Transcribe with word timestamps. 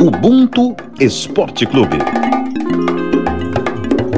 Ubuntu 0.00 0.76
Esporte 1.00 1.66
Clube. 1.66 1.98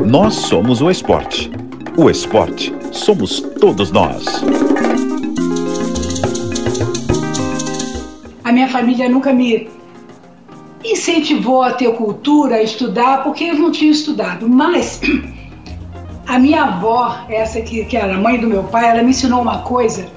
Nós 0.05 0.35
somos 0.35 0.83
o 0.83 0.91
esporte. 0.91 1.51
O 1.97 2.11
esporte 2.11 2.71
somos 2.93 3.41
todos 3.41 3.91
nós. 3.91 4.27
A 8.45 8.53
minha 8.53 8.69
família 8.69 9.09
nunca 9.09 9.33
me 9.33 9.71
incentivou 10.85 11.63
a 11.63 11.73
ter 11.73 11.91
cultura, 11.95 12.57
a 12.57 12.63
estudar, 12.63 13.23
porque 13.23 13.45
eu 13.45 13.55
não 13.55 13.73
tinha 13.73 13.91
estudado. 13.91 14.47
Mas 14.47 15.01
a 16.29 16.39
minha 16.39 16.65
avó, 16.65 17.25
essa 17.31 17.59
que, 17.63 17.87
que 17.87 17.97
era 17.97 18.17
a 18.17 18.19
mãe 18.19 18.39
do 18.39 18.47
meu 18.47 18.65
pai, 18.65 18.91
ela 18.91 19.03
me 19.03 19.11
ensinou 19.11 19.41
uma 19.41 19.63
coisa 19.63 20.09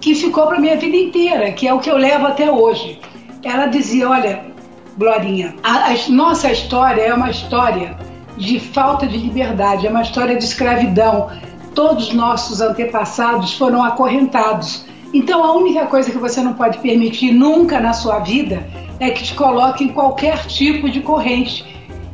que 0.00 0.14
ficou 0.14 0.46
para 0.46 0.60
minha 0.60 0.76
vida 0.76 0.96
inteira, 0.96 1.50
que 1.50 1.66
é 1.66 1.74
o 1.74 1.80
que 1.80 1.90
eu 1.90 1.96
levo 1.96 2.28
até 2.28 2.48
hoje. 2.48 3.00
Ela 3.42 3.66
dizia: 3.66 4.08
Olha, 4.08 4.53
Glorinha, 4.96 5.56
a, 5.62 5.90
a 5.90 5.94
nossa 6.08 6.50
história 6.52 7.02
é 7.02 7.12
uma 7.12 7.30
história 7.30 7.96
de 8.36 8.60
falta 8.60 9.06
de 9.06 9.18
liberdade, 9.18 9.86
é 9.86 9.90
uma 9.90 10.02
história 10.02 10.36
de 10.36 10.44
escravidão. 10.44 11.30
Todos 11.74 12.08
os 12.08 12.14
nossos 12.14 12.60
antepassados 12.60 13.54
foram 13.54 13.82
acorrentados. 13.82 14.84
Então 15.12 15.44
a 15.44 15.52
única 15.52 15.86
coisa 15.86 16.10
que 16.10 16.18
você 16.18 16.40
não 16.40 16.54
pode 16.54 16.78
permitir 16.78 17.32
nunca 17.32 17.80
na 17.80 17.92
sua 17.92 18.20
vida 18.20 18.66
é 19.00 19.10
que 19.10 19.24
te 19.24 19.34
coloque 19.34 19.84
em 19.84 19.88
qualquer 19.88 20.46
tipo 20.46 20.88
de 20.88 21.00
corrente. 21.00 21.64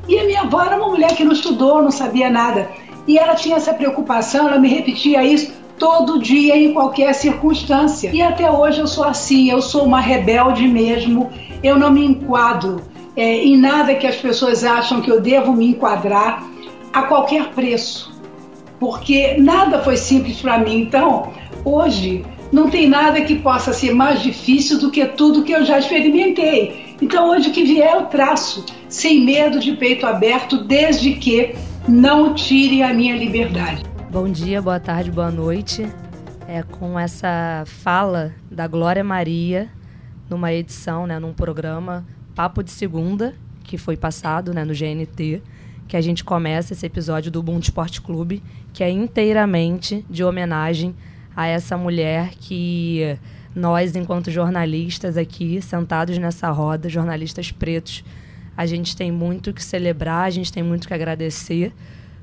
E 0.09 0.19
a 0.19 0.25
minha 0.25 0.42
avó 0.42 0.62
era 0.62 0.77
uma 0.77 0.89
mulher 0.89 1.15
que 1.15 1.25
não 1.25 1.33
estudou, 1.33 1.83
não 1.83 1.91
sabia 1.91 2.31
nada. 2.31 2.70
E 3.06 3.19
ela 3.19 3.34
tinha 3.34 3.56
essa 3.56 3.75
preocupação, 3.75 4.48
ela 4.48 4.59
me 4.59 4.69
repetia 4.69 5.23
isso 5.25 5.53
todo 5.78 6.19
dia, 6.19 6.56
em 6.56 6.75
qualquer 6.75 7.15
circunstância. 7.15 8.11
E 8.12 8.20
até 8.20 8.51
hoje 8.51 8.81
eu 8.81 8.87
sou 8.87 9.05
assim, 9.05 9.51
eu 9.51 9.62
sou 9.62 9.84
uma 9.84 10.01
rebelde 10.01 10.69
mesmo, 10.69 11.31
eu 11.62 11.78
não 11.78 11.91
me 11.91 12.05
enquadro 12.05 12.80
é, 13.16 13.44
em 13.44 13.56
nada 13.56 13.94
que 13.94 14.06
as 14.06 14.16
pessoas 14.16 14.64
acham 14.64 15.00
que 15.00 15.11
eu 15.11 15.20
devo 15.20 15.53
me 15.53 15.66
enquadrar 15.66 16.42
a 16.92 17.03
qualquer 17.03 17.48
preço. 17.50 18.11
Porque 18.78 19.36
nada 19.39 19.81
foi 19.81 19.97
simples 19.97 20.41
para 20.41 20.58
mim. 20.58 20.81
Então, 20.81 21.33
hoje, 21.64 22.25
não 22.50 22.70
tem 22.70 22.88
nada 22.88 23.20
que 23.20 23.36
possa 23.36 23.72
ser 23.72 23.94
mais 23.94 24.22
difícil 24.22 24.78
do 24.78 24.91
que 24.91 25.05
tudo 25.05 25.42
que 25.42 25.53
eu 25.53 25.64
já 25.64 25.78
experimentei. 25.78 26.97
Então, 27.00 27.31
hoje, 27.31 27.50
o 27.50 27.53
que 27.53 27.62
vier, 27.62 27.94
eu 27.94 28.06
traço, 28.06 28.64
sem 28.88 29.25
medo 29.25 29.58
de 29.58 29.72
peito 29.72 30.06
aberto, 30.06 30.64
desde 30.64 31.12
que 31.12 31.55
não 31.86 32.34
tire 32.34 32.83
a 32.83 32.92
minha 32.92 33.16
liberdade. 33.16 33.83
Bom 34.11 34.28
dia, 34.28 34.61
boa 34.62 34.81
tarde, 34.81 35.11
boa 35.11 35.31
noite. 35.31 35.86
É 36.48 36.62
com 36.62 36.98
essa 36.98 37.64
fala 37.66 38.34
da 38.50 38.66
Glória 38.66 39.05
Maria 39.05 39.70
numa 40.31 40.53
edição, 40.53 41.06
né, 41.06 41.19
num 41.19 41.34
programa 41.34 42.06
Papo 42.34 42.62
de 42.62 42.70
Segunda, 42.70 43.34
que 43.64 43.77
foi 43.77 43.97
passado 43.97 44.55
né, 44.55 44.64
no 44.64 44.72
GNT, 44.72 45.42
que 45.89 45.97
a 45.97 46.00
gente 46.00 46.22
começa 46.22 46.72
esse 46.72 46.87
episódio 46.87 47.33
do 47.33 47.41
Ubuntu 47.41 47.64
Esporte 47.64 48.00
Clube, 48.00 48.41
que 48.72 48.84
é 48.84 48.89
inteiramente 48.89 50.06
de 50.09 50.22
homenagem 50.22 50.95
a 51.34 51.48
essa 51.48 51.77
mulher 51.77 52.31
que 52.31 53.19
nós, 53.55 53.97
enquanto 53.97 54.31
jornalistas 54.31 55.17
aqui, 55.17 55.61
sentados 55.61 56.17
nessa 56.17 56.48
roda, 56.50 56.89
jornalistas 56.89 57.50
pretos, 57.50 58.05
a 58.56 58.67
gente 58.67 58.97
tem 58.97 59.11
muito 59.11 59.53
que 59.53 59.62
celebrar, 59.62 60.25
a 60.25 60.31
gente 60.31 60.53
tem 60.53 60.62
muito 60.62 60.87
que 60.87 60.94
agradecer, 60.94 61.72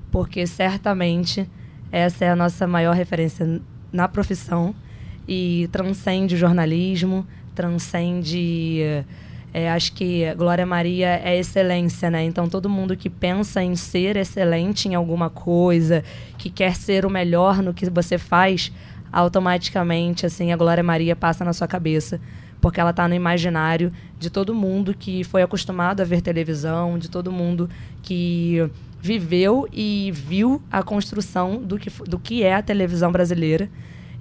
porque 0.09 0.47
certamente 0.47 1.49
essa 1.91 2.25
é 2.25 2.29
a 2.29 2.35
nossa 2.35 2.65
maior 2.65 2.95
referência 2.95 3.61
na 3.91 4.07
profissão 4.07 4.73
e 5.27 5.67
transcende 5.71 6.35
o 6.35 6.37
jornalismo, 6.37 7.27
transcende. 7.57 9.03
É, 9.51 9.71
acho 9.71 9.93
que 9.93 10.31
Glória 10.35 10.65
Maria 10.65 11.19
é 11.23 11.35
excelência, 11.35 12.11
né? 12.11 12.23
Então 12.23 12.47
todo 12.47 12.69
mundo 12.69 12.95
que 12.95 13.09
pensa 13.09 13.63
em 13.63 13.75
ser 13.75 14.15
excelente 14.15 14.87
em 14.87 14.93
alguma 14.93 15.31
coisa, 15.31 16.03
que 16.37 16.51
quer 16.51 16.75
ser 16.75 17.03
o 17.07 17.09
melhor 17.09 17.63
no 17.63 17.73
que 17.73 17.89
você 17.89 18.19
faz, 18.19 18.71
automaticamente 19.11 20.27
assim 20.27 20.51
a 20.51 20.57
Glória 20.57 20.83
Maria 20.83 21.15
passa 21.15 21.43
na 21.43 21.53
sua 21.53 21.67
cabeça, 21.67 22.21
porque 22.61 22.79
ela 22.79 22.91
está 22.91 23.07
no 23.07 23.15
imaginário 23.15 23.91
de 24.19 24.29
todo 24.29 24.53
mundo 24.53 24.93
que 24.93 25.23
foi 25.23 25.41
acostumado 25.41 26.01
a 26.01 26.05
ver 26.05 26.21
televisão, 26.21 26.99
de 26.99 27.09
todo 27.09 27.31
mundo 27.31 27.67
que 28.03 28.69
viveu 29.01 29.67
e 29.73 30.11
viu 30.13 30.61
a 30.71 30.83
construção 30.83 31.57
do 31.63 31.79
que, 31.79 31.89
do 32.03 32.19
que 32.19 32.43
é 32.43 32.53
a 32.53 32.61
televisão 32.61 33.11
brasileira. 33.11 33.69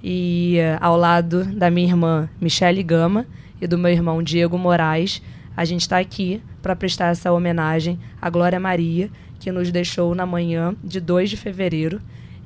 E 0.03 0.57
uh, 0.59 0.77
ao 0.79 0.97
lado 0.97 1.43
da 1.45 1.69
minha 1.69 1.87
irmã 1.87 2.29
Michele 2.39 2.83
Gama 2.83 3.25
e 3.61 3.67
do 3.67 3.77
meu 3.77 3.91
irmão 3.91 4.21
Diego 4.21 4.57
Moraes, 4.57 5.21
a 5.55 5.65
gente 5.65 5.81
está 5.81 5.97
aqui 5.97 6.41
para 6.61 6.75
prestar 6.75 7.07
essa 7.07 7.31
homenagem 7.31 7.99
à 8.21 8.29
Glória 8.29 8.59
Maria, 8.59 9.09
que 9.39 9.51
nos 9.51 9.71
deixou 9.71 10.13
na 10.13 10.25
manhã 10.25 10.75
de 10.83 10.99
2 10.99 11.31
de 11.31 11.37
fevereiro. 11.37 11.99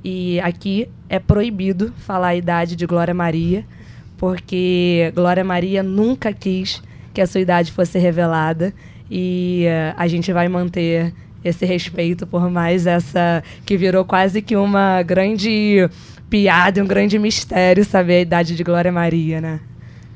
E 0.04 0.40
aqui 0.40 0.88
é 1.08 1.18
proibido 1.18 1.92
falar 1.98 2.28
a 2.28 2.36
idade 2.36 2.74
de 2.74 2.86
Glória 2.86 3.14
Maria, 3.14 3.64
porque 4.16 5.12
Glória 5.14 5.44
Maria 5.44 5.82
nunca 5.82 6.32
quis 6.32 6.82
que 7.12 7.20
a 7.20 7.26
sua 7.26 7.40
idade 7.40 7.70
fosse 7.70 7.98
revelada. 7.98 8.72
E 9.10 9.66
uh, 9.66 9.94
a 9.96 10.08
gente 10.08 10.32
vai 10.32 10.48
manter 10.48 11.12
esse 11.44 11.66
respeito 11.66 12.26
por 12.26 12.48
mais 12.50 12.86
essa 12.86 13.42
que 13.66 13.76
virou 13.76 14.04
quase 14.04 14.40
que 14.40 14.56
uma 14.56 15.02
grande 15.02 15.88
piada, 16.32 16.82
um 16.82 16.86
grande 16.86 17.18
mistério 17.18 17.84
saber 17.84 18.14
a 18.14 18.20
idade 18.20 18.56
de 18.56 18.64
Glória 18.64 18.90
Maria, 18.90 19.38
né? 19.38 19.60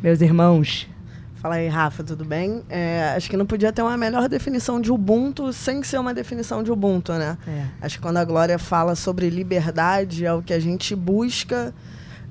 Meus 0.03 0.23
irmãos. 0.23 0.89
Fala 1.35 1.57
aí, 1.57 1.69
Rafa, 1.69 2.03
tudo 2.03 2.25
bem? 2.25 2.63
É, 2.71 3.13
acho 3.15 3.29
que 3.29 3.37
não 3.37 3.45
podia 3.45 3.71
ter 3.71 3.83
uma 3.83 3.99
melhor 3.99 4.27
definição 4.27 4.81
de 4.81 4.91
Ubuntu 4.91 5.53
sem 5.53 5.83
ser 5.83 5.99
uma 5.99 6.15
definição 6.15 6.63
de 6.63 6.73
Ubuntu, 6.73 7.13
né? 7.13 7.37
É. 7.47 7.67
Acho 7.83 7.97
que 7.97 8.03
quando 8.03 8.17
a 8.17 8.25
Glória 8.25 8.59
fala 8.59 8.95
sobre 8.95 9.29
liberdade, 9.29 10.25
é 10.25 10.33
o 10.33 10.41
que 10.41 10.55
a 10.55 10.59
gente 10.59 10.97
busca, 10.97 11.75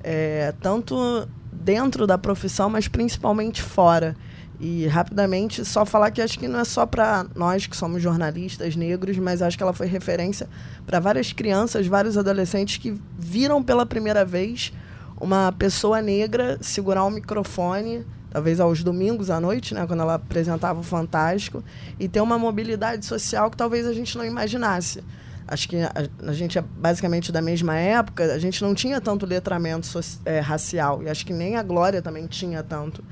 é, 0.02 0.52
tanto 0.60 1.28
dentro 1.52 2.08
da 2.08 2.18
profissão, 2.18 2.68
mas 2.68 2.88
principalmente 2.88 3.62
fora. 3.62 4.16
E 4.58 4.86
rapidamente, 4.86 5.64
só 5.64 5.84
falar 5.84 6.10
que 6.10 6.22
acho 6.22 6.38
que 6.38 6.48
não 6.48 6.60
é 6.60 6.64
só 6.64 6.86
para 6.86 7.26
nós 7.34 7.66
que 7.66 7.76
somos 7.76 8.02
jornalistas 8.02 8.74
negros, 8.74 9.18
mas 9.18 9.42
acho 9.42 9.56
que 9.56 9.62
ela 9.62 9.72
foi 9.72 9.86
referência 9.86 10.48
para 10.86 10.98
várias 10.98 11.32
crianças, 11.32 11.86
vários 11.86 12.16
adolescentes 12.16 12.78
que 12.78 12.98
viram 13.18 13.62
pela 13.62 13.84
primeira 13.84 14.24
vez 14.24 14.72
uma 15.20 15.52
pessoa 15.52 16.00
negra 16.00 16.58
segurar 16.60 17.04
um 17.04 17.10
microfone, 17.10 18.06
talvez 18.30 18.60
aos 18.60 18.82
domingos 18.82 19.30
à 19.30 19.40
noite, 19.40 19.74
né, 19.74 19.86
quando 19.86 20.00
ela 20.00 20.14
apresentava 20.14 20.80
o 20.80 20.82
Fantástico, 20.82 21.62
e 21.98 22.08
ter 22.08 22.20
uma 22.20 22.38
mobilidade 22.38 23.04
social 23.04 23.50
que 23.50 23.56
talvez 23.56 23.86
a 23.86 23.92
gente 23.92 24.16
não 24.16 24.24
imaginasse 24.24 25.02
acho 25.48 25.68
que 25.68 25.76
a, 25.76 25.92
a, 26.26 26.32
gente 26.32 26.58
é 26.58 26.62
basicamente 26.62 27.30
da 27.30 27.40
mesma 27.40 27.76
época, 27.76 28.24
a 28.34 28.38
gente 28.38 28.62
não 28.62 28.74
tinha 28.74 29.00
tanto 29.00 29.24
letramento 29.24 29.86
so, 29.86 30.00
é, 30.24 30.40
racial, 30.40 31.02
e 31.02 31.08
acho 31.08 31.24
que 31.24 31.32
nem 31.32 31.56
a 31.56 31.62
Glória 31.62 32.02
também 32.02 32.26
tinha 32.26 32.62
tanto. 32.62 33.04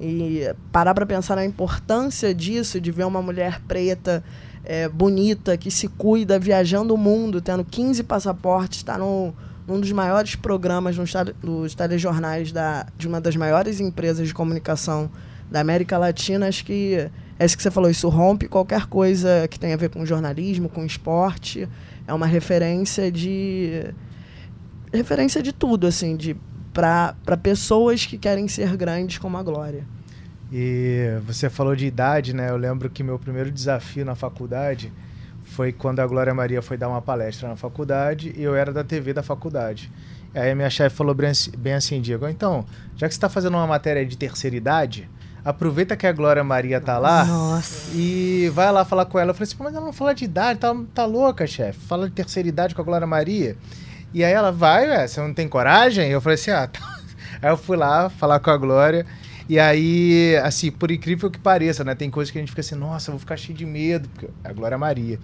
E 0.00 0.42
parar 0.70 0.94
para 0.94 1.04
pensar 1.04 1.36
na 1.36 1.44
importância 1.44 2.34
disso, 2.34 2.80
de 2.80 2.90
ver 2.90 3.04
uma 3.04 3.20
mulher 3.20 3.60
preta, 3.66 4.22
é, 4.64 4.88
bonita, 4.88 5.56
que 5.56 5.70
se 5.70 5.88
cuida, 5.88 6.38
viajando 6.38 6.94
o 6.94 6.98
mundo, 6.98 7.40
tendo 7.40 7.64
15 7.64 8.02
passaportes, 8.04 8.78
está 8.78 8.96
num 8.98 9.32
dos 9.66 9.92
maiores 9.92 10.34
programas 10.34 10.96
nos, 10.96 11.12
nos 11.40 11.74
telejornais 11.76 12.50
da, 12.50 12.86
de 12.98 13.06
uma 13.06 13.20
das 13.20 13.36
maiores 13.36 13.78
empresas 13.78 14.26
de 14.26 14.34
comunicação 14.34 15.08
da 15.48 15.60
América 15.60 15.96
Latina, 15.96 16.48
acho 16.48 16.64
que 16.64 17.08
isso 17.44 17.56
que 17.56 17.62
você 17.62 17.70
falou, 17.70 17.90
isso 17.90 18.08
rompe 18.08 18.48
qualquer 18.48 18.86
coisa 18.86 19.48
que 19.48 19.58
tenha 19.58 19.74
a 19.74 19.78
ver 19.78 19.88
com 19.88 20.04
jornalismo, 20.04 20.68
com 20.68 20.84
esporte. 20.84 21.68
É 22.06 22.12
uma 22.12 22.26
referência 22.26 23.10
de. 23.10 23.84
referência 24.92 25.42
de 25.42 25.52
tudo, 25.52 25.86
assim, 25.86 26.16
de 26.16 26.36
para 26.72 27.36
pessoas 27.42 28.06
que 28.06 28.16
querem 28.16 28.46
ser 28.46 28.76
grandes 28.76 29.18
como 29.18 29.36
a 29.36 29.42
Glória. 29.42 29.84
E 30.52 31.18
você 31.26 31.48
falou 31.48 31.76
de 31.76 31.86
idade, 31.86 32.34
né? 32.34 32.50
Eu 32.50 32.56
lembro 32.56 32.90
que 32.90 33.02
meu 33.02 33.18
primeiro 33.18 33.50
desafio 33.50 34.04
na 34.04 34.14
faculdade 34.14 34.92
foi 35.44 35.72
quando 35.72 36.00
a 36.00 36.06
Glória 36.06 36.34
Maria 36.34 36.62
foi 36.62 36.76
dar 36.76 36.88
uma 36.88 37.02
palestra 37.02 37.48
na 37.48 37.56
faculdade 37.56 38.32
e 38.36 38.42
eu 38.42 38.54
era 38.54 38.72
da 38.72 38.84
TV 38.84 39.12
da 39.12 39.22
faculdade. 39.22 39.90
Aí 40.34 40.50
a 40.50 40.54
minha 40.54 40.70
chefe 40.70 40.94
falou 40.94 41.14
bem 41.14 41.74
assim, 41.74 42.00
Diego, 42.00 42.28
então, 42.28 42.64
já 42.96 43.08
que 43.08 43.14
você 43.14 43.18
está 43.18 43.28
fazendo 43.28 43.54
uma 43.54 43.66
matéria 43.66 44.04
de 44.06 44.16
terceira 44.16 44.54
idade, 44.54 45.08
aproveita 45.44 45.96
que 45.96 46.06
a 46.06 46.12
Glória 46.12 46.44
Maria 46.44 46.80
tá 46.80 46.98
lá 46.98 47.24
Nossa. 47.24 47.90
e 47.94 48.50
vai 48.54 48.70
lá 48.70 48.84
falar 48.84 49.06
com 49.06 49.18
ela. 49.18 49.30
Eu 49.30 49.34
falei 49.34 49.48
assim, 49.48 49.56
mas 49.58 49.74
ela 49.74 49.84
não 49.84 49.92
fala 49.92 50.14
de 50.14 50.24
idade, 50.24 50.60
tá, 50.60 50.74
tá 50.94 51.04
louca, 51.04 51.46
chefe. 51.46 51.78
Fala 51.80 52.08
de 52.08 52.14
terceira 52.14 52.48
idade 52.48 52.74
com 52.74 52.82
a 52.82 52.84
Glória 52.84 53.06
Maria. 53.06 53.56
E 54.12 54.24
aí 54.24 54.32
ela 54.32 54.50
vai, 54.50 54.88
ué, 54.88 55.06
você 55.06 55.20
não 55.20 55.32
tem 55.32 55.48
coragem? 55.48 56.10
Eu 56.10 56.20
falei 56.20 56.34
assim, 56.34 56.50
ah, 56.50 56.66
tá. 56.66 56.80
Aí 57.42 57.48
eu 57.48 57.56
fui 57.56 57.76
lá 57.76 58.10
falar 58.10 58.38
com 58.38 58.50
a 58.50 58.56
Glória. 58.56 59.06
E 59.48 59.58
aí, 59.58 60.36
assim, 60.44 60.70
por 60.70 60.90
incrível 60.90 61.30
que 61.30 61.38
pareça, 61.38 61.82
né? 61.82 61.94
Tem 61.94 62.10
coisas 62.10 62.30
que 62.30 62.38
a 62.38 62.40
gente 62.40 62.50
fica 62.50 62.60
assim, 62.60 62.74
nossa, 62.74 63.10
eu 63.10 63.14
vou 63.14 63.18
ficar 63.18 63.36
cheio 63.36 63.56
de 63.56 63.64
medo, 63.64 64.08
porque 64.10 64.28
é 64.44 64.48
a 64.48 64.52
Glória 64.52 64.76
Maria. 64.76 65.18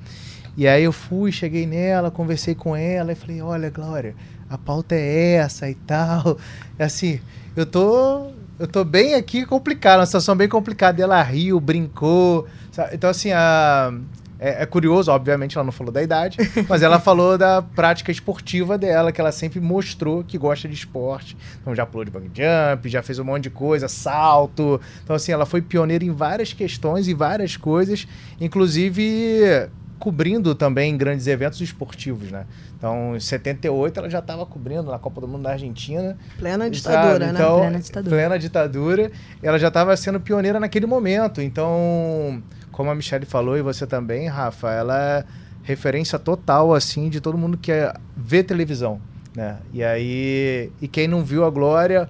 E 0.56 0.66
aí 0.66 0.82
eu 0.82 0.92
fui, 0.92 1.30
cheguei 1.30 1.66
nela, 1.66 2.10
conversei 2.10 2.54
com 2.54 2.74
ela 2.74 3.12
e 3.12 3.14
falei, 3.14 3.42
olha, 3.42 3.70
Glória, 3.70 4.16
a 4.48 4.56
pauta 4.56 4.94
é 4.94 5.34
essa 5.34 5.68
e 5.68 5.74
tal. 5.74 6.38
É 6.78 6.84
assim, 6.84 7.20
eu 7.54 7.66
tô 7.66 8.32
eu 8.58 8.66
tô 8.66 8.84
bem 8.84 9.14
aqui 9.14 9.44
complicado, 9.44 10.00
uma 10.00 10.06
situação 10.06 10.34
bem 10.34 10.48
complicada. 10.48 11.00
E 11.00 11.02
ela 11.02 11.22
riu, 11.22 11.60
brincou. 11.60 12.46
Sabe? 12.72 12.94
Então, 12.94 13.10
assim, 13.10 13.32
a, 13.32 13.92
é, 14.38 14.62
é, 14.62 14.66
curioso, 14.66 15.10
obviamente 15.10 15.56
ela 15.56 15.64
não 15.64 15.72
falou 15.72 15.92
da 15.92 16.02
idade, 16.02 16.38
mas 16.68 16.82
ela 16.82 17.00
falou 17.00 17.38
da 17.38 17.62
prática 17.62 18.10
esportiva 18.10 18.76
dela, 18.76 19.10
que 19.10 19.20
ela 19.20 19.32
sempre 19.32 19.60
mostrou 19.60 20.22
que 20.22 20.36
gosta 20.36 20.68
de 20.68 20.74
esporte. 20.74 21.36
Então 21.60 21.74
já 21.74 21.86
pulou 21.86 22.04
de 22.04 22.10
bang 22.10 22.30
jump, 22.34 22.88
já 22.88 23.02
fez 23.02 23.18
um 23.18 23.24
monte 23.24 23.44
de 23.44 23.50
coisa, 23.50 23.88
salto. 23.88 24.80
Então, 25.02 25.16
assim, 25.16 25.32
ela 25.32 25.46
foi 25.46 25.62
pioneira 25.62 26.04
em 26.04 26.12
várias 26.12 26.52
questões 26.52 27.08
e 27.08 27.14
várias 27.14 27.56
coisas, 27.56 28.06
inclusive 28.40 29.68
cobrindo 29.98 30.54
também 30.54 30.96
grandes 30.96 31.26
eventos 31.26 31.60
esportivos, 31.60 32.30
né? 32.30 32.46
Então, 32.76 33.16
em 33.16 33.20
78 33.20 33.98
ela 33.98 34.10
já 34.10 34.18
estava 34.18 34.44
cobrindo 34.44 34.90
na 34.90 34.98
Copa 34.98 35.20
do 35.20 35.28
Mundo 35.28 35.42
da 35.42 35.52
Argentina. 35.52 36.16
Plena 36.38 36.68
ditadura, 36.70 37.32
né? 37.32 37.32
Então, 37.34 37.58
plena 37.60 37.78
ditadura. 37.80 38.16
Plena 38.16 38.38
ditadura. 38.38 39.12
Ela 39.42 39.58
já 39.58 39.68
estava 39.68 39.96
sendo 39.96 40.20
pioneira 40.20 40.60
naquele 40.60 40.86
momento. 40.86 41.40
Então, 41.40 42.42
como 42.70 42.90
a 42.90 42.94
Michelle 42.94 43.24
falou 43.24 43.56
e 43.56 43.62
você 43.62 43.86
também, 43.86 44.28
Rafa, 44.28 44.70
ela 44.70 45.00
é 45.00 45.24
referência 45.62 46.18
total, 46.18 46.74
assim, 46.74 47.08
de 47.08 47.20
todo 47.20 47.36
mundo 47.36 47.56
que 47.56 47.72
é, 47.72 47.92
vê 48.16 48.42
televisão, 48.42 49.00
né? 49.34 49.58
E 49.72 49.82
aí, 49.82 50.70
e 50.80 50.86
quem 50.86 51.08
não 51.08 51.24
viu 51.24 51.44
a 51.44 51.50
Glória 51.50 52.08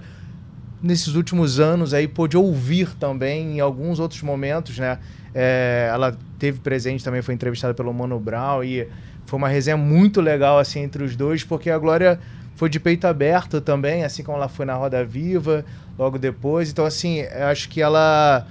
nesses 0.82 1.14
últimos 1.14 1.58
anos 1.58 1.94
aí 1.94 2.06
pôde 2.06 2.36
ouvir 2.36 2.94
também 2.96 3.56
em 3.56 3.60
alguns 3.60 3.98
outros 3.98 4.22
momentos, 4.22 4.78
né? 4.78 4.98
É, 5.38 5.90
ela 5.92 6.16
teve 6.38 6.60
presente 6.60 7.04
também, 7.04 7.20
foi 7.20 7.34
entrevistada 7.34 7.74
pelo 7.74 7.92
Mano 7.92 8.18
Brown 8.18 8.64
e 8.64 8.88
foi 9.26 9.36
uma 9.36 9.48
resenha 9.48 9.76
muito 9.76 10.22
legal, 10.22 10.58
assim, 10.58 10.80
entre 10.80 11.04
os 11.04 11.14
dois, 11.14 11.44
porque 11.44 11.68
a 11.68 11.76
Glória 11.76 12.18
foi 12.54 12.70
de 12.70 12.80
peito 12.80 13.06
aberto 13.06 13.60
também, 13.60 14.02
assim 14.02 14.22
como 14.22 14.38
ela 14.38 14.48
foi 14.48 14.64
na 14.64 14.72
Roda 14.72 15.04
Viva, 15.04 15.62
logo 15.98 16.18
depois. 16.18 16.70
Então, 16.70 16.86
assim, 16.86 17.20
acho 17.20 17.68
que 17.68 17.82
ela 17.82 18.46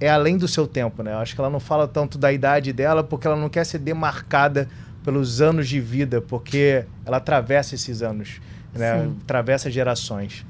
é 0.00 0.08
além 0.10 0.36
do 0.36 0.48
seu 0.48 0.66
tempo, 0.66 1.00
né? 1.00 1.12
Eu 1.12 1.18
acho 1.18 1.32
que 1.32 1.40
ela 1.40 1.48
não 1.48 1.60
fala 1.60 1.86
tanto 1.86 2.18
da 2.18 2.32
idade 2.32 2.72
dela 2.72 3.04
porque 3.04 3.26
ela 3.28 3.36
não 3.36 3.48
quer 3.48 3.64
ser 3.64 3.78
demarcada 3.78 4.68
pelos 5.04 5.40
anos 5.40 5.68
de 5.68 5.80
vida, 5.80 6.20
porque 6.20 6.84
ela 7.04 7.18
atravessa 7.18 7.76
esses 7.76 8.02
anos, 8.02 8.40
né? 8.74 9.04
Sim. 9.04 9.16
Atravessa 9.22 9.70
gerações. 9.70 10.44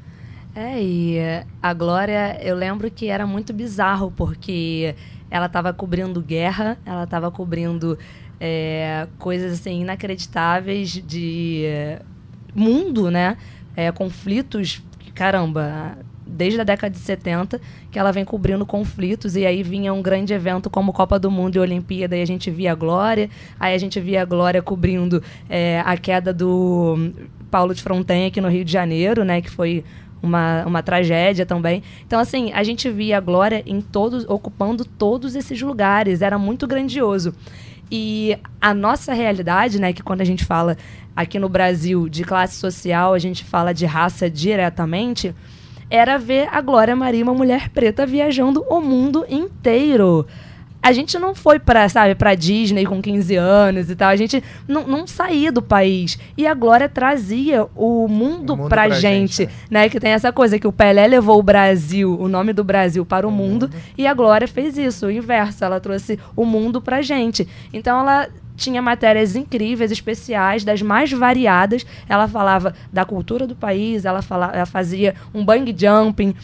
É, 0.54 0.82
e 0.82 1.18
a 1.62 1.74
Glória, 1.74 2.38
eu 2.42 2.56
lembro 2.56 2.90
que 2.90 3.08
era 3.08 3.26
muito 3.26 3.52
bizarro, 3.52 4.10
porque 4.16 4.94
ela 5.30 5.46
estava 5.46 5.72
cobrindo 5.72 6.20
guerra, 6.20 6.78
ela 6.84 7.04
estava 7.04 7.30
cobrindo 7.30 7.98
é, 8.40 9.06
coisas 9.18 9.52
assim 9.52 9.80
inacreditáveis 9.80 10.90
de 10.90 11.64
é, 11.64 12.02
mundo, 12.54 13.10
né? 13.10 13.36
É, 13.74 13.92
conflitos, 13.92 14.82
caramba, 15.14 15.98
desde 16.26 16.60
a 16.60 16.64
década 16.64 16.92
de 16.92 16.98
70 16.98 17.60
que 17.90 17.98
ela 17.98 18.10
vem 18.10 18.24
cobrindo 18.24 18.66
conflitos 18.66 19.36
e 19.36 19.46
aí 19.46 19.62
vinha 19.62 19.92
um 19.92 20.02
grande 20.02 20.34
evento 20.34 20.68
como 20.68 20.92
Copa 20.92 21.18
do 21.18 21.30
Mundo 21.30 21.56
e 21.56 21.58
Olimpíada 21.58 22.16
e 22.16 22.22
a 22.22 22.26
gente 22.26 22.50
via 22.50 22.72
a 22.72 22.74
Glória, 22.74 23.30
aí 23.60 23.74
a 23.74 23.78
gente 23.78 24.00
via 24.00 24.22
a 24.22 24.24
Glória 24.24 24.60
cobrindo 24.60 25.22
é, 25.48 25.80
a 25.84 25.96
queda 25.96 26.32
do 26.32 27.12
Paulo 27.50 27.74
de 27.74 27.82
Fronten 27.82 28.26
aqui 28.26 28.40
no 28.40 28.48
Rio 28.48 28.64
de 28.64 28.72
Janeiro, 28.72 29.24
né, 29.24 29.40
que 29.40 29.50
foi 29.50 29.84
uma, 30.26 30.64
uma 30.66 30.82
tragédia 30.82 31.46
também. 31.46 31.82
Então, 32.06 32.20
assim, 32.20 32.52
a 32.52 32.62
gente 32.62 32.90
via 32.90 33.18
a 33.18 33.20
Glória 33.20 33.62
em 33.66 33.80
todos, 33.80 34.24
ocupando 34.28 34.84
todos 34.84 35.34
esses 35.34 35.60
lugares, 35.62 36.20
era 36.20 36.38
muito 36.38 36.66
grandioso. 36.66 37.32
E 37.90 38.36
a 38.60 38.74
nossa 38.74 39.14
realidade, 39.14 39.80
né, 39.80 39.92
que 39.92 40.02
quando 40.02 40.20
a 40.20 40.24
gente 40.24 40.44
fala 40.44 40.76
aqui 41.14 41.38
no 41.38 41.48
Brasil 41.48 42.08
de 42.08 42.24
classe 42.24 42.56
social, 42.56 43.14
a 43.14 43.18
gente 43.18 43.44
fala 43.44 43.72
de 43.72 43.86
raça 43.86 44.28
diretamente, 44.28 45.34
era 45.88 46.18
ver 46.18 46.48
a 46.50 46.60
Glória 46.60 46.96
Maria, 46.96 47.22
uma 47.22 47.32
mulher 47.32 47.68
preta, 47.70 48.04
viajando 48.04 48.64
o 48.68 48.80
mundo 48.80 49.24
inteiro. 49.28 50.26
A 50.86 50.92
gente 50.92 51.18
não 51.18 51.34
foi 51.34 51.58
para, 51.58 51.88
sabe, 51.88 52.14
para 52.14 52.36
Disney 52.36 52.86
com 52.86 53.02
15 53.02 53.34
anos 53.34 53.90
e 53.90 53.96
tal. 53.96 54.08
A 54.08 54.14
gente 54.14 54.40
não, 54.68 54.86
não 54.86 55.04
saía 55.04 55.50
do 55.50 55.60
país. 55.60 56.16
E 56.36 56.46
a 56.46 56.54
Glória 56.54 56.88
trazia 56.88 57.66
o 57.74 58.06
mundo, 58.06 58.52
o 58.52 58.56
mundo 58.56 58.68
pra, 58.68 58.86
pra 58.86 58.90
gente, 58.90 59.38
gente, 59.38 59.54
né? 59.68 59.88
Que 59.88 59.98
tem 59.98 60.12
essa 60.12 60.32
coisa 60.32 60.60
que 60.60 60.66
o 60.66 60.70
Pelé 60.70 61.08
levou 61.08 61.40
o 61.40 61.42
Brasil, 61.42 62.16
o 62.16 62.28
nome 62.28 62.52
do 62.52 62.62
Brasil 62.62 63.04
para 63.04 63.26
o, 63.26 63.30
o 63.30 63.32
mundo, 63.32 63.66
mundo, 63.66 63.70
e 63.98 64.06
a 64.06 64.14
Glória 64.14 64.46
fez 64.46 64.78
isso, 64.78 65.06
o 65.06 65.10
inverso. 65.10 65.64
Ela 65.64 65.80
trouxe 65.80 66.20
o 66.36 66.44
mundo 66.44 66.80
pra 66.80 67.02
gente. 67.02 67.48
Então 67.72 67.98
ela 67.98 68.28
tinha 68.56 68.80
matérias 68.80 69.36
incríveis, 69.36 69.90
especiais, 69.90 70.64
das 70.64 70.82
mais 70.82 71.12
variadas. 71.12 71.86
Ela 72.08 72.26
falava 72.26 72.74
da 72.92 73.04
cultura 73.04 73.46
do 73.46 73.54
país, 73.54 74.04
ela, 74.04 74.22
falava, 74.22 74.54
ela 74.54 74.66
fazia 74.66 75.14
um 75.34 75.44
bang 75.44 75.74
jumping, 75.76 76.34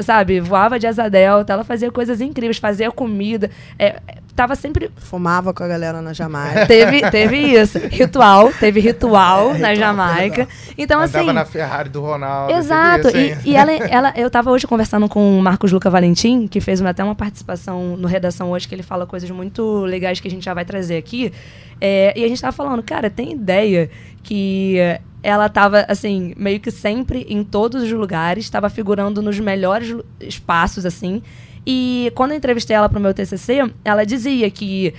sabe? 0.00 0.40
Voava 0.40 0.78
de 0.78 0.86
asa 0.86 1.08
delta, 1.08 1.52
ela 1.52 1.64
fazia 1.64 1.90
coisas 1.90 2.20
incríveis, 2.20 2.58
fazia 2.58 2.90
comida. 2.90 3.50
É, 3.78 4.00
tava 4.38 4.54
sempre. 4.54 4.88
Fumava 4.96 5.52
com 5.52 5.64
a 5.64 5.68
galera 5.68 6.00
na 6.00 6.12
Jamaica. 6.12 6.64
teve, 6.66 7.10
teve 7.10 7.36
isso. 7.36 7.78
Ritual, 7.78 8.52
teve 8.52 8.78
ritual 8.78 9.50
é, 9.50 9.58
na 9.58 9.74
Jamaica. 9.74 10.46
Então, 10.76 11.00
Andava 11.00 11.24
assim. 11.24 11.32
na 11.32 11.44
Ferrari 11.44 11.88
do 11.88 12.00
Ronaldo. 12.00 12.52
Exato. 12.52 13.08
E, 13.08 13.36
e, 13.44 13.56
ela, 13.56 13.72
ela, 13.72 14.12
eu 14.16 14.30
tava 14.30 14.52
hoje 14.52 14.64
conversando 14.64 15.08
com 15.08 15.36
o 15.38 15.42
Marcos 15.42 15.72
Luca 15.72 15.90
Valentim, 15.90 16.46
que 16.46 16.60
fez 16.60 16.80
uma, 16.80 16.90
até 16.90 17.02
uma 17.02 17.16
participação 17.16 17.96
no 17.96 18.06
Redação 18.06 18.52
hoje, 18.52 18.68
que 18.68 18.74
ele 18.76 18.84
fala 18.84 19.06
coisas 19.06 19.28
muito 19.28 19.80
legais 19.80 20.20
que 20.20 20.28
a 20.28 20.30
gente 20.30 20.44
já 20.44 20.54
vai 20.54 20.64
trazer 20.64 20.96
aqui. 20.96 21.32
É, 21.80 22.12
e 22.16 22.24
a 22.24 22.28
gente 22.28 22.40
tava 22.40 22.52
falando, 22.52 22.82
cara, 22.82 23.10
tem 23.10 23.32
ideia 23.32 23.90
que 24.22 24.76
ela 25.20 25.48
tava, 25.48 25.84
assim, 25.88 26.32
meio 26.36 26.60
que 26.60 26.70
sempre 26.70 27.26
em 27.28 27.42
todos 27.42 27.82
os 27.82 27.90
lugares, 27.90 28.44
estava 28.44 28.70
figurando 28.70 29.20
nos 29.20 29.40
melhores 29.40 29.96
espaços, 30.20 30.86
assim. 30.86 31.22
E 31.70 32.10
quando 32.14 32.30
eu 32.30 32.38
entrevistei 32.38 32.74
ela 32.74 32.88
pro 32.88 32.98
meu 32.98 33.12
TCC, 33.12 33.70
ela 33.84 34.06
dizia 34.06 34.50
que 34.50 34.94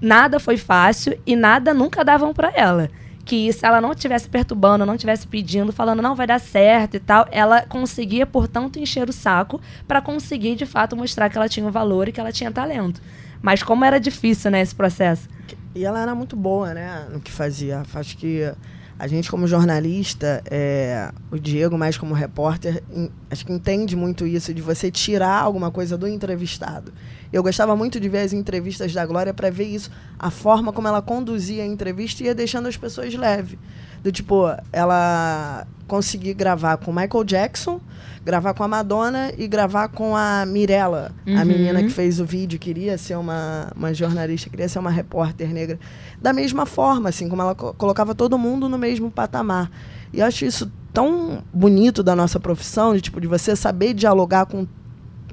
nada 0.00 0.40
foi 0.40 0.56
fácil 0.56 1.18
e 1.26 1.36
nada 1.36 1.74
nunca 1.74 2.02
davam 2.02 2.32
para 2.32 2.50
ela. 2.56 2.88
Que 3.26 3.52
se 3.52 3.66
ela 3.66 3.78
não 3.78 3.92
estivesse 3.92 4.26
perturbando, 4.26 4.86
não 4.86 4.94
estivesse 4.94 5.26
pedindo, 5.26 5.70
falando 5.70 6.00
não 6.00 6.14
vai 6.14 6.26
dar 6.26 6.40
certo 6.40 6.94
e 6.96 7.00
tal, 7.00 7.28
ela 7.30 7.60
conseguia, 7.66 8.24
portanto, 8.24 8.78
encher 8.78 9.06
o 9.06 9.12
saco 9.12 9.60
para 9.86 10.00
conseguir 10.00 10.54
de 10.56 10.64
fato 10.64 10.96
mostrar 10.96 11.28
que 11.28 11.36
ela 11.36 11.48
tinha 11.48 11.66
um 11.66 11.70
valor 11.70 12.08
e 12.08 12.12
que 12.12 12.20
ela 12.20 12.32
tinha 12.32 12.50
talento. 12.50 13.02
Mas 13.42 13.62
como 13.62 13.84
era 13.84 14.00
difícil, 14.00 14.50
né, 14.50 14.62
esse 14.62 14.74
processo? 14.74 15.28
E 15.74 15.84
ela 15.84 16.00
era 16.00 16.14
muito 16.14 16.36
boa, 16.36 16.72
né, 16.72 17.06
no 17.12 17.20
que 17.20 17.30
fazia. 17.30 17.82
Acho 17.94 18.16
que 18.16 18.50
a 18.98 19.06
gente 19.06 19.30
como 19.30 19.46
jornalista, 19.46 20.42
é, 20.48 21.10
o 21.30 21.38
Diego 21.38 21.76
mais 21.76 21.98
como 21.98 22.14
repórter, 22.14 22.82
in, 22.92 23.10
acho 23.30 23.44
que 23.44 23.52
entende 23.52 23.96
muito 23.96 24.26
isso 24.26 24.54
de 24.54 24.62
você 24.62 24.90
tirar 24.90 25.40
alguma 25.40 25.70
coisa 25.70 25.98
do 25.98 26.06
entrevistado. 26.06 26.92
Eu 27.32 27.42
gostava 27.42 27.74
muito 27.74 27.98
de 27.98 28.08
ver 28.08 28.20
as 28.20 28.32
entrevistas 28.32 28.92
da 28.92 29.04
Glória 29.04 29.34
para 29.34 29.50
ver 29.50 29.64
isso, 29.64 29.90
a 30.18 30.30
forma 30.30 30.72
como 30.72 30.86
ela 30.86 31.02
conduzia 31.02 31.64
a 31.64 31.66
entrevista 31.66 32.22
e 32.22 32.26
ia 32.26 32.34
deixando 32.34 32.68
as 32.68 32.76
pessoas 32.76 33.12
leve. 33.14 33.58
Do 34.04 34.12
tipo, 34.12 34.44
ela 34.70 35.66
conseguir 35.86 36.34
gravar 36.34 36.76
com 36.76 36.92
Michael 36.92 37.24
Jackson, 37.24 37.80
gravar 38.22 38.52
com 38.52 38.62
a 38.62 38.68
Madonna 38.68 39.32
e 39.38 39.48
gravar 39.48 39.88
com 39.88 40.14
a 40.14 40.44
Mirella, 40.46 41.10
uhum. 41.26 41.38
a 41.38 41.44
menina 41.44 41.82
que 41.82 41.88
fez 41.88 42.20
o 42.20 42.24
vídeo, 42.24 42.58
queria 42.58 42.98
ser 42.98 43.16
uma, 43.16 43.72
uma 43.74 43.94
jornalista, 43.94 44.50
queria 44.50 44.68
ser 44.68 44.78
uma 44.78 44.90
repórter 44.90 45.48
negra. 45.52 45.78
Da 46.20 46.34
mesma 46.34 46.66
forma, 46.66 47.08
assim, 47.08 47.30
como 47.30 47.40
ela 47.40 47.54
co 47.54 47.72
colocava 47.72 48.14
todo 48.14 48.38
mundo 48.38 48.68
no 48.68 48.76
mesmo 48.76 49.10
patamar. 49.10 49.70
E 50.12 50.20
eu 50.20 50.26
acho 50.26 50.44
isso 50.44 50.70
tão 50.92 51.42
bonito 51.50 52.02
da 52.02 52.14
nossa 52.14 52.38
profissão, 52.38 52.94
de, 52.94 53.00
tipo, 53.00 53.22
de 53.22 53.26
você 53.26 53.56
saber 53.56 53.94
dialogar 53.94 54.44
com 54.44 54.66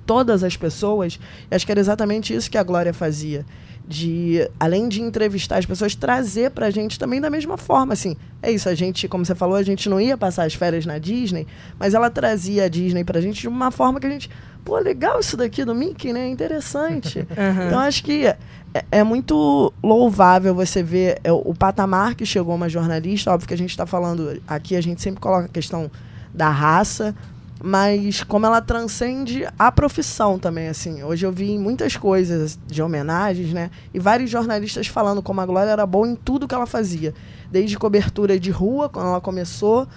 todas 0.05 0.45
as 0.45 0.55
pessoas. 0.55 1.19
E 1.49 1.55
acho 1.55 1.65
que 1.65 1.73
era 1.73 1.81
exatamente 1.81 2.33
isso 2.33 2.49
que 2.49 2.57
a 2.57 2.63
Glória 2.63 2.93
fazia 2.93 3.45
de 3.87 4.49
além 4.59 4.87
de 4.87 5.01
entrevistar 5.01 5.57
as 5.57 5.65
pessoas 5.65 5.95
trazer 5.95 6.51
para 6.51 6.67
a 6.67 6.71
gente 6.71 6.97
também 6.97 7.19
da 7.19 7.29
mesma 7.29 7.57
forma 7.57 7.93
assim. 7.93 8.15
É 8.41 8.51
isso 8.51 8.69
a 8.69 8.75
gente 8.75 9.07
como 9.07 9.25
você 9.25 9.35
falou 9.35 9.55
a 9.55 9.63
gente 9.63 9.89
não 9.89 9.99
ia 9.99 10.17
passar 10.17 10.45
as 10.45 10.53
férias 10.53 10.85
na 10.85 10.97
Disney 10.97 11.45
mas 11.77 11.93
ela 11.93 12.09
trazia 12.09 12.65
a 12.65 12.67
Disney 12.69 13.03
para 13.03 13.19
a 13.19 13.21
gente 13.21 13.41
de 13.41 13.47
uma 13.47 13.71
forma 13.71 13.99
que 13.99 14.07
a 14.07 14.09
gente 14.09 14.29
pô 14.63 14.77
legal 14.77 15.19
isso 15.19 15.35
daqui 15.35 15.65
do 15.65 15.75
Mickey 15.75 16.13
né? 16.13 16.27
Interessante. 16.29 17.27
Uhum. 17.31 17.67
então 17.67 17.79
acho 17.79 18.03
que 18.03 18.27
é, 18.73 18.85
é, 18.91 19.03
muito 19.03 19.73
louvável 19.83 20.53
você 20.55 20.81
ver 20.81 21.19
é, 21.23 21.31
o 21.31 21.53
patamar 21.53 22.15
que 22.15 22.25
chegou 22.25 22.55
uma 22.55 22.69
jornalista. 22.69 23.31
Óbvio 23.31 23.47
que 23.47 23.53
a 23.53 23.57
gente 23.57 23.71
está 23.71 23.85
falando 23.85 24.41
aqui 24.47 24.75
a 24.75 24.81
gente 24.81 25.01
sempre 25.01 25.19
coloca 25.19 25.45
a 25.45 25.49
questão 25.49 25.89
da 26.33 26.49
raça 26.49 27.13
mas 27.63 28.23
como 28.23 28.45
ela 28.45 28.61
transcende 28.61 29.47
a 29.57 29.71
profissão 29.71 30.39
também, 30.39 30.67
assim. 30.67 31.03
Hoje 31.03 31.25
eu 31.25 31.31
vi 31.31 31.57
muitas 31.57 31.95
coisas 31.95 32.57
de 32.65 32.81
homenagens, 32.81 33.53
né? 33.53 33.69
E 33.93 33.99
vários 33.99 34.29
jornalistas 34.29 34.87
falando 34.87 35.21
como 35.21 35.41
a 35.41 35.45
Glória 35.45 35.69
era 35.69 35.85
boa 35.85 36.07
em 36.07 36.15
tudo 36.15 36.47
que 36.47 36.55
ela 36.55 36.65
fazia. 36.65 37.13
Desde 37.51 37.77
cobertura 37.77 38.39
de 38.39 38.49
rua, 38.49 38.89
quando 38.89 39.07
ela 39.07 39.21
começou, 39.21 39.87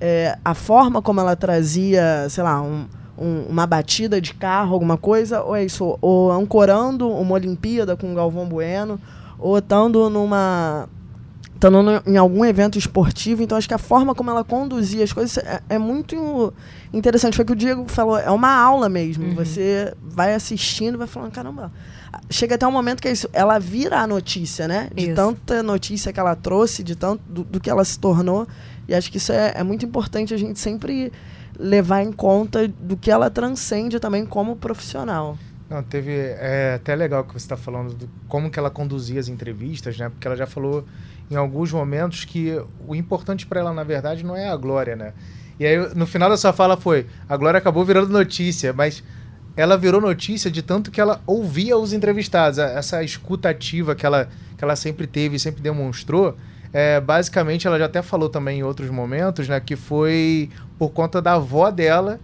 é, 0.00 0.36
a 0.44 0.52
forma 0.52 1.00
como 1.00 1.20
ela 1.20 1.36
trazia, 1.36 2.26
sei 2.28 2.42
lá, 2.42 2.60
um, 2.60 2.86
um, 3.16 3.42
uma 3.48 3.66
batida 3.66 4.20
de 4.20 4.34
carro, 4.34 4.74
alguma 4.74 4.96
coisa, 4.96 5.42
ou 5.42 5.54
é 5.54 5.64
isso, 5.64 5.96
ou 6.00 6.32
ancorando 6.32 7.08
uma 7.08 7.34
Olimpíada 7.34 7.96
com 7.96 8.10
o 8.10 8.14
Galvão 8.16 8.46
Bueno, 8.46 8.98
ou 9.38 9.58
estando 9.58 10.10
numa 10.10 10.88
estando 11.62 12.02
em 12.04 12.16
algum 12.16 12.44
evento 12.44 12.76
esportivo, 12.76 13.42
então 13.42 13.56
acho 13.56 13.68
que 13.68 13.74
a 13.74 13.78
forma 13.78 14.14
como 14.14 14.30
ela 14.30 14.42
conduzia 14.42 15.04
as 15.04 15.12
coisas 15.12 15.38
é, 15.38 15.60
é 15.68 15.78
muito 15.78 16.52
interessante. 16.92 17.36
Foi 17.36 17.44
o 17.44 17.46
que 17.46 17.52
o 17.52 17.56
Diego 17.56 17.84
falou, 17.86 18.18
é 18.18 18.30
uma 18.30 18.52
aula 18.52 18.88
mesmo. 18.88 19.26
Uhum. 19.26 19.34
Você 19.36 19.94
vai 20.02 20.34
assistindo, 20.34 20.98
vai 20.98 21.06
falando, 21.06 21.30
caramba. 21.30 21.72
Chega 22.28 22.56
até 22.56 22.66
um 22.66 22.72
momento 22.72 23.00
que 23.00 23.06
é 23.06 23.12
isso, 23.12 23.28
ela 23.32 23.60
vira 23.60 24.00
a 24.00 24.06
notícia, 24.06 24.66
né? 24.66 24.90
De 24.92 25.06
isso. 25.06 25.14
tanta 25.14 25.62
notícia 25.62 26.12
que 26.12 26.18
ela 26.18 26.34
trouxe, 26.34 26.82
de 26.82 26.96
tanto 26.96 27.22
do, 27.28 27.44
do, 27.44 27.60
que 27.60 27.70
ela 27.70 27.84
se 27.84 27.98
tornou. 27.98 28.46
E 28.88 28.94
acho 28.94 29.10
que 29.10 29.18
isso 29.18 29.32
é, 29.32 29.52
é 29.56 29.62
muito 29.62 29.86
importante 29.86 30.34
a 30.34 30.36
gente 30.36 30.58
sempre 30.58 31.12
levar 31.58 32.02
em 32.02 32.10
conta 32.10 32.66
do 32.66 32.96
que 32.96 33.10
ela 33.10 33.30
transcende 33.30 34.00
também 34.00 34.26
como 34.26 34.56
profissional. 34.56 35.38
Não, 35.70 35.82
teve. 35.82 36.10
É 36.12 36.74
até 36.74 36.94
legal 36.94 37.24
que 37.24 37.32
você 37.32 37.44
está 37.44 37.56
falando 37.56 37.94
de 37.94 38.08
como 38.28 38.50
que 38.50 38.58
ela 38.58 38.68
conduzia 38.68 39.20
as 39.20 39.28
entrevistas, 39.28 39.96
né? 39.96 40.10
Porque 40.10 40.26
ela 40.26 40.36
já 40.36 40.46
falou 40.46 40.84
em 41.32 41.36
alguns 41.36 41.72
momentos 41.72 42.24
que 42.26 42.60
o 42.86 42.94
importante 42.94 43.46
para 43.46 43.60
ela, 43.60 43.72
na 43.72 43.82
verdade, 43.82 44.22
não 44.22 44.36
é 44.36 44.48
a 44.48 44.56
glória, 44.56 44.94
né? 44.94 45.14
E 45.58 45.64
aí, 45.64 45.94
no 45.94 46.06
final 46.06 46.28
da 46.28 46.36
sua 46.36 46.52
fala 46.52 46.76
foi: 46.76 47.06
a 47.26 47.36
glória 47.36 47.56
acabou 47.56 47.84
virando 47.84 48.10
notícia, 48.10 48.72
mas 48.72 49.02
ela 49.56 49.76
virou 49.76 50.00
notícia 50.00 50.50
de 50.50 50.62
tanto 50.62 50.90
que 50.90 51.00
ela 51.00 51.22
ouvia 51.26 51.76
os 51.78 51.94
entrevistados. 51.94 52.58
Essa 52.58 53.02
escuta 53.02 53.48
ativa 53.48 53.94
que 53.94 54.04
ela, 54.04 54.28
que 54.58 54.62
ela 54.62 54.76
sempre 54.76 55.06
teve 55.06 55.36
e 55.36 55.38
sempre 55.38 55.62
demonstrou. 55.62 56.36
É, 56.70 57.00
basicamente, 57.00 57.66
ela 57.66 57.78
já 57.78 57.86
até 57.86 58.02
falou 58.02 58.28
também 58.28 58.58
em 58.58 58.62
outros 58.62 58.90
momentos, 58.90 59.48
né? 59.48 59.58
Que 59.58 59.74
foi 59.74 60.50
por 60.78 60.90
conta 60.90 61.22
da 61.22 61.34
avó 61.34 61.70
dela 61.70 62.20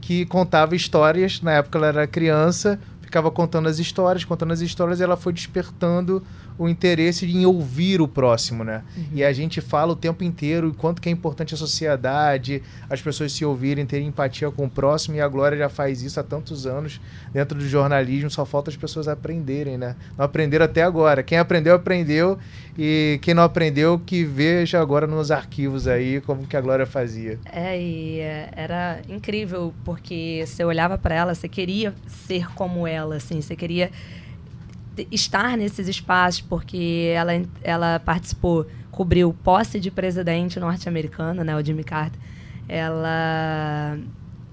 que 0.00 0.24
contava 0.24 0.74
histórias. 0.74 1.42
Na 1.42 1.52
época 1.52 1.76
ela 1.76 1.88
era 1.88 2.06
criança, 2.06 2.80
ficava 3.02 3.30
contando 3.30 3.68
as 3.68 3.78
histórias, 3.78 4.24
contando 4.24 4.52
as 4.52 4.60
histórias, 4.60 5.00
e 5.00 5.02
ela 5.02 5.16
foi 5.16 5.34
despertando 5.34 6.22
o 6.58 6.68
interesse 6.68 7.24
em 7.24 7.46
ouvir 7.46 8.00
o 8.00 8.08
próximo, 8.08 8.64
né? 8.64 8.82
Uhum. 8.96 9.04
E 9.14 9.24
a 9.24 9.32
gente 9.32 9.60
fala 9.60 9.92
o 9.92 9.96
tempo 9.96 10.24
inteiro 10.24 10.68
o 10.68 10.74
quanto 10.74 11.00
que 11.00 11.08
é 11.08 11.12
importante 11.12 11.54
a 11.54 11.56
sociedade, 11.56 12.60
as 12.90 13.00
pessoas 13.00 13.32
se 13.32 13.44
ouvirem, 13.44 13.86
terem 13.86 14.08
empatia 14.08 14.50
com 14.50 14.66
o 14.66 14.70
próximo, 14.70 15.16
e 15.16 15.20
a 15.20 15.28
Glória 15.28 15.56
já 15.56 15.68
faz 15.68 16.02
isso 16.02 16.18
há 16.18 16.22
tantos 16.22 16.66
anos 16.66 17.00
dentro 17.32 17.56
do 17.56 17.66
jornalismo, 17.66 18.28
só 18.28 18.44
falta 18.44 18.70
as 18.70 18.76
pessoas 18.76 19.06
aprenderem, 19.06 19.78
né? 19.78 19.94
Não 20.16 20.24
aprenderam 20.24 20.64
até 20.64 20.82
agora. 20.82 21.22
Quem 21.22 21.38
aprendeu, 21.38 21.76
aprendeu, 21.76 22.38
e 22.76 23.20
quem 23.22 23.34
não 23.34 23.44
aprendeu, 23.44 24.00
que 24.04 24.24
veja 24.24 24.80
agora 24.80 25.06
nos 25.06 25.30
arquivos 25.30 25.86
aí 25.86 26.20
como 26.20 26.46
que 26.46 26.56
a 26.56 26.60
Glória 26.60 26.86
fazia. 26.86 27.38
É, 27.52 27.80
e 27.80 28.18
é, 28.18 28.50
era 28.56 29.00
incrível, 29.08 29.72
porque 29.84 30.44
você 30.44 30.64
olhava 30.64 30.98
para 30.98 31.14
ela, 31.14 31.34
você 31.34 31.48
queria 31.48 31.94
ser 32.06 32.52
como 32.54 32.86
ela, 32.86 33.16
assim, 33.16 33.40
você 33.40 33.54
queria 33.54 33.90
estar 35.10 35.56
nesses 35.56 35.88
espaços, 35.88 36.40
porque 36.40 37.12
ela, 37.14 37.32
ela 37.62 38.00
participou, 38.00 38.66
cobriu 38.90 39.34
posse 39.44 39.78
de 39.78 39.90
presidente 39.90 40.58
norte-americano, 40.58 41.44
né, 41.44 41.56
o 41.56 41.64
Jimmy 41.64 41.84
Carter. 41.84 42.18
Ela 42.68 43.98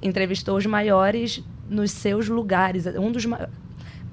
entrevistou 0.02 0.58
os 0.58 0.66
maiores 0.66 1.44
nos 1.70 1.92
seus 1.92 2.28
lugares, 2.30 2.86
um 2.86 3.12
dos 3.12 3.26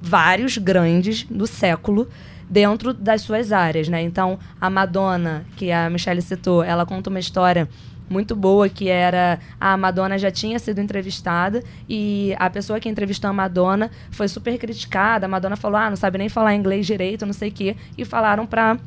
vários 0.01 0.59
grandes 0.59 1.25
do 1.25 1.47
século 1.47 2.09
dentro 2.49 2.93
das 2.93 3.23
suas 3.23 3.53
áreas, 3.53 3.89
né? 3.89 4.03
Então, 4.03 4.39
a 4.61 4.69
Madonna, 4.69 5.45
que 5.57 5.71
a 5.71 5.89
Michelle 5.89 6.21
citou, 6.21 6.62
ela 6.62 6.85
conta 6.85 7.09
uma 7.09 7.21
história 7.21 7.69
muito 8.12 8.37
boa, 8.37 8.69
que 8.69 8.88
era 8.88 9.40
a 9.61 9.76
Madonna 9.76 10.19
já 10.19 10.31
tinha 10.31 10.59
sido 10.59 10.78
entrevistada 10.81 11.62
e 11.88 12.35
a 12.38 12.49
pessoa 12.50 12.78
que 12.78 12.88
entrevistou 12.88 13.31
a 13.31 13.33
Madonna 13.33 13.90
foi 14.11 14.28
super 14.28 14.59
criticada. 14.59 15.26
A 15.26 15.28
Madonna 15.28 15.57
falou: 15.57 15.78
ah, 15.78 15.88
não 15.88 15.97
sabe 15.97 16.19
nem 16.19 16.28
falar 16.28 16.54
inglês 16.54 16.87
direito, 16.87 17.26
não 17.26 17.33
sei 17.33 17.49
o 17.49 17.52
quê. 17.52 17.76
E 17.97 18.04
falaram 18.04 18.47
pra. 18.47 18.78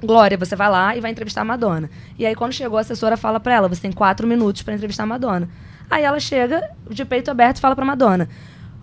Glória, 0.00 0.38
você 0.38 0.54
vai 0.54 0.70
lá 0.70 0.94
e 0.94 1.00
vai 1.00 1.10
entrevistar 1.10 1.40
a 1.40 1.44
Madonna. 1.44 1.90
E 2.16 2.24
aí, 2.24 2.32
quando 2.36 2.52
chegou, 2.52 2.78
a 2.78 2.82
assessora 2.82 3.16
fala 3.16 3.40
para 3.40 3.54
ela: 3.54 3.68
você 3.68 3.82
tem 3.82 3.90
quatro 3.90 4.28
minutos 4.28 4.62
para 4.62 4.74
entrevistar 4.74 5.02
a 5.02 5.06
Madonna. 5.06 5.48
Aí 5.90 6.04
ela 6.04 6.20
chega 6.20 6.70
de 6.88 7.04
peito 7.04 7.30
aberto 7.30 7.56
e 7.56 7.60
fala 7.60 7.74
pra 7.74 7.84
Madonna: 7.84 8.28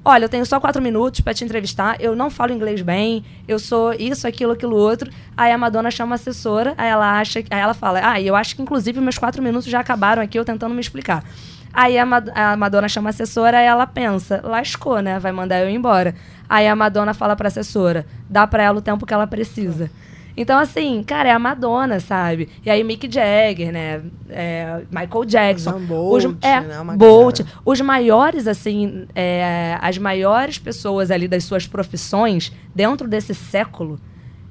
Olha, 0.07 0.25
eu 0.25 0.29
tenho 0.29 0.45
só 0.45 0.59
quatro 0.59 0.79
minutos 0.83 1.21
para 1.21 1.33
te 1.33 1.43
entrevistar, 1.43 1.99
eu 1.99 2.15
não 2.15 2.29
falo 2.29 2.53
inglês 2.53 2.79
bem, 2.79 3.25
eu 3.47 3.57
sou 3.57 3.91
isso, 3.91 4.27
aquilo, 4.27 4.51
aquilo 4.51 4.75
outro. 4.75 5.09
Aí 5.35 5.51
a 5.51 5.57
Madonna 5.57 5.89
chama 5.89 6.13
a 6.13 6.17
assessora, 6.17 6.75
aí 6.77 6.87
ela 6.87 7.19
acha, 7.19 7.39
aí 7.39 7.59
ela 7.59 7.73
fala, 7.73 7.99
ah, 8.03 8.21
eu 8.21 8.35
acho 8.35 8.55
que 8.55 8.61
inclusive 8.61 9.01
meus 9.01 9.17
quatro 9.17 9.41
minutos 9.41 9.67
já 9.67 9.79
acabaram 9.79 10.21
aqui, 10.21 10.37
eu 10.37 10.45
tentando 10.45 10.75
me 10.75 10.79
explicar. 10.79 11.23
Aí 11.73 11.97
a, 11.97 12.05
Mad 12.05 12.29
a 12.35 12.55
Madonna 12.55 12.87
chama 12.87 13.09
a 13.09 13.11
assessora, 13.11 13.57
aí 13.57 13.65
ela 13.65 13.87
pensa, 13.87 14.41
lascou, 14.43 15.01
né? 15.01 15.17
Vai 15.17 15.31
mandar 15.31 15.59
eu 15.61 15.69
embora. 15.71 16.13
Aí 16.47 16.67
a 16.67 16.75
Madonna 16.75 17.15
fala 17.15 17.35
pra 17.35 17.47
assessora, 17.47 18.05
dá 18.29 18.45
pra 18.45 18.61
ela 18.61 18.77
o 18.77 18.81
tempo 18.83 19.07
que 19.07 19.13
ela 19.13 19.25
precisa. 19.25 19.89
Então, 20.37 20.59
assim, 20.59 21.01
cara, 21.03 21.29
é 21.29 21.31
a 21.31 21.39
Madonna, 21.39 21.99
sabe? 21.99 22.49
E 22.65 22.69
aí 22.69 22.83
Mick 22.83 23.09
Jagger, 23.11 23.71
né? 23.71 24.01
É, 24.29 24.81
Michael 24.91 25.25
Jackson. 25.25 25.79
Bolt, 25.79 26.25
os, 26.25 26.35
é, 26.41 26.61
né? 26.61 26.83
Bolt. 26.97 27.41
Os 27.63 27.79
maiores, 27.81 28.47
assim, 28.47 29.07
é, 29.15 29.77
as 29.81 29.97
maiores 29.97 30.59
pessoas 30.59 31.09
ali 31.09 31.27
das 31.27 31.43
suas 31.45 31.65
profissões, 31.67 32.51
dentro 32.73 33.07
desse 33.07 33.33
século, 33.33 33.99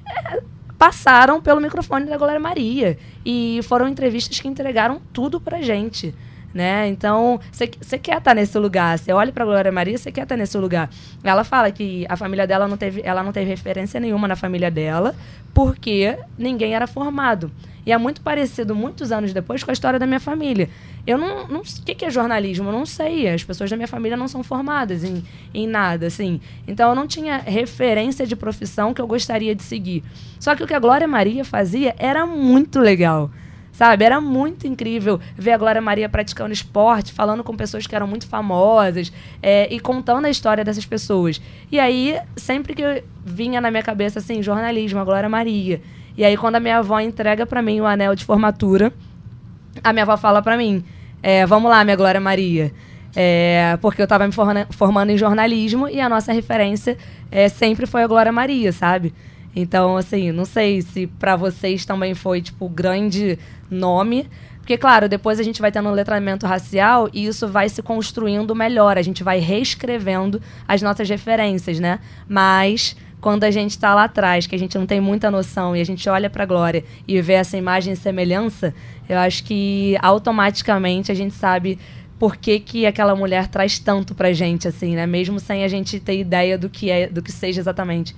é, 0.07 0.41
passaram 0.77 1.41
pelo 1.41 1.61
microfone 1.61 2.05
da 2.05 2.17
Glória 2.17 2.39
Maria. 2.39 2.97
E 3.23 3.59
foram 3.63 3.87
entrevistas 3.87 4.39
que 4.39 4.47
entregaram 4.47 4.99
tudo 5.13 5.39
pra 5.39 5.61
gente 5.61 6.13
né? 6.55 6.87
Então, 6.87 7.37
você 7.51 7.67
quer 7.67 8.17
estar 8.17 8.21
tá 8.21 8.33
nesse 8.33 8.57
lugar. 8.57 8.97
Você 8.97 9.11
olha 9.11 9.29
para 9.29 9.43
Glória 9.43 9.71
Maria, 9.73 9.97
você 9.97 10.09
quer 10.09 10.21
estar 10.21 10.35
tá 10.35 10.39
nesse 10.39 10.57
lugar. 10.57 10.89
Ela 11.21 11.43
fala 11.43 11.69
que 11.69 12.05
a 12.07 12.15
família 12.15 12.47
dela 12.47 12.65
não 12.65 12.77
teve, 12.77 13.01
ela 13.03 13.21
não 13.21 13.33
teve 13.33 13.49
referência 13.49 13.99
nenhuma 13.99 14.25
na 14.25 14.37
família 14.37 14.71
dela, 14.71 15.13
porque 15.53 16.17
ninguém 16.37 16.73
era 16.73 16.87
formado. 16.87 17.51
E 17.85 17.91
é 17.91 17.97
muito 17.97 18.21
parecido, 18.21 18.73
muitos 18.73 19.11
anos 19.11 19.33
depois, 19.33 19.63
com 19.63 19.69
a 19.69 19.73
história 19.73 19.99
da 19.99 20.07
minha 20.07 20.19
família. 20.19 20.69
Eu 21.05 21.17
não. 21.17 21.45
não 21.49 21.59
o 21.59 21.83
que, 21.85 21.93
que 21.93 22.05
é 22.05 22.09
jornalismo? 22.09 22.69
Eu 22.69 22.71
não 22.71 22.85
sei. 22.85 23.27
As 23.27 23.43
pessoas 23.43 23.69
da 23.69 23.75
minha 23.75 23.87
família 23.87 24.15
não 24.15 24.29
são 24.29 24.41
formadas 24.41 25.03
em, 25.03 25.23
em 25.53 25.67
nada, 25.67 26.07
assim. 26.07 26.39
Então 26.65 26.89
eu 26.89 26.95
não 26.95 27.05
tinha 27.05 27.37
referência 27.37 28.25
de 28.25 28.35
profissão 28.35 28.93
que 28.93 29.01
eu 29.01 29.05
gostaria 29.05 29.53
de 29.53 29.61
seguir. 29.61 30.03
Só 30.39 30.55
que 30.55 30.63
o 30.63 30.67
que 30.67 30.73
a 30.73 30.79
Glória 30.79 31.07
Maria 31.07 31.43
fazia 31.43 31.93
era 31.99 32.25
muito 32.25 32.79
legal 32.79 33.29
sabe? 33.75 34.05
Era 34.05 34.21
muito 34.21 34.65
incrível 34.65 35.19
ver 35.37 35.51
a 35.51 35.57
Glória 35.57 35.81
Maria 35.81 36.07
praticando 36.07 36.53
esporte, 36.53 37.11
falando 37.11 37.43
com 37.43 37.55
pessoas 37.55 37.85
que 37.85 37.93
eram 37.93 38.07
muito 38.07 38.25
famosas 38.25 39.11
é, 39.43 39.67
e 39.71 39.81
contando 39.81 40.25
a 40.25 40.29
história 40.29 40.63
dessas 40.63 40.85
pessoas. 40.85 41.41
E 41.69 41.77
aí, 41.77 42.17
sempre 42.37 42.73
que 42.73 43.03
vinha 43.25 43.59
na 43.59 43.69
minha 43.69 43.83
cabeça, 43.83 44.19
assim, 44.19 44.41
jornalismo, 44.41 44.99
a 44.99 45.03
Glória 45.03 45.27
Maria. 45.27 45.81
E 46.17 46.23
aí, 46.23 46.37
quando 46.37 46.55
a 46.55 46.59
minha 46.61 46.77
avó 46.77 47.01
entrega 47.01 47.45
para 47.45 47.61
mim 47.61 47.81
o 47.81 47.85
anel 47.85 48.15
de 48.15 48.23
formatura, 48.23 48.93
a 49.83 49.91
minha 49.91 50.03
avó 50.03 50.15
fala 50.15 50.41
para 50.41 50.55
mim, 50.55 50.81
é, 51.21 51.45
vamos 51.45 51.69
lá, 51.69 51.83
minha 51.83 51.97
Glória 51.97 52.21
Maria. 52.21 52.71
É, 53.13 53.77
porque 53.81 54.01
eu 54.01 54.05
estava 54.05 54.25
me 54.25 54.33
formando 54.71 55.09
em 55.09 55.17
jornalismo 55.17 55.89
e 55.89 55.99
a 55.99 56.07
nossa 56.07 56.31
referência 56.31 56.97
é, 57.29 57.49
sempre 57.49 57.85
foi 57.85 58.03
a 58.03 58.07
Glória 58.07 58.31
Maria, 58.31 58.71
sabe? 58.71 59.13
Então, 59.55 59.95
assim, 59.95 60.31
não 60.31 60.45
sei 60.45 60.81
se 60.81 61.07
para 61.07 61.35
vocês 61.35 61.85
também 61.85 62.13
foi, 62.13 62.41
tipo, 62.41 62.67
grande 62.67 63.39
nome. 63.69 64.27
Porque, 64.59 64.77
claro, 64.77 65.07
depois 65.07 65.39
a 65.39 65.43
gente 65.43 65.61
vai 65.61 65.71
tendo 65.71 65.87
um 65.87 65.91
letramento 65.91 66.45
racial 66.45 67.07
e 67.13 67.25
isso 67.25 67.47
vai 67.47 67.69
se 67.69 67.81
construindo 67.81 68.55
melhor. 68.55 68.97
A 68.97 69.01
gente 69.01 69.23
vai 69.23 69.39
reescrevendo 69.39 70.41
as 70.67 70.81
nossas 70.81 71.07
referências, 71.07 71.79
né? 71.79 71.99
Mas 72.27 72.97
quando 73.21 73.43
a 73.43 73.51
gente 73.51 73.71
está 73.71 73.95
lá 73.95 74.03
atrás, 74.05 74.45
que 74.45 74.55
a 74.55 74.59
gente 74.59 74.77
não 74.77 74.85
tem 74.85 74.99
muita 74.99 75.31
noção 75.31 75.75
e 75.75 75.81
a 75.81 75.83
gente 75.83 76.07
olha 76.09 76.29
para 76.29 76.43
a 76.43 76.45
Glória 76.45 76.83
e 77.07 77.21
vê 77.21 77.33
essa 77.33 77.57
imagem 77.57 77.93
e 77.93 77.95
semelhança, 77.95 78.73
eu 79.07 79.17
acho 79.17 79.43
que 79.43 79.95
automaticamente 80.01 81.11
a 81.11 81.15
gente 81.15 81.33
sabe 81.33 81.79
por 82.19 82.35
que, 82.35 82.59
que 82.59 82.85
aquela 82.85 83.15
mulher 83.15 83.47
traz 83.47 83.77
tanto 83.79 84.15
pra 84.15 84.31
gente, 84.33 84.67
assim, 84.67 84.95
né? 84.95 85.05
Mesmo 85.05 85.39
sem 85.39 85.63
a 85.63 85.67
gente 85.67 85.99
ter 85.99 86.19
ideia 86.19 86.57
do 86.57 86.69
que 86.69 86.89
é, 86.89 87.07
do 87.07 87.21
que 87.21 87.31
seja 87.31 87.61
exatamente. 87.61 88.15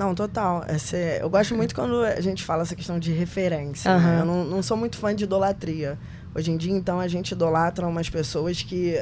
Não, 0.00 0.14
total. 0.14 0.64
Essa, 0.66 0.96
eu 0.96 1.28
gosto 1.28 1.54
muito 1.54 1.74
quando 1.74 2.02
a 2.02 2.22
gente 2.22 2.42
fala 2.42 2.62
essa 2.62 2.74
questão 2.74 2.98
de 2.98 3.12
referência. 3.12 3.90
Uhum. 3.90 3.98
Né? 3.98 4.20
Eu 4.20 4.24
não, 4.24 4.44
não 4.46 4.62
sou 4.62 4.74
muito 4.74 4.96
fã 4.96 5.14
de 5.14 5.24
idolatria. 5.24 5.98
Hoje 6.34 6.50
em 6.50 6.56
dia, 6.56 6.72
então, 6.72 6.98
a 6.98 7.06
gente 7.06 7.32
idolatra 7.32 7.86
umas 7.86 8.08
pessoas 8.08 8.62
que 8.62 8.98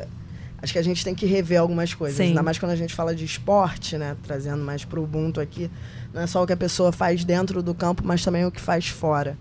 acho 0.61 0.73
que 0.73 0.79
a 0.79 0.83
gente 0.83 1.05
tem 1.05 1.15
que 1.15 1.25
rever 1.25 1.61
algumas 1.61 1.95
coisas. 1.95 2.17
Sim. 2.17 2.31
Ainda 2.31 2.43
mais 2.43 2.59
quando 2.59 2.73
a 2.73 2.77
gente 2.77 2.93
fala 2.93 3.15
de 3.15 3.25
esporte, 3.25 3.97
né? 3.97 4.17
Trazendo 4.25 4.65
mais 4.65 4.85
para 4.85 4.99
o 4.99 5.05
Ubuntu 5.05 5.41
aqui. 5.41 5.71
Não 6.13 6.23
é 6.23 6.27
só 6.27 6.43
o 6.43 6.47
que 6.49 6.53
a 6.53 6.57
pessoa 6.57 6.91
faz 6.91 7.25
dentro 7.25 7.63
do 7.63 7.77
campo, 7.77 8.03
mas 8.05 8.25
também 8.25 8.45
o 8.45 8.51
que 8.51 8.61
faz 8.61 8.89
fora. 8.89 9.39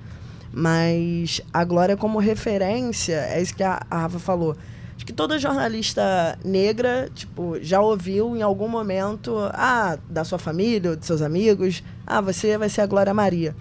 Mas 0.53 1.41
a 1.51 1.63
Glória 1.63 1.97
como 1.97 2.19
referência, 2.19 3.15
é 3.31 3.41
isso 3.41 3.55
que 3.55 3.63
a, 3.63 3.81
a 3.89 4.01
Rafa 4.01 4.19
falou 4.19 4.55
Acho 4.97 5.05
que 5.05 5.13
toda 5.13 5.37
jornalista 5.37 6.37
negra, 6.43 7.07
tipo, 7.13 7.57
já 7.61 7.79
ouviu 7.79 8.35
em 8.35 8.41
algum 8.41 8.67
momento, 8.67 9.37
ah, 9.53 9.97
da 10.09 10.25
sua 10.25 10.39
família, 10.39 10.97
de 10.97 11.05
seus 11.05 11.21
amigos, 11.21 11.83
ah, 12.05 12.19
você 12.19 12.57
vai 12.57 12.67
ser 12.67 12.81
a 12.81 12.87
Glória 12.87 13.13
Maria. 13.13 13.55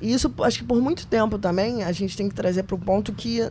E 0.00 0.10
isso, 0.10 0.32
acho 0.42 0.58
que 0.58 0.64
por 0.64 0.80
muito 0.80 1.06
tempo 1.06 1.38
também, 1.38 1.82
a 1.84 1.92
gente 1.92 2.16
tem 2.16 2.30
que 2.30 2.34
trazer 2.34 2.62
para 2.62 2.74
o 2.74 2.78
ponto 2.78 3.12
que 3.12 3.46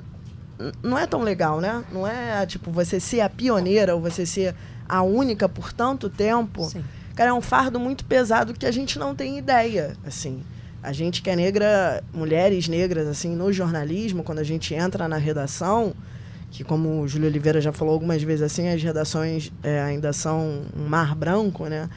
não 0.81 0.97
é 0.97 1.05
tão 1.05 1.21
legal, 1.21 1.61
né? 1.61 1.83
Não 1.91 2.05
é, 2.05 2.45
tipo, 2.47 2.71
você 2.71 2.99
ser 2.99 3.21
a 3.21 3.29
pioneira 3.29 3.95
ou 3.95 4.01
você 4.01 4.25
ser 4.25 4.55
a 4.87 5.03
única 5.03 5.47
por 5.47 5.71
tanto 5.71 6.09
tempo. 6.09 6.65
Sim. 6.65 6.83
Cara, 7.15 7.29
é 7.29 7.33
um 7.33 7.41
fardo 7.41 7.79
muito 7.79 8.03
pesado 8.05 8.53
que 8.53 8.65
a 8.65 8.71
gente 8.71 8.97
não 8.97 9.13
tem 9.13 9.37
ideia, 9.37 9.95
assim. 10.03 10.41
A 10.81 10.91
gente 10.91 11.21
que 11.21 11.29
é 11.29 11.35
negra, 11.35 12.03
mulheres 12.13 12.67
negras, 12.67 13.07
assim, 13.07 13.35
no 13.35 13.51
jornalismo, 13.53 14.23
quando 14.23 14.39
a 14.39 14.43
gente 14.43 14.73
entra 14.73 15.07
na 15.07 15.17
redação, 15.17 15.93
que 16.51 16.63
como 16.63 17.01
o 17.01 17.07
Júlio 17.07 17.27
Oliveira 17.27 17.61
já 17.61 17.71
falou 17.71 17.93
algumas 17.93 18.21
vezes 18.23 18.41
assim, 18.41 18.67
as 18.67 18.81
redações 18.81 19.51
é, 19.61 19.81
ainda 19.81 20.11
são 20.11 20.63
um 20.75 20.87
mar 20.87 21.15
branco, 21.15 21.67
né? 21.67 21.89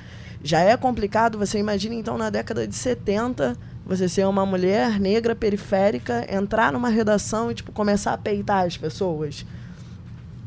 Já 0.44 0.60
é 0.60 0.76
complicado, 0.76 1.38
você 1.38 1.58
imagina 1.58 1.94
então 1.94 2.18
na 2.18 2.28
década 2.28 2.66
de 2.66 2.74
70, 2.74 3.56
você 3.86 4.08
ser 4.08 4.26
uma 4.26 4.44
mulher 4.44 4.98
negra 5.00 5.34
periférica, 5.34 6.26
entrar 6.32 6.72
numa 6.72 6.88
redação 6.88 7.50
e 7.50 7.54
tipo 7.54 7.72
começar 7.72 8.12
a 8.12 8.18
peitar 8.18 8.66
as 8.66 8.76
pessoas. 8.76 9.46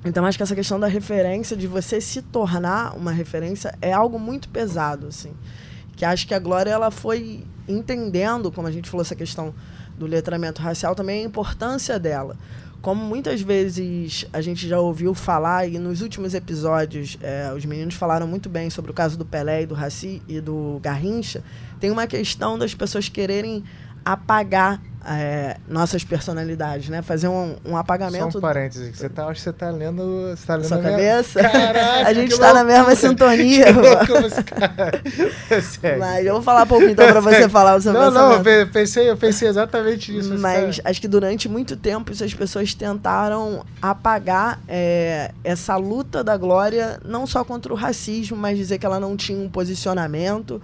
Então 0.03 0.23
acho 0.25 0.37
que 0.37 0.43
essa 0.43 0.55
questão 0.55 0.79
da 0.79 0.87
referência, 0.87 1.57
de 1.57 1.65
você 1.65 1.99
se 1.99 2.21
tornar 2.21 2.95
uma 2.95 3.11
referência, 3.11 3.73
é 3.81 3.91
algo 3.91 4.19
muito 4.19 4.49
pesado, 4.49 5.07
assim. 5.07 5.33
Que 5.95 6.05
acho 6.05 6.27
que 6.27 6.33
a 6.33 6.39
Glória 6.39 6.69
ela 6.69 6.91
foi 6.91 7.43
entendendo, 7.67 8.51
como 8.51 8.67
a 8.67 8.71
gente 8.71 8.87
falou 8.87 9.01
essa 9.01 9.15
questão 9.15 9.53
do 9.97 10.05
letramento 10.05 10.61
racial, 10.61 10.93
também 10.93 11.23
a 11.23 11.25
importância 11.25 11.97
dela 11.97 12.37
como 12.85 13.03
muitas 13.03 13.41
vezes 13.41 14.27
a 14.31 14.41
gente 14.41 14.67
já 14.67 14.79
ouviu 14.79 15.15
falar, 15.15 15.67
e 15.67 15.79
nos 15.79 16.03
últimos 16.03 16.35
episódios 16.35 17.17
é, 17.19 17.51
os 17.51 17.65
meninos 17.65 17.95
falaram 17.95 18.27
muito 18.27 18.47
bem 18.47 18.69
sobre 18.69 18.91
o 18.91 18.93
caso 18.93 19.17
do 19.17 19.25
Pelé 19.25 19.63
e 19.63 19.65
do 19.65 19.73
Raci 19.73 20.21
e 20.27 20.39
do 20.39 20.79
Garrincha, 20.83 21.43
tem 21.79 21.89
uma 21.89 22.05
questão 22.05 22.59
das 22.59 22.75
pessoas 22.75 23.09
quererem 23.09 23.63
apagar 24.05 24.79
é, 25.07 25.57
nossas 25.67 26.03
personalidades, 26.03 26.89
né? 26.89 27.01
Fazer 27.01 27.27
um, 27.27 27.55
um 27.63 27.77
apagamento. 27.77 28.31
Só 28.31 28.39
um 28.39 28.41
parênteses, 28.41 28.97
você 28.97 29.07
tá, 29.07 29.27
acho 29.27 29.35
que 29.35 29.41
você 29.41 29.53
tá 29.53 29.69
lendo. 29.69 30.35
Você 30.35 30.45
tá 30.45 30.55
lendo 30.55 30.67
Sua 30.67 30.79
cabeça? 30.79 31.41
Caraca, 31.41 32.07
a 32.07 32.13
gente 32.13 32.33
está 32.33 32.53
na 32.53 32.63
mesma 32.63 32.95
sintonia. 32.95 33.65
Mas 35.99 36.25
eu 36.25 36.33
vou 36.33 36.41
falar 36.41 36.63
um 36.63 36.67
pouco 36.67 36.85
então 36.85 37.07
para 37.07 37.19
você 37.19 37.47
falar 37.47 37.75
o 37.75 37.81
seu 37.81 37.93
Não, 37.93 38.07
pensamento. 38.07 38.43
não, 38.43 38.51
eu 38.51 38.67
pensei, 38.67 39.09
eu 39.09 39.17
pensei 39.17 39.47
exatamente 39.47 40.11
nisso. 40.11 40.37
Mas 40.39 40.81
acho 40.83 40.99
que 40.99 41.07
durante 41.07 41.47
muito 41.47 41.75
tempo 41.75 42.11
essas 42.11 42.33
pessoas 42.33 42.73
tentaram 42.73 43.63
apagar 43.81 44.59
é, 44.67 45.31
essa 45.43 45.75
luta 45.75 46.23
da 46.23 46.35
Glória, 46.35 46.99
não 47.05 47.27
só 47.27 47.43
contra 47.43 47.71
o 47.71 47.75
racismo, 47.75 48.35
mas 48.35 48.57
dizer 48.57 48.79
que 48.79 48.85
ela 48.85 48.99
não 48.99 49.15
tinha 49.15 49.37
um 49.37 49.49
posicionamento. 49.49 50.61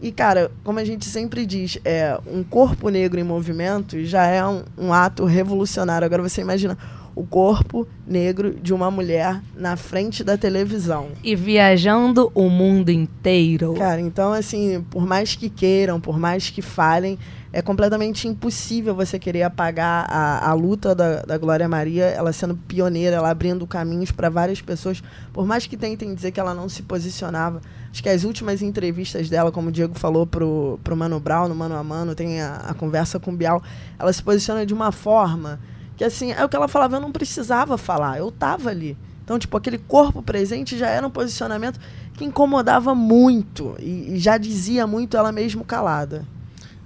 E, 0.00 0.12
cara, 0.12 0.50
como 0.62 0.78
a 0.78 0.84
gente 0.84 1.06
sempre 1.06 1.46
diz, 1.46 1.78
é, 1.84 2.18
um 2.26 2.44
corpo 2.44 2.88
negro 2.88 3.18
em 3.18 3.24
movimento 3.24 4.04
já 4.04 4.26
é 4.26 4.46
um, 4.46 4.62
um 4.76 4.92
ato 4.92 5.24
revolucionário. 5.24 6.04
Agora 6.04 6.22
você 6.22 6.40
imagina 6.40 6.76
o 7.16 7.24
corpo 7.24 7.88
negro 8.06 8.54
de 8.54 8.74
uma 8.74 8.90
mulher 8.90 9.40
na 9.56 9.74
frente 9.74 10.22
da 10.22 10.36
televisão. 10.36 11.08
E 11.24 11.34
viajando 11.34 12.30
o 12.34 12.50
mundo 12.50 12.90
inteiro. 12.90 13.72
Cara, 13.72 14.02
então, 14.02 14.34
assim, 14.34 14.84
por 14.90 15.06
mais 15.06 15.34
que 15.34 15.48
queiram, 15.48 15.98
por 15.98 16.18
mais 16.18 16.50
que 16.50 16.60
falem, 16.60 17.18
é 17.50 17.62
completamente 17.62 18.28
impossível 18.28 18.94
você 18.94 19.18
querer 19.18 19.44
apagar 19.44 20.06
a, 20.10 20.50
a 20.50 20.52
luta 20.52 20.94
da, 20.94 21.22
da 21.22 21.38
Glória 21.38 21.66
Maria, 21.66 22.04
ela 22.04 22.30
sendo 22.34 22.54
pioneira, 22.54 23.16
ela 23.16 23.30
abrindo 23.30 23.66
caminhos 23.66 24.12
para 24.12 24.28
várias 24.28 24.60
pessoas, 24.60 25.02
por 25.32 25.46
mais 25.46 25.66
que 25.66 25.74
tentem 25.74 26.14
dizer 26.14 26.32
que 26.32 26.38
ela 26.38 26.52
não 26.52 26.68
se 26.68 26.82
posicionava. 26.82 27.62
Acho 27.96 28.02
que 28.02 28.10
as 28.10 28.24
últimas 28.24 28.60
entrevistas 28.60 29.30
dela, 29.30 29.50
como 29.50 29.70
o 29.70 29.72
Diego 29.72 29.98
falou 29.98 30.26
pro, 30.26 30.78
pro 30.84 30.94
Mano 30.94 31.18
Brown, 31.18 31.48
no 31.48 31.54
Mano 31.54 31.74
a 31.74 31.82
Mano, 31.82 32.14
tem 32.14 32.42
a, 32.42 32.56
a 32.56 32.74
conversa 32.74 33.18
com 33.18 33.32
o 33.32 33.34
Bial, 33.34 33.62
ela 33.98 34.12
se 34.12 34.22
posiciona 34.22 34.66
de 34.66 34.74
uma 34.74 34.92
forma 34.92 35.58
que, 35.96 36.04
assim, 36.04 36.30
é 36.30 36.44
o 36.44 36.48
que 36.48 36.54
ela 36.54 36.68
falava, 36.68 36.96
eu 36.96 37.00
não 37.00 37.10
precisava 37.10 37.78
falar, 37.78 38.18
eu 38.18 38.30
tava 38.30 38.68
ali. 38.68 38.98
Então, 39.24 39.38
tipo, 39.38 39.56
aquele 39.56 39.78
corpo 39.78 40.22
presente 40.22 40.76
já 40.76 40.90
era 40.90 41.06
um 41.06 41.10
posicionamento 41.10 41.80
que 42.12 42.22
incomodava 42.22 42.94
muito 42.94 43.74
e, 43.78 44.12
e 44.12 44.18
já 44.18 44.36
dizia 44.36 44.86
muito 44.86 45.16
ela 45.16 45.32
mesmo 45.32 45.64
calada. 45.64 46.22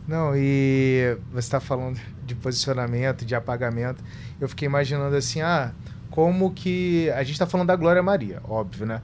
Não, 0.07 0.31
e 0.37 1.19
você 1.33 1.41
está 1.41 1.59
falando 1.59 1.99
de 2.25 2.37
posicionamento, 2.37 3.25
de 3.25 3.35
apagamento. 3.35 4.01
Eu 4.41 4.49
fiquei 4.49 4.67
imaginando 4.67 5.17
assim, 5.17 5.41
ah, 5.41 5.73
como 6.09 6.53
que. 6.53 7.11
A 7.17 7.25
gente 7.25 7.33
está 7.33 7.49
falando 7.49 7.67
da 7.67 7.75
Glória 7.75 8.01
Maria, 8.01 8.41
óbvio, 8.49 8.87
né? 8.87 9.03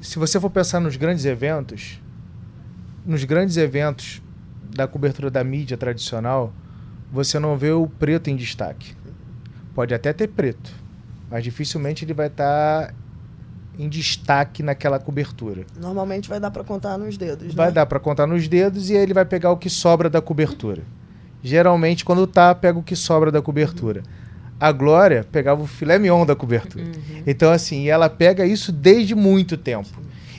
Se 0.00 0.18
você 0.18 0.38
for 0.38 0.50
pensar 0.50 0.80
nos 0.80 0.96
grandes 0.96 1.24
eventos, 1.24 2.00
nos 3.04 3.24
grandes 3.24 3.56
eventos 3.56 4.22
da 4.74 4.86
cobertura 4.86 5.30
da 5.30 5.42
mídia 5.42 5.76
tradicional, 5.76 6.52
você 7.10 7.38
não 7.38 7.56
vê 7.56 7.72
o 7.72 7.86
preto 7.86 8.30
em 8.30 8.36
destaque. 8.36 8.94
Pode 9.74 9.94
até 9.94 10.12
ter 10.12 10.28
preto, 10.28 10.70
mas 11.30 11.42
dificilmente 11.42 12.04
ele 12.04 12.14
vai 12.14 12.28
estar 12.28 12.88
tá 12.88 12.94
em 13.78 13.88
destaque 13.88 14.62
naquela 14.62 14.98
cobertura. 14.98 15.64
Normalmente 15.80 16.28
vai 16.28 16.38
dar 16.38 16.50
para 16.50 16.64
contar 16.64 16.98
nos 16.98 17.16
dedos. 17.16 17.54
Vai 17.54 17.68
né? 17.68 17.72
dar 17.72 17.86
para 17.86 17.98
contar 17.98 18.26
nos 18.26 18.46
dedos 18.46 18.90
e 18.90 18.96
aí 18.96 19.02
ele 19.02 19.14
vai 19.14 19.24
pegar 19.24 19.50
o 19.50 19.56
que 19.56 19.70
sobra 19.70 20.10
da 20.10 20.20
cobertura. 20.20 20.82
Geralmente, 21.42 22.04
quando 22.04 22.26
tá, 22.26 22.54
pega 22.54 22.78
o 22.78 22.82
que 22.82 22.96
sobra 22.96 23.30
da 23.30 23.40
cobertura. 23.40 24.02
A 24.60 24.72
Glória 24.72 25.26
pegava 25.30 25.62
o 25.62 25.66
filé 25.66 25.98
mignon 25.98 26.26
da 26.26 26.34
cobertura. 26.34 26.84
Uhum. 26.84 27.22
Então, 27.26 27.52
assim, 27.52 27.88
ela 27.88 28.10
pega 28.10 28.44
isso 28.44 28.72
desde 28.72 29.14
muito 29.14 29.56
tempo. 29.56 29.88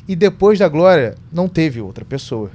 E 0.07 0.15
depois 0.15 0.59
da 0.59 0.67
Glória, 0.67 1.15
não 1.31 1.47
teve 1.47 1.79
outra 1.79 2.03
pessoa. 2.03 2.51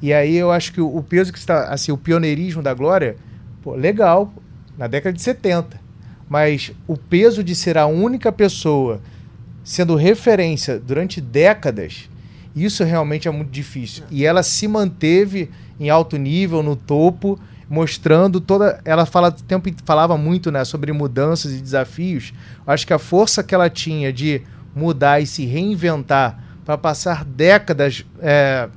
E 0.00 0.12
aí 0.12 0.36
eu 0.36 0.50
acho 0.50 0.72
que 0.72 0.80
o, 0.80 1.02
peso 1.02 1.32
que 1.32 1.38
está, 1.38 1.64
assim, 1.64 1.90
o 1.90 1.96
pioneirismo 1.96 2.62
da 2.62 2.72
Glória, 2.72 3.16
pô, 3.62 3.74
legal, 3.74 4.32
na 4.76 4.86
década 4.86 5.12
de 5.12 5.20
70. 5.20 5.78
Mas 6.28 6.72
o 6.86 6.96
peso 6.96 7.42
de 7.42 7.54
ser 7.54 7.76
a 7.76 7.86
única 7.86 8.30
pessoa 8.30 9.00
sendo 9.64 9.96
referência 9.96 10.78
durante 10.78 11.20
décadas, 11.20 12.08
isso 12.54 12.84
realmente 12.84 13.28
é 13.28 13.30
muito 13.30 13.50
difícil. 13.50 14.04
E 14.10 14.24
ela 14.24 14.42
se 14.42 14.66
manteve 14.68 15.50
em 15.78 15.90
alto 15.90 16.16
nível, 16.16 16.62
no 16.62 16.76
topo, 16.76 17.38
mostrando 17.68 18.40
toda. 18.40 18.80
Ela 18.84 19.04
fala, 19.04 19.30
tempo, 19.30 19.70
falava 19.84 20.16
muito 20.16 20.50
né, 20.50 20.64
sobre 20.64 20.92
mudanças 20.92 21.52
e 21.52 21.60
desafios. 21.60 22.32
Acho 22.66 22.86
que 22.86 22.92
a 22.92 22.98
força 22.98 23.42
que 23.42 23.54
ela 23.54 23.68
tinha 23.68 24.12
de 24.12 24.42
mudar 24.74 25.20
e 25.20 25.26
se 25.26 25.44
reinventar 25.44 26.42
para 26.64 26.78
passar 26.78 27.24
décadas 27.24 28.04
é, 28.20 28.68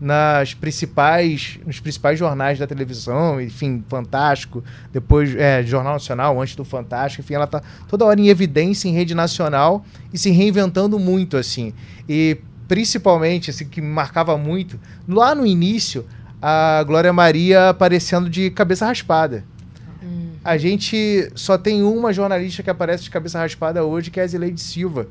nas 0.00 0.54
principais, 0.54 1.58
nos 1.66 1.78
principais 1.78 2.18
jornais 2.18 2.58
da 2.58 2.66
televisão, 2.66 3.40
enfim, 3.40 3.84
Fantástico, 3.88 4.64
depois 4.92 5.34
é, 5.36 5.62
Jornal 5.62 5.94
Nacional, 5.94 6.40
antes 6.40 6.56
do 6.56 6.64
Fantástico, 6.64 7.22
enfim, 7.22 7.34
ela 7.34 7.44
está 7.44 7.60
toda 7.86 8.04
hora 8.04 8.18
em 8.18 8.28
evidência 8.28 8.88
em 8.88 8.92
rede 8.92 9.14
nacional 9.14 9.84
e 10.12 10.16
se 10.16 10.30
reinventando 10.30 10.98
muito, 10.98 11.36
assim. 11.36 11.74
E 12.08 12.38
principalmente, 12.66 13.50
assim, 13.50 13.68
que 13.68 13.80
me 13.80 13.88
marcava 13.88 14.38
muito, 14.38 14.80
lá 15.06 15.34
no 15.34 15.44
início, 15.44 16.06
a 16.40 16.82
Glória 16.86 17.12
Maria 17.12 17.68
aparecendo 17.68 18.30
de 18.30 18.50
cabeça 18.50 18.86
raspada. 18.86 19.44
Hum. 20.02 20.32
A 20.42 20.56
gente 20.56 21.30
só 21.34 21.58
tem 21.58 21.82
uma 21.82 22.12
jornalista 22.12 22.62
que 22.62 22.70
aparece 22.70 23.04
de 23.04 23.10
cabeça 23.10 23.38
raspada 23.38 23.84
hoje, 23.84 24.10
que 24.10 24.18
é 24.18 24.22
a 24.22 24.26
Zileide 24.26 24.60
Silva. 24.60 25.06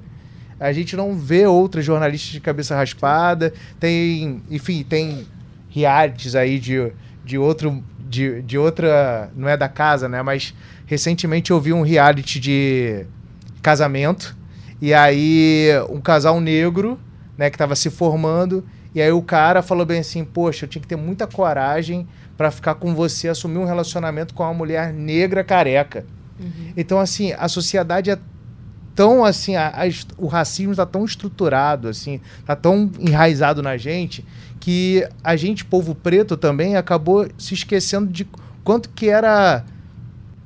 A 0.60 0.74
gente 0.74 0.96
não 0.96 1.16
vê 1.16 1.46
outras 1.46 1.86
jornalistas 1.86 2.32
de 2.32 2.42
cabeça 2.42 2.76
raspada. 2.76 3.54
Tem, 3.80 4.42
enfim, 4.50 4.84
tem 4.84 5.26
realities 5.70 6.36
aí 6.36 6.60
de, 6.60 6.92
de 7.24 7.38
outro. 7.38 7.82
De, 7.98 8.42
de 8.42 8.58
outra. 8.58 9.32
Não 9.36 9.48
é 9.48 9.56
da 9.56 9.70
casa, 9.70 10.10
né? 10.10 10.22
Mas 10.22 10.54
recentemente 10.86 11.52
eu 11.52 11.62
vi 11.62 11.72
um 11.72 11.82
reality 11.82 12.40
de 12.40 13.06
casamento. 13.62 14.36
E 14.82 14.94
aí, 14.94 15.70
um 15.90 16.02
casal 16.02 16.42
negro, 16.42 17.00
né, 17.38 17.50
que 17.50 17.56
estava 17.56 17.76
se 17.76 17.90
formando. 17.90 18.66
E 18.94 19.02
aí 19.02 19.12
o 19.12 19.22
cara 19.22 19.62
falou 19.62 19.86
bem 19.86 20.00
assim: 20.00 20.24
Poxa, 20.24 20.66
eu 20.66 20.70
tinha 20.70 20.82
que 20.82 20.88
ter 20.88 20.96
muita 20.96 21.28
coragem 21.28 22.08
para 22.38 22.52
ficar 22.52 22.76
com 22.76 22.96
você, 22.96 23.28
assumir 23.28 23.58
um 23.58 23.66
relacionamento 23.66 24.34
com 24.34 24.44
uma 24.44 24.54
mulher 24.54 24.94
negra 24.94 25.44
careca. 25.44 26.06
Uhum. 26.40 26.74
Então, 26.76 27.00
assim, 27.00 27.34
a 27.34 27.48
sociedade 27.48 28.10
é 28.10 28.18
tão 28.96 29.24
assim, 29.24 29.56
a, 29.56 29.70
a, 29.70 29.84
o 30.18 30.28
racismo 30.28 30.72
está 30.72 30.86
tão 30.86 31.06
estruturado, 31.06 31.88
assim, 31.88 32.20
está 32.40 32.56
tão 32.56 32.92
enraizado 33.00 33.62
na 33.62 33.78
gente 33.78 34.26
que 34.60 35.08
a 35.24 35.36
gente, 35.36 35.64
povo 35.64 35.96
preto, 35.96 36.36
também 36.36 36.76
acabou 36.76 37.28
se 37.38 37.54
esquecendo 37.54 38.12
de 38.12 38.28
quanto 38.64 38.90
que 38.90 39.08
era 39.08 39.64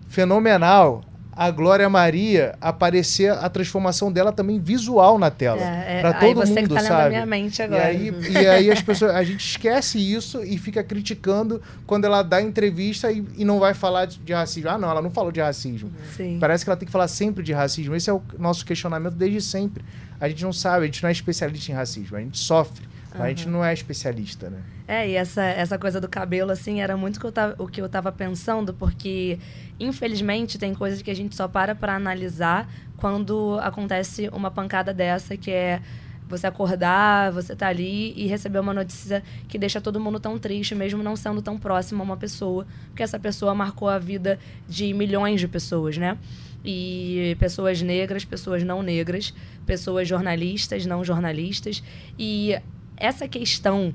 fenomenal 0.08 1.04
a 1.36 1.50
Glória 1.50 1.90
Maria 1.90 2.56
aparecer 2.62 3.32
a 3.32 3.50
transformação 3.50 4.12
dela 4.12 4.32
também 4.32 4.60
visual 4.60 5.18
na 5.18 5.32
tela. 5.32 5.62
É, 5.62 5.98
é, 5.98 6.02
para 6.02 6.18
aí 6.20 6.20
todo 6.20 6.46
você 6.46 6.62
mundo, 6.62 6.70
que 6.70 6.74
tá 6.76 6.82
sabe? 6.82 7.10
minha 7.10 7.26
mente 7.26 7.60
E 7.60 7.62
agora. 7.64 7.86
aí, 7.86 8.14
e 8.30 8.38
aí 8.38 8.72
as 8.72 8.82
pessoas, 8.82 9.16
a 9.16 9.24
gente 9.24 9.46
esquece 9.46 9.98
isso 9.98 10.44
e 10.44 10.58
fica 10.58 10.84
criticando 10.84 11.62
quando 11.88 12.06
ela 12.06 12.22
dá 12.22 12.42
entrevista 12.42 13.12
e, 13.12 13.26
e 13.36 13.44
não 13.44 13.60
vai 13.60 13.74
falar 13.74 14.06
de, 14.06 14.20
de 14.20 14.34
racismo. 14.34 14.70
Ah, 14.70 14.78
não, 14.78 14.90
ela 14.90 15.02
não 15.02 15.10
falou 15.10 15.32
de 15.32 15.42
racismo. 15.42 15.92
Sim. 16.16 16.38
Parece 16.40 16.64
que 16.64 16.70
ela 16.70 16.78
tem 16.78 16.86
que 16.86 16.92
falar 16.92 17.08
sempre 17.08 17.44
de 17.44 17.52
racismo. 17.52 17.96
Esse 17.96 18.10
é 18.10 18.14
o 18.14 18.22
nosso 18.38 18.66
questionamento 18.66 19.16
desde 19.16 19.42
sempre. 19.42 19.84
A 20.20 20.30
gente 20.30 20.44
não 20.44 20.54
sabe, 20.54 20.84
a 20.84 20.86
gente 20.86 21.02
não 21.02 21.10
é 21.10 21.12
especialista 21.12 21.72
em 21.72 21.76
racismo, 21.76 22.16
a 22.16 22.20
gente 22.20 22.38
sofre. 22.38 22.93
Mas 23.20 23.26
A 23.26 23.30
gente 23.30 23.48
não 23.48 23.64
é 23.64 23.74
especialista, 23.74 24.50
né? 24.50 24.60
É, 24.88 25.10
e 25.10 25.16
essa, 25.16 25.44
essa 25.44 25.78
coisa 25.80 26.02
do 26.02 26.10
cabelo, 26.10 26.52
assim, 26.52 26.82
era 26.82 26.96
muito 26.98 27.20
que 27.20 27.26
eu 27.26 27.32
tava- 27.32 27.56
o 27.58 27.68
que 27.68 27.82
eu 27.82 27.88
tava 27.88 28.12
pensando, 28.12 28.74
porque, 28.74 29.40
infelizmente, 29.80 30.58
tem 30.58 30.74
coisas 30.74 31.02
que 31.02 31.10
a 31.12 31.16
gente 31.16 31.36
só 31.36 31.48
para 31.48 31.74
pra 31.76 31.96
analisar 31.96 32.70
quando 32.98 33.60
acontece 33.62 34.30
uma 34.34 34.50
pancada 34.52 34.94
dessa, 34.94 35.36
que 35.38 35.52
é 35.52 35.82
Você 36.30 36.48
acordar, 36.48 37.32
você 37.34 37.54
tá 37.56 37.68
ali 37.68 38.14
e 38.16 38.26
receber 38.28 38.58
uma 38.60 38.74
notícia 38.74 39.22
que 39.48 39.58
deixa 39.60 39.80
todo 39.82 40.00
mundo 40.00 40.20
tão 40.22 40.40
triste, 40.40 40.74
mesmo 40.74 41.04
não 41.04 41.16
sendo 41.18 41.42
tão 41.42 41.58
próximo 41.60 42.02
a 42.02 42.06
uma 42.06 42.18
pessoa, 42.18 42.66
porque 42.88 43.04
essa 43.04 43.20
pessoa 43.20 43.54
marcou 43.54 43.90
a 43.90 44.00
vida 44.00 44.40
de 44.68 44.94
milhões 44.94 45.42
de 45.42 45.48
pessoas, 45.50 45.98
né? 45.98 46.18
E 46.66 47.36
pessoas 47.40 47.82
negras, 47.82 48.24
pessoas 48.24 48.64
não 48.64 48.82
negras, 48.82 49.34
pessoas 49.66 50.08
jornalistas, 50.08 50.86
não 50.86 51.04
jornalistas. 51.04 51.84
E 52.18 52.58
essa 52.98 53.28
questão 53.28 53.94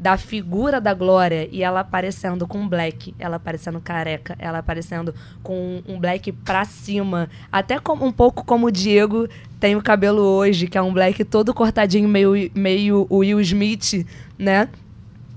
da 0.00 0.16
figura 0.16 0.80
da 0.80 0.94
Glória 0.94 1.46
e 1.52 1.62
ela 1.62 1.80
aparecendo 1.80 2.46
com 2.46 2.66
black, 2.66 3.14
ela 3.18 3.36
aparecendo 3.36 3.78
careca, 3.80 4.34
ela 4.38 4.58
aparecendo 4.58 5.14
com 5.42 5.82
um 5.86 6.00
black 6.00 6.32
pra 6.32 6.64
cima, 6.64 7.28
até 7.52 7.78
como, 7.78 8.06
um 8.06 8.12
pouco 8.12 8.42
como 8.42 8.68
o 8.68 8.70
Diego 8.70 9.28
tem 9.60 9.76
o 9.76 9.82
cabelo 9.82 10.22
hoje, 10.22 10.66
que 10.66 10.78
é 10.78 10.82
um 10.82 10.92
black 10.92 11.22
todo 11.22 11.52
cortadinho, 11.52 12.08
meio, 12.08 12.50
meio 12.54 13.06
Will 13.10 13.40
Smith, 13.42 14.06
né? 14.38 14.70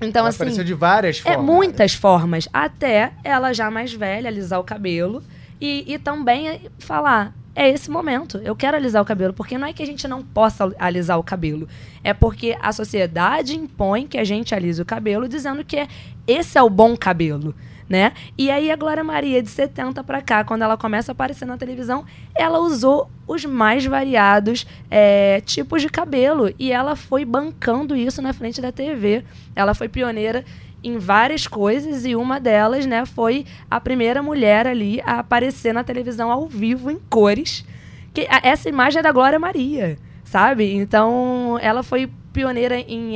Então, 0.01 0.21
ela 0.21 0.29
assim. 0.29 0.37
Apareceu 0.37 0.63
de 0.63 0.73
várias 0.73 1.19
é, 1.19 1.21
formas. 1.21 1.39
É, 1.39 1.41
muitas 1.41 1.93
formas. 1.93 2.49
Até 2.53 3.11
ela 3.23 3.53
já 3.53 3.69
mais 3.69 3.93
velha, 3.93 4.29
alisar 4.29 4.59
o 4.59 4.63
cabelo. 4.63 5.23
E, 5.59 5.93
e 5.93 5.97
também 5.97 6.61
falar: 6.79 7.33
é 7.55 7.69
esse 7.69 7.89
momento. 7.89 8.37
Eu 8.43 8.55
quero 8.55 8.77
alisar 8.77 9.01
o 9.01 9.05
cabelo, 9.05 9.33
porque 9.33 9.57
não 9.57 9.67
é 9.67 9.73
que 9.73 9.83
a 9.83 9.85
gente 9.85 10.07
não 10.07 10.23
possa 10.23 10.73
alisar 10.79 11.19
o 11.19 11.23
cabelo. 11.23 11.67
É 12.03 12.13
porque 12.13 12.57
a 12.61 12.71
sociedade 12.71 13.55
impõe 13.55 14.07
que 14.07 14.17
a 14.17 14.23
gente 14.23 14.55
alise 14.55 14.81
o 14.81 14.85
cabelo, 14.85 15.27
dizendo 15.27 15.63
que 15.63 15.87
esse 16.27 16.57
é 16.57 16.61
o 16.63 16.69
bom 16.69 16.97
cabelo. 16.97 17.53
Né? 17.87 18.13
E 18.37 18.49
aí 18.49 18.71
a 18.71 18.75
Glória 18.75 19.03
Maria, 19.03 19.43
de 19.43 19.49
70 19.49 20.03
para 20.03 20.21
cá, 20.21 20.43
quando 20.43 20.63
ela 20.63 20.77
começa 20.77 21.11
a 21.11 21.13
aparecer 21.13 21.45
na 21.45 21.57
televisão, 21.57 22.05
ela 22.33 22.57
usou 22.57 23.11
os 23.27 23.45
mais 23.45 23.85
variados 23.85 24.65
é, 24.89 25.41
tipos 25.41 25.81
de 25.81 25.89
cabelo. 25.89 26.51
E 26.57 26.71
ela 26.71 26.95
foi 26.95 27.23
bancando 27.23 27.95
isso 27.95 28.21
na 28.21 28.33
frente 28.33 28.61
da 28.61 28.71
TV. 28.71 29.23
Ela 29.55 29.75
foi 29.75 29.89
pioneira 29.89 30.43
em 30.83 30.97
várias 30.97 31.47
coisas 31.47 32.05
e 32.05 32.15
uma 32.15 32.39
delas, 32.39 32.85
né, 32.85 33.05
foi 33.05 33.45
a 33.69 33.79
primeira 33.79 34.21
mulher 34.21 34.67
ali 34.67 35.01
a 35.01 35.19
aparecer 35.19 35.73
na 35.73 35.83
televisão 35.83 36.31
ao 36.31 36.47
vivo 36.47 36.91
em 36.91 36.99
cores. 37.09 37.65
Que 38.13 38.27
essa 38.43 38.69
imagem 38.69 38.99
é 38.99 39.01
da 39.01 39.11
Glória 39.11 39.39
Maria, 39.39 39.97
sabe? 40.23 40.73
Então, 40.73 41.57
ela 41.61 41.81
foi 41.81 42.09
pioneira 42.31 42.77
em 42.79 43.15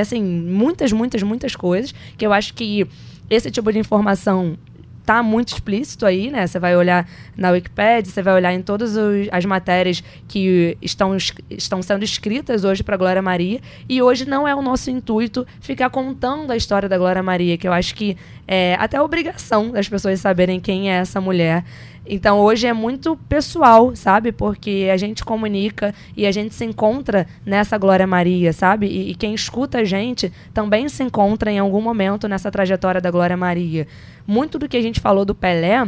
assim, 0.00 0.22
muitas, 0.22 0.92
muitas, 0.92 1.22
muitas 1.22 1.54
coisas, 1.54 1.94
que 2.16 2.26
eu 2.26 2.32
acho 2.32 2.54
que 2.54 2.86
esse 3.28 3.50
tipo 3.50 3.72
de 3.72 3.78
informação 3.78 4.56
tá 5.04 5.22
muito 5.22 5.48
explícito 5.48 6.06
aí, 6.06 6.30
né? 6.30 6.46
Você 6.46 6.58
vai 6.58 6.76
olhar 6.76 7.08
na 7.36 7.50
Wikipedia, 7.50 8.10
você 8.10 8.22
vai 8.22 8.34
olhar 8.34 8.52
em 8.52 8.62
todas 8.62 8.94
as 9.30 9.44
matérias 9.44 10.02
que 10.28 10.76
estão, 10.80 11.16
estão 11.50 11.82
sendo 11.82 12.04
escritas 12.04 12.64
hoje 12.64 12.82
para 12.82 12.96
Glória 12.96 13.20
Maria. 13.20 13.60
E 13.88 14.00
hoje 14.00 14.28
não 14.28 14.46
é 14.46 14.54
o 14.54 14.62
nosso 14.62 14.90
intuito 14.90 15.46
ficar 15.60 15.90
contando 15.90 16.50
a 16.50 16.56
história 16.56 16.88
da 16.88 16.96
Glória 16.96 17.22
Maria, 17.22 17.58
que 17.58 17.66
eu 17.66 17.72
acho 17.72 17.94
que 17.94 18.16
é 18.46 18.76
até 18.78 18.96
a 18.96 19.02
obrigação 19.02 19.70
das 19.70 19.88
pessoas 19.88 20.20
saberem 20.20 20.60
quem 20.60 20.90
é 20.90 20.96
essa 20.96 21.20
mulher. 21.20 21.64
Então 22.04 22.40
hoje 22.40 22.66
é 22.66 22.72
muito 22.72 23.16
pessoal, 23.28 23.94
sabe? 23.94 24.32
Porque 24.32 24.88
a 24.92 24.96
gente 24.96 25.24
comunica 25.24 25.94
e 26.16 26.26
a 26.26 26.32
gente 26.32 26.54
se 26.54 26.64
encontra 26.64 27.26
nessa 27.46 27.78
Glória 27.78 28.06
Maria, 28.06 28.52
sabe? 28.52 28.86
E, 28.86 29.10
e, 29.10 29.14
quem 29.14 29.34
escuta 29.34 29.78
a 29.78 29.84
gente 29.84 30.32
também 30.52 30.88
se 30.88 31.02
encontra 31.02 31.50
em 31.50 31.58
algum 31.58 31.80
momento 31.80 32.26
nessa 32.26 32.50
trajetória 32.50 33.00
da 33.00 33.10
Glória 33.10 33.36
Maria. 33.36 33.86
Muito 34.26 34.58
do 34.58 34.68
que 34.68 34.76
a 34.76 34.82
gente 34.82 35.00
falou 35.00 35.24
do 35.24 35.34
Pelé 35.34 35.86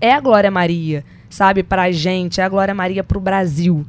é 0.00 0.12
a 0.12 0.20
Glória 0.20 0.50
Maria, 0.50 1.04
sabe? 1.28 1.62
Pra 1.62 1.92
gente, 1.92 2.40
é 2.40 2.44
a 2.44 2.48
Glória 2.48 2.74
Maria 2.74 3.04
pro 3.04 3.20
Brasil. 3.20 3.84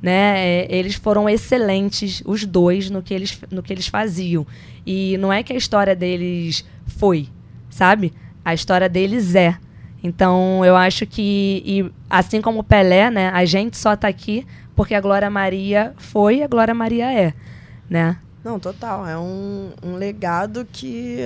Né? 0.00 0.38
É, 0.38 0.66
eles 0.70 0.94
foram 0.94 1.28
excelentes, 1.28 2.22
os 2.24 2.44
dois, 2.44 2.90
no 2.90 3.02
que, 3.02 3.12
eles, 3.12 3.40
no 3.50 3.62
que 3.62 3.72
eles 3.72 3.88
faziam. 3.88 4.46
E 4.86 5.16
não 5.18 5.32
é 5.32 5.42
que 5.42 5.52
a 5.52 5.56
história 5.56 5.96
deles 5.96 6.64
foi, 6.86 7.28
sabe? 7.68 8.12
A 8.44 8.54
história 8.54 8.88
deles 8.88 9.34
é. 9.34 9.58
Então, 10.02 10.64
eu 10.64 10.76
acho 10.76 11.06
que, 11.06 11.62
e, 11.64 11.92
assim 12.08 12.40
como 12.40 12.60
o 12.60 12.64
Pelé, 12.64 13.10
né, 13.10 13.30
a 13.30 13.44
gente 13.44 13.76
só 13.76 13.94
está 13.94 14.08
aqui 14.08 14.46
porque 14.74 14.94
a 14.94 15.00
Glória 15.00 15.30
Maria 15.30 15.94
foi 15.96 16.38
e 16.38 16.42
a 16.42 16.46
Glória 16.46 16.74
Maria 16.74 17.10
é, 17.10 17.32
né? 17.88 18.18
Não, 18.44 18.60
total. 18.60 19.06
É 19.06 19.18
um, 19.18 19.72
um 19.82 19.96
legado 19.96 20.66
que 20.70 21.18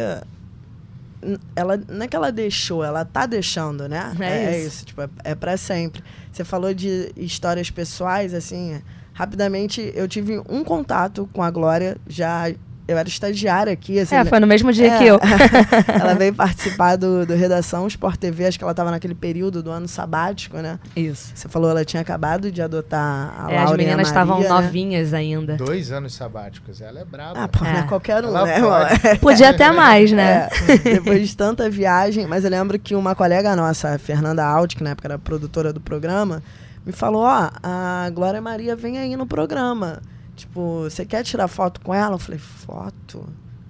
ela 1.54 1.76
não 1.88 2.04
é 2.04 2.08
que 2.08 2.16
ela 2.16 2.32
deixou, 2.32 2.82
ela 2.82 3.04
tá 3.04 3.26
deixando, 3.26 3.88
né? 3.88 4.14
É, 4.20 4.24
é 4.24 4.58
isso. 4.58 4.68
isso. 4.68 4.86
tipo, 4.86 5.02
é, 5.02 5.08
é 5.24 5.34
para 5.34 5.56
sempre. 5.56 6.02
Você 6.32 6.44
falou 6.44 6.72
de 6.72 7.12
histórias 7.16 7.70
pessoais, 7.70 8.32
assim, 8.32 8.80
rapidamente 9.12 9.92
eu 9.94 10.08
tive 10.08 10.40
um 10.48 10.64
contato 10.64 11.28
com 11.32 11.42
a 11.42 11.50
Glória 11.50 11.98
já 12.08 12.50
eu 12.86 12.98
era 12.98 13.08
estagiária 13.08 13.72
aqui. 13.72 13.98
Assim, 13.98 14.14
é, 14.14 14.24
foi 14.24 14.40
no 14.40 14.46
mesmo 14.46 14.72
dia 14.72 14.92
é, 14.92 14.98
que 14.98 15.06
eu. 15.06 15.20
ela 16.00 16.14
veio 16.14 16.34
participar 16.34 16.96
do, 16.96 17.24
do 17.24 17.34
Redação 17.34 17.86
Sport 17.86 18.16
TV, 18.16 18.46
acho 18.46 18.58
que 18.58 18.64
ela 18.64 18.72
estava 18.72 18.90
naquele 18.90 19.14
período 19.14 19.62
do 19.62 19.70
ano 19.70 19.86
sabático, 19.86 20.56
né? 20.58 20.78
Isso. 20.96 21.32
Você 21.34 21.48
falou 21.48 21.70
ela 21.70 21.84
tinha 21.84 22.00
acabado 22.00 22.50
de 22.50 22.60
adotar 22.60 23.46
a 23.46 23.52
é, 23.52 23.58
As 23.58 23.70
meninas 23.72 24.08
estavam 24.08 24.40
né? 24.40 24.48
novinhas 24.48 25.14
ainda. 25.14 25.56
Dois 25.56 25.92
anos 25.92 26.14
sabáticos, 26.14 26.80
ela 26.80 27.00
é 27.00 27.04
brava. 27.04 27.44
Ah, 27.44 27.48
pô, 27.48 27.64
é. 27.64 27.72
não 27.72 27.80
é 27.80 27.82
qualquer 27.84 28.24
um, 28.24 28.28
ela 28.28 28.44
né? 28.44 28.60
Pode. 28.60 29.18
Podia 29.20 29.50
até 29.50 29.70
mais, 29.72 30.10
né? 30.12 30.48
É, 30.68 30.76
depois 30.76 31.28
de 31.28 31.36
tanta 31.36 31.70
viagem, 31.70 32.26
mas 32.26 32.44
eu 32.44 32.50
lembro 32.50 32.78
que 32.78 32.94
uma 32.94 33.14
colega 33.14 33.54
nossa, 33.54 33.94
a 33.94 33.98
Fernanda 33.98 34.44
Alt, 34.44 34.74
que 34.74 34.82
na 34.82 34.90
época 34.90 35.08
era 35.08 35.18
produtora 35.18 35.72
do 35.72 35.80
programa, 35.80 36.42
me 36.84 36.92
falou, 36.92 37.22
ó, 37.22 37.46
oh, 37.46 37.58
a 37.62 38.10
Glória 38.10 38.40
Maria 38.40 38.74
vem 38.74 38.98
aí 38.98 39.14
no 39.16 39.26
programa. 39.26 40.00
Tipo, 40.40 40.82
você 40.84 41.04
quer 41.04 41.22
tirar 41.22 41.48
foto 41.48 41.80
com 41.80 41.94
ela? 41.94 42.14
Eu 42.14 42.18
falei, 42.18 42.38
foto? 42.38 43.26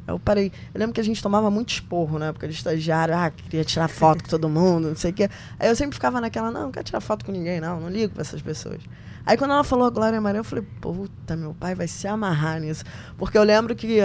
Eu 0.06 0.18
parei. 0.18 0.52
Eu 0.72 0.78
lembro 0.78 0.94
que 0.94 1.00
a 1.00 1.04
gente 1.04 1.22
tomava 1.22 1.50
muito 1.50 1.70
esporro 1.70 2.18
na 2.18 2.26
época 2.26 2.48
de 2.48 2.54
estagiário. 2.54 3.14
Ah, 3.14 3.30
queria 3.30 3.64
tirar 3.64 3.88
foto 3.88 4.24
com 4.24 4.30
todo 4.30 4.48
mundo, 4.48 4.88
não 4.88 4.96
sei 4.96 5.11
o 5.11 5.14
quê. 5.14 5.28
Aí 5.59 5.68
eu 5.68 5.76
sempre 5.76 5.94
ficava 5.94 6.20
naquela, 6.20 6.50
não, 6.50 6.62
não 6.62 6.70
quero 6.72 6.85
tirar 6.85 7.00
foto 7.00 7.24
com 7.24 7.33
ninguém, 7.33 7.61
não, 7.61 7.80
não 7.80 7.88
ligo 7.88 8.12
pra 8.14 8.22
essas 8.22 8.40
pessoas. 8.40 8.80
Aí 9.24 9.37
quando 9.37 9.52
ela 9.52 9.64
falou 9.64 9.87
a 9.87 9.90
Glória 9.90 10.20
Maria, 10.20 10.40
eu 10.40 10.44
falei, 10.44 10.64
puta, 10.80 11.37
meu 11.37 11.54
pai 11.54 11.74
vai 11.74 11.87
se 11.87 12.06
amarrar 12.09 12.61
nisso. 12.61 12.85
Porque 13.18 13.37
eu 13.37 13.42
lembro 13.42 13.74
que 13.76 13.98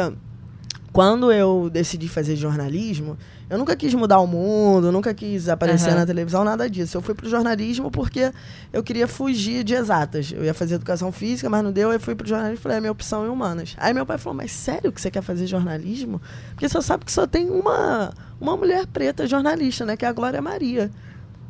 quando 0.91 1.32
eu 1.32 1.69
decidi 1.69 2.08
fazer 2.08 2.36
jornalismo, 2.36 3.17
eu 3.49 3.58
nunca 3.58 3.75
quis 3.75 3.93
mudar 3.93 4.19
o 4.19 4.25
mundo, 4.25 4.91
nunca 4.91 5.13
quis 5.13 5.47
aparecer 5.47 5.91
uhum. 5.91 5.97
na 5.97 6.05
televisão, 6.05 6.43
nada 6.43 6.67
disso. 6.67 6.97
Eu 6.97 7.01
fui 7.01 7.13
pro 7.13 7.29
jornalismo 7.29 7.91
porque 7.91 8.31
eu 8.73 8.81
queria 8.81 9.08
fugir 9.08 9.63
de 9.63 9.75
exatas. 9.75 10.31
Eu 10.31 10.43
ia 10.43 10.53
fazer 10.53 10.75
educação 10.75 11.12
física, 11.12 11.47
mas 11.49 11.63
não 11.63 11.71
deu. 11.71 11.91
Aí 11.91 11.99
fui 11.99 12.15
pro 12.15 12.27
jornalismo 12.27 12.60
e 12.60 12.63
falei, 12.63 12.77
é 12.79 12.81
minha 12.81 12.91
opção 12.91 13.25
em 13.25 13.29
humanas. 13.29 13.75
Aí 13.77 13.93
meu 13.93 14.05
pai 14.05 14.17
falou, 14.17 14.36
mas 14.36 14.51
sério 14.51 14.91
que 14.91 14.99
você 14.99 15.12
quer 15.12 15.21
fazer 15.21 15.45
jornalismo? 15.45 16.19
Porque 16.49 16.67
você 16.67 16.81
sabe 16.81 17.05
que 17.05 17.12
só 17.12 17.27
tem 17.27 17.49
uma, 17.49 18.12
uma 18.41 18.58
mulher 18.58 18.88
preta 18.88 19.27
jornalista, 19.27 19.86
né? 19.86 19.95
Que 19.95 20.05
é 20.05 20.08
a 20.08 20.13
Glória 20.13 20.41
Maria. 20.41 20.89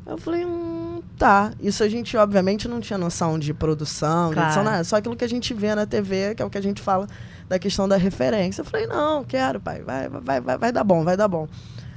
Eu 0.05 0.17
falei, 0.17 0.45
hum, 0.45 1.01
tá. 1.17 1.53
Isso 1.61 1.81
a 1.81 1.87
gente, 1.87 2.15
obviamente, 2.17 2.67
não 2.67 2.81
tinha 2.81 2.97
noção 2.97 3.39
de 3.39 3.53
produção, 3.53 4.31
claro. 4.31 4.35
de 4.35 4.41
edição, 4.41 4.63
nada. 4.63 4.83
Só 4.83 4.97
aquilo 4.97 5.15
que 5.15 5.23
a 5.23 5.29
gente 5.29 5.53
vê 5.53 5.73
na 5.73 5.85
TV, 5.85 6.35
que 6.35 6.43
é 6.43 6.45
o 6.45 6.49
que 6.49 6.57
a 6.57 6.61
gente 6.61 6.81
fala 6.81 7.07
da 7.47 7.57
questão 7.57 7.87
da 7.87 7.95
referência. 7.95 8.61
Eu 8.61 8.65
falei, 8.65 8.85
não, 8.85 9.23
quero, 9.23 9.61
pai. 9.61 9.81
Vai, 9.81 10.09
vai, 10.09 10.41
vai, 10.41 10.57
vai 10.57 10.71
dar 10.71 10.83
bom, 10.83 11.05
vai 11.05 11.15
dar 11.15 11.27
bom. 11.29 11.47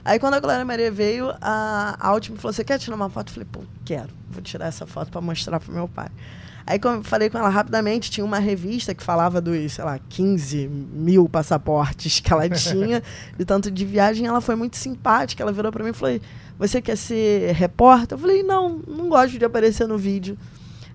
Aí 0.05 0.19
quando 0.19 0.35
a 0.35 0.41
Glória 0.41 0.65
Maria 0.65 0.91
veio, 0.91 1.35
a, 1.41 1.97
a 2.01 2.15
me 2.15 2.37
falou: 2.37 2.53
Você 2.53 2.65
quer 2.65 2.79
tirar 2.79 2.97
uma 2.97 3.11
foto? 3.11 3.29
Eu 3.29 3.35
falei: 3.35 3.49
Pô, 3.51 3.61
quero. 3.85 4.11
Vou 4.31 4.43
tirar 4.43 4.67
essa 4.67 4.87
foto 4.87 5.11
para 5.11 5.21
mostrar 5.21 5.61
pro 5.61 5.73
meu 5.73 5.89
pai. 5.89 6.09
Aí 6.67 6.79
eu 6.83 7.03
falei 7.03 7.31
com 7.31 7.39
ela 7.39 7.49
rapidamente, 7.49 8.11
tinha 8.11 8.23
uma 8.23 8.39
revista 8.39 8.95
que 8.95 9.03
falava 9.03 9.41
dos, 9.41 9.73
sei 9.73 9.85
lá, 9.85 9.99
15 10.11 10.69
mil 10.69 11.27
passaportes 11.27 12.21
que 12.21 12.31
ela 12.31 12.47
tinha, 12.51 13.03
de 13.39 13.45
tanto 13.45 13.71
de 13.71 13.87
viagem. 13.87 14.27
Ela 14.27 14.43
foi 14.43 14.55
muito 14.55 14.77
simpática. 14.77 15.43
Ela 15.43 15.53
virou 15.53 15.73
para 15.73 15.83
mim 15.83 15.91
e 15.91 15.95
falou: 15.95 16.21
Você 16.59 16.83
quer 16.83 16.97
ser 16.97 17.55
repórter? 17.55 18.17
Eu 18.17 18.21
falei: 18.21 18.43
Não, 18.43 18.81
não 18.87 19.09
gosto 19.09 19.39
de 19.39 19.45
aparecer 19.45 19.89
no 19.89 19.97
vídeo. 19.97 20.37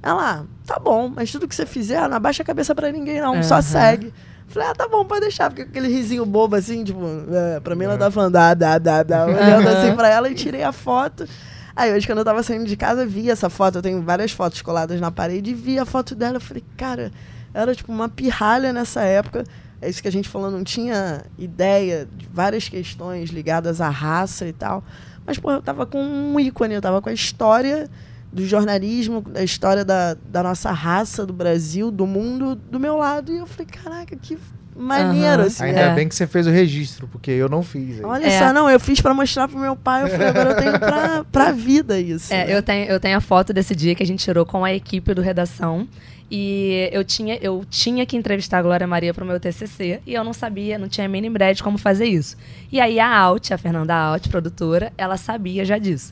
Ela, 0.04 0.42
ah, 0.42 0.44
tá 0.66 0.78
bom, 0.78 1.08
mas 1.08 1.32
tudo 1.32 1.48
que 1.48 1.56
você 1.56 1.66
fizer, 1.66 2.10
não 2.10 2.18
abaixa 2.18 2.44
a 2.44 2.46
cabeça 2.46 2.76
para 2.76 2.92
ninguém, 2.92 3.22
não, 3.22 3.36
uhum. 3.36 3.44
só 3.44 3.62
segue. 3.62 4.14
Falei, 4.54 4.70
ah, 4.70 4.76
tá 4.76 4.88
bom, 4.88 5.04
pode 5.04 5.22
deixar, 5.22 5.50
porque 5.50 5.64
aquele 5.64 5.88
risinho 5.88 6.24
bobo 6.28 6.56
assim, 6.56 6.84
tipo, 6.84 7.02
é, 7.32 7.60
pra 7.60 7.76
mim 7.76 7.86
ela 7.86 7.98
tá 7.98 8.12
falando, 8.12 8.36
ah, 8.36 8.54
dá, 8.54 8.78
dá, 8.78 9.02
dá, 9.02 9.26
olhando 9.26 9.68
assim 9.68 9.96
pra 9.96 10.08
ela 10.08 10.30
e 10.30 10.36
tirei 10.36 10.62
a 10.62 10.72
foto. 10.72 11.28
Aí 11.76 11.92
hoje, 11.92 12.06
quando 12.06 12.20
eu 12.20 12.26
tava 12.26 12.44
saindo 12.44 12.66
de 12.66 12.78
casa, 12.78 13.04
vi 13.04 13.32
essa 13.32 13.50
foto, 13.50 13.80
eu 13.80 13.82
tenho 13.82 14.00
várias 14.04 14.32
fotos 14.32 14.62
coladas 14.62 15.02
na 15.02 15.10
parede, 15.10 15.50
e 15.50 15.54
vi 15.56 15.80
a 15.80 15.86
foto 15.86 16.14
dela, 16.14 16.38
eu 16.38 16.42
falei, 16.42 16.64
cara, 16.78 17.12
era 17.52 17.74
tipo 17.74 17.92
uma 17.92 18.08
pirralha 18.08 18.72
nessa 18.72 19.02
época. 19.02 19.44
É 19.82 19.90
isso 19.90 20.02
que 20.02 20.08
a 20.08 20.12
gente 20.12 20.30
falou, 20.30 20.52
não 20.52 20.64
tinha 20.64 21.26
ideia 21.38 22.08
de 22.16 22.28
várias 22.32 22.70
questões 22.70 23.32
ligadas 23.32 23.82
à 23.82 23.90
raça 23.90 24.48
e 24.48 24.54
tal. 24.54 24.84
Mas, 25.26 25.40
pô, 25.40 25.52
eu 25.52 25.62
tava 25.64 25.86
com 25.86 26.00
um 26.00 26.40
ícone, 26.40 26.76
eu 26.76 26.82
tava 26.82 27.02
com 27.02 27.10
a 27.10 27.14
história 27.14 27.90
do 28.34 28.46
jornalismo, 28.46 29.22
da 29.22 29.44
história 29.44 29.86
da, 29.86 30.18
da 30.26 30.42
nossa 30.42 30.72
raça, 30.72 31.26
do 31.26 31.32
Brasil, 31.32 31.92
do 31.92 32.08
mundo, 32.08 32.56
do 32.56 32.80
meu 32.80 32.98
lado. 32.98 33.32
E 33.32 33.38
eu 33.38 33.46
falei, 33.46 33.68
caraca, 33.68 34.16
que 34.16 34.38
maneiro, 34.76 35.42
uhum. 35.42 35.48
assim. 35.48 35.64
Ainda 35.66 35.80
é. 35.80 35.94
bem 35.94 36.10
que 36.10 36.16
você 36.16 36.26
fez 36.26 36.48
o 36.48 36.50
registro, 36.50 37.08
porque 37.08 37.30
eu 37.30 37.48
não 37.48 37.62
fiz. 37.62 38.00
Aí. 38.00 38.06
Olha 38.06 38.26
é. 38.26 38.40
só, 38.40 38.52
não, 38.52 38.70
eu 38.70 38.80
fiz 38.80 39.00
para 39.00 39.14
mostrar 39.14 39.48
pro 39.48 39.58
meu 39.58 39.76
pai, 39.76 40.04
eu 40.04 40.08
falei, 40.08 40.28
agora 40.28 40.50
eu 40.50 40.58
tenho 40.58 40.80
pra, 40.80 41.24
pra 41.32 41.52
vida 41.52 42.00
isso. 42.00 42.34
É, 42.34 42.46
né? 42.48 42.58
eu, 42.58 42.64
tenho, 42.64 42.90
eu 42.90 43.00
tenho 43.00 43.18
a 43.18 43.22
foto 43.22 43.54
desse 43.54 43.76
dia 43.76 43.94
que 43.94 44.02
a 44.02 44.06
gente 44.06 44.24
tirou 44.24 44.46
com 44.46 44.66
a 44.66 44.74
equipe 44.74 45.14
do 45.14 45.22
Redação. 45.22 45.88
E 46.32 46.90
eu 46.92 47.04
tinha, 47.04 47.38
eu 47.42 47.64
tinha 47.70 48.08
que 48.08 48.18
entrevistar 48.18 48.58
a 48.58 48.62
Glória 48.64 48.88
Maria 48.88 49.14
para 49.14 49.24
o 49.24 49.28
meu 49.28 49.40
TCC 49.40 50.02
e 50.04 50.16
eu 50.16 50.24
não 50.24 50.34
sabia, 50.34 50.80
não 50.80 50.88
tinha 50.88 51.06
a 51.06 51.10
mínima 51.10 51.36
ideia 51.36 51.54
de 51.54 51.62
como 51.62 51.78
fazer 51.78 52.06
isso. 52.06 52.36
E 52.72 52.82
aí 52.82 53.00
a 53.00 53.16
Alt, 53.16 53.52
a 53.52 53.58
Fernanda 53.58 53.94
Alt, 53.94 54.30
produtora, 54.30 54.92
ela 54.98 55.16
sabia 55.16 55.64
já 55.64 55.78
disso. 55.78 56.12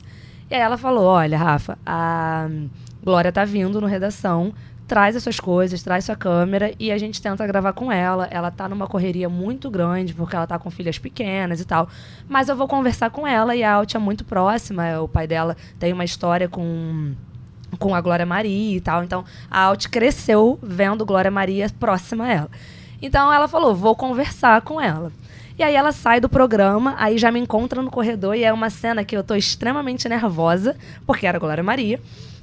E 0.50 0.54
aí 0.54 0.60
ela 0.60 0.76
falou: 0.76 1.04
Olha, 1.04 1.38
Rafa, 1.38 1.78
a 1.84 2.48
Glória 3.02 3.32
tá 3.32 3.44
vindo 3.44 3.80
no 3.80 3.86
redação, 3.86 4.52
traz 4.86 5.16
as 5.16 5.22
suas 5.22 5.40
coisas, 5.40 5.82
traz 5.82 6.04
sua 6.04 6.14
câmera 6.14 6.72
e 6.78 6.92
a 6.92 6.98
gente 6.98 7.20
tenta 7.20 7.46
gravar 7.46 7.72
com 7.72 7.90
ela. 7.90 8.28
Ela 8.30 8.50
tá 8.50 8.68
numa 8.68 8.86
correria 8.86 9.28
muito 9.28 9.70
grande 9.70 10.14
porque 10.14 10.36
ela 10.36 10.46
tá 10.46 10.58
com 10.58 10.70
filhas 10.70 10.98
pequenas 10.98 11.60
e 11.60 11.64
tal. 11.64 11.88
Mas 12.28 12.48
eu 12.48 12.56
vou 12.56 12.68
conversar 12.68 13.10
com 13.10 13.26
ela 13.26 13.56
e 13.56 13.62
a 13.62 13.72
Alt 13.72 13.94
é 13.94 13.98
muito 13.98 14.24
próxima. 14.24 15.00
O 15.00 15.08
pai 15.08 15.26
dela 15.26 15.56
tem 15.78 15.92
uma 15.92 16.04
história 16.04 16.48
com 16.48 17.14
com 17.78 17.94
a 17.94 18.00
Glória 18.00 18.26
Maria 18.26 18.76
e 18.76 18.80
tal. 18.80 19.02
Então, 19.02 19.24
a 19.50 19.60
Alt 19.60 19.88
cresceu 19.88 20.58
vendo 20.62 21.06
Glória 21.06 21.30
Maria 21.30 21.70
próxima 21.80 22.24
a 22.24 22.32
ela. 22.32 22.50
Então, 23.00 23.32
ela 23.32 23.48
falou: 23.48 23.74
vou 23.74 23.96
conversar 23.96 24.60
com 24.62 24.80
ela. 24.80 25.10
E 25.58 25.62
aí 25.62 25.74
ela 25.74 25.92
sai 25.92 26.20
do 26.20 26.28
programa, 26.28 26.94
aí 26.98 27.18
já 27.18 27.30
me 27.30 27.38
encontra 27.38 27.82
no 27.82 27.90
corredor 27.90 28.34
e 28.34 28.44
é 28.44 28.52
uma 28.52 28.70
cena 28.70 29.04
que 29.04 29.16
eu 29.16 29.22
tô 29.22 29.34
extremamente 29.34 30.08
nervosa, 30.08 30.76
porque 31.06 31.26
era 31.26 31.38
Glória 31.38 31.62
Maria. 31.62 32.00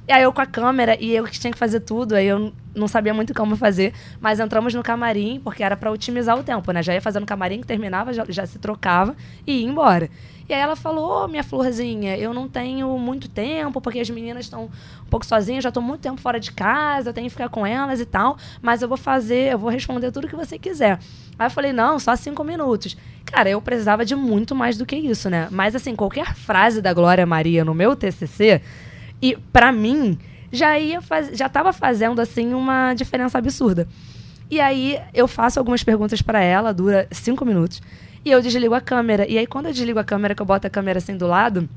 E 0.08 0.12
aí 0.12 0.22
eu 0.22 0.32
com 0.32 0.40
a 0.40 0.46
câmera 0.46 0.96
e 1.00 1.14
eu 1.14 1.24
que 1.24 1.38
tinha 1.38 1.52
que 1.52 1.58
fazer 1.58 1.80
tudo, 1.80 2.14
aí 2.14 2.26
eu 2.26 2.52
não 2.74 2.88
sabia 2.88 3.14
muito 3.14 3.32
como 3.34 3.56
fazer, 3.56 3.92
mas 4.20 4.40
entramos 4.40 4.74
no 4.74 4.82
camarim, 4.82 5.40
porque 5.42 5.62
era 5.62 5.76
para 5.76 5.90
otimizar 5.90 6.38
o 6.38 6.42
tempo, 6.42 6.72
né? 6.72 6.82
Já 6.82 6.94
ia 6.94 7.00
fazendo 7.00 7.26
camarim, 7.26 7.60
que 7.60 7.66
terminava, 7.66 8.12
já, 8.12 8.24
já 8.28 8.46
se 8.46 8.58
trocava 8.58 9.14
e 9.46 9.60
ia 9.60 9.66
embora. 9.66 10.10
E 10.48 10.52
aí 10.52 10.60
ela 10.60 10.74
falou: 10.74 11.08
Ô, 11.08 11.24
oh, 11.24 11.28
minha 11.28 11.44
florzinha, 11.44 12.16
eu 12.16 12.34
não 12.34 12.48
tenho 12.48 12.98
muito 12.98 13.28
tempo, 13.28 13.80
porque 13.80 14.00
as 14.00 14.10
meninas 14.10 14.46
estão 14.46 14.64
um 14.64 15.08
pouco 15.08 15.24
sozinhas, 15.24 15.62
já 15.62 15.68
estou 15.68 15.80
muito 15.80 16.00
tempo 16.00 16.20
fora 16.20 16.40
de 16.40 16.50
casa, 16.50 17.10
eu 17.10 17.14
tenho 17.14 17.26
que 17.26 17.30
ficar 17.30 17.48
com 17.48 17.64
elas 17.64 18.00
e 18.00 18.04
tal, 18.04 18.36
mas 18.60 18.82
eu 18.82 18.88
vou 18.88 18.98
fazer, 18.98 19.52
eu 19.52 19.58
vou 19.58 19.70
responder 19.70 20.10
tudo 20.10 20.26
que 20.26 20.34
você 20.34 20.58
quiser. 20.58 20.98
Aí 21.38 21.46
eu 21.46 21.50
falei: 21.50 21.72
não, 21.72 22.00
só 22.00 22.16
cinco 22.16 22.42
minutos. 22.42 22.96
Cara, 23.26 23.48
eu 23.48 23.62
precisava 23.62 24.04
de 24.04 24.16
muito 24.16 24.56
mais 24.56 24.76
do 24.76 24.84
que 24.84 24.96
isso, 24.96 25.30
né? 25.30 25.46
Mas 25.52 25.76
assim, 25.76 25.94
qualquer 25.94 26.34
frase 26.34 26.82
da 26.82 26.92
Glória 26.92 27.24
Maria 27.24 27.64
no 27.64 27.72
meu 27.72 27.94
TCC, 27.94 28.60
e 29.22 29.36
para 29.52 29.70
mim, 29.72 30.18
já 30.52 30.78
ia 30.78 31.00
faz... 31.00 31.36
já 31.36 31.46
estava 31.46 31.72
fazendo 31.72 32.20
assim 32.20 32.54
uma 32.54 32.94
diferença 32.94 33.38
absurda. 33.38 33.86
E 34.50 34.60
aí 34.60 34.98
eu 35.14 35.28
faço 35.28 35.58
algumas 35.58 35.84
perguntas 35.84 36.20
para 36.20 36.42
ela, 36.42 36.74
dura 36.74 37.06
cinco 37.10 37.44
minutos. 37.44 37.80
E 38.24 38.30
eu 38.30 38.42
desligo 38.42 38.74
a 38.74 38.80
câmera. 38.80 39.26
E 39.28 39.38
aí, 39.38 39.46
quando 39.46 39.66
eu 39.66 39.72
desligo 39.72 39.98
a 39.98 40.04
câmera, 40.04 40.34
que 40.34 40.42
eu 40.42 40.46
boto 40.46 40.66
a 40.66 40.70
câmera 40.70 40.98
assim 40.98 41.16
do 41.16 41.26
lado, 41.26 41.68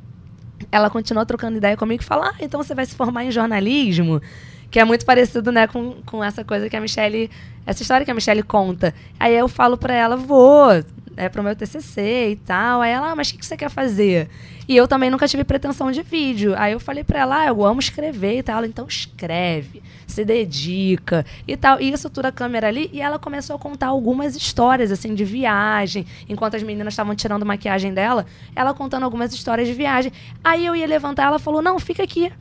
ela 0.72 0.90
continua 0.90 1.26
trocando 1.26 1.58
ideia 1.58 1.78
comigo 1.78 2.02
e 2.02 2.06
fala: 2.06 2.30
Ah, 2.30 2.36
então 2.40 2.62
você 2.62 2.76
vai 2.76 2.86
se 2.86 2.96
formar 2.96 3.24
em 3.24 3.32
jornalismo? 3.32 4.22
Que 4.70 4.80
é 4.80 4.84
muito 4.84 5.06
parecido, 5.06 5.52
né, 5.52 5.68
com, 5.68 5.98
com 6.04 6.24
essa 6.24 6.44
coisa 6.44 6.70
que 6.70 6.76
a 6.76 6.82
Michelle. 6.82 7.30
Essa 7.66 7.82
história 7.82 8.04
que 8.04 8.12
a 8.12 8.14
Michelle 8.14 8.44
conta. 8.44 8.94
Aí 9.20 9.36
eu 9.36 9.48
falo 9.48 9.78
pra 9.78 9.94
ela: 9.94 10.18
Vou, 10.18 10.84
é 11.16 11.30
pro 11.30 11.44
meu 11.44 11.56
TCC 11.56 12.32
e 12.32 12.36
tal. 12.36 12.82
Aí 12.82 12.92
ela: 12.92 13.12
ah, 13.12 13.16
Mas 13.16 13.30
o 13.30 13.32
que, 13.32 13.40
que 13.40 13.46
você 13.46 13.58
quer 13.58 13.70
fazer? 13.70 14.30
E 14.68 14.78
eu 14.78 14.88
também 14.88 15.10
nunca 15.10 15.28
tive 15.28 15.44
pretensão 15.44 15.92
de 15.92 16.02
vídeo. 16.02 16.54
Aí 16.58 16.72
eu 16.72 16.80
falei 16.80 17.04
pra 17.04 17.20
ela, 17.20 17.42
ah, 17.42 17.48
eu 17.48 17.66
amo 17.66 17.80
escrever 17.80 18.38
e 18.38 18.44
tal. 18.44 18.58
Ela, 18.58 18.68
então 18.68 18.88
escreve, 18.88 19.84
se 20.08 20.24
dedica 20.24 21.26
e 21.48 21.58
tal. 21.58 21.82
E 21.82 21.92
isso 21.92 22.10
tudo 22.10 22.28
a 22.28 22.32
câmera 22.32 22.68
ali. 22.68 22.90
E 22.94 23.02
ela 23.02 23.20
começou 23.20 23.56
a 23.56 23.60
contar 23.60 23.88
algumas 23.88 24.36
histórias, 24.36 24.92
assim, 24.92 25.14
de 25.14 25.26
viagem. 25.26 26.06
Enquanto 26.30 26.56
as 26.56 26.64
meninas 26.64 26.94
estavam 26.94 27.16
tirando 27.16 27.46
maquiagem 27.46 27.94
dela, 27.94 28.26
ela 28.56 28.74
contando 28.74 29.04
algumas 29.04 29.34
histórias 29.34 29.68
de 29.68 29.74
viagem. 29.74 30.12
Aí 30.44 30.66
eu 30.66 30.76
ia 30.76 30.88
levantar, 30.88 31.24
ela 31.24 31.40
falou, 31.40 31.62
não, 31.62 31.78
fica 31.80 32.04
aqui. 32.04 32.32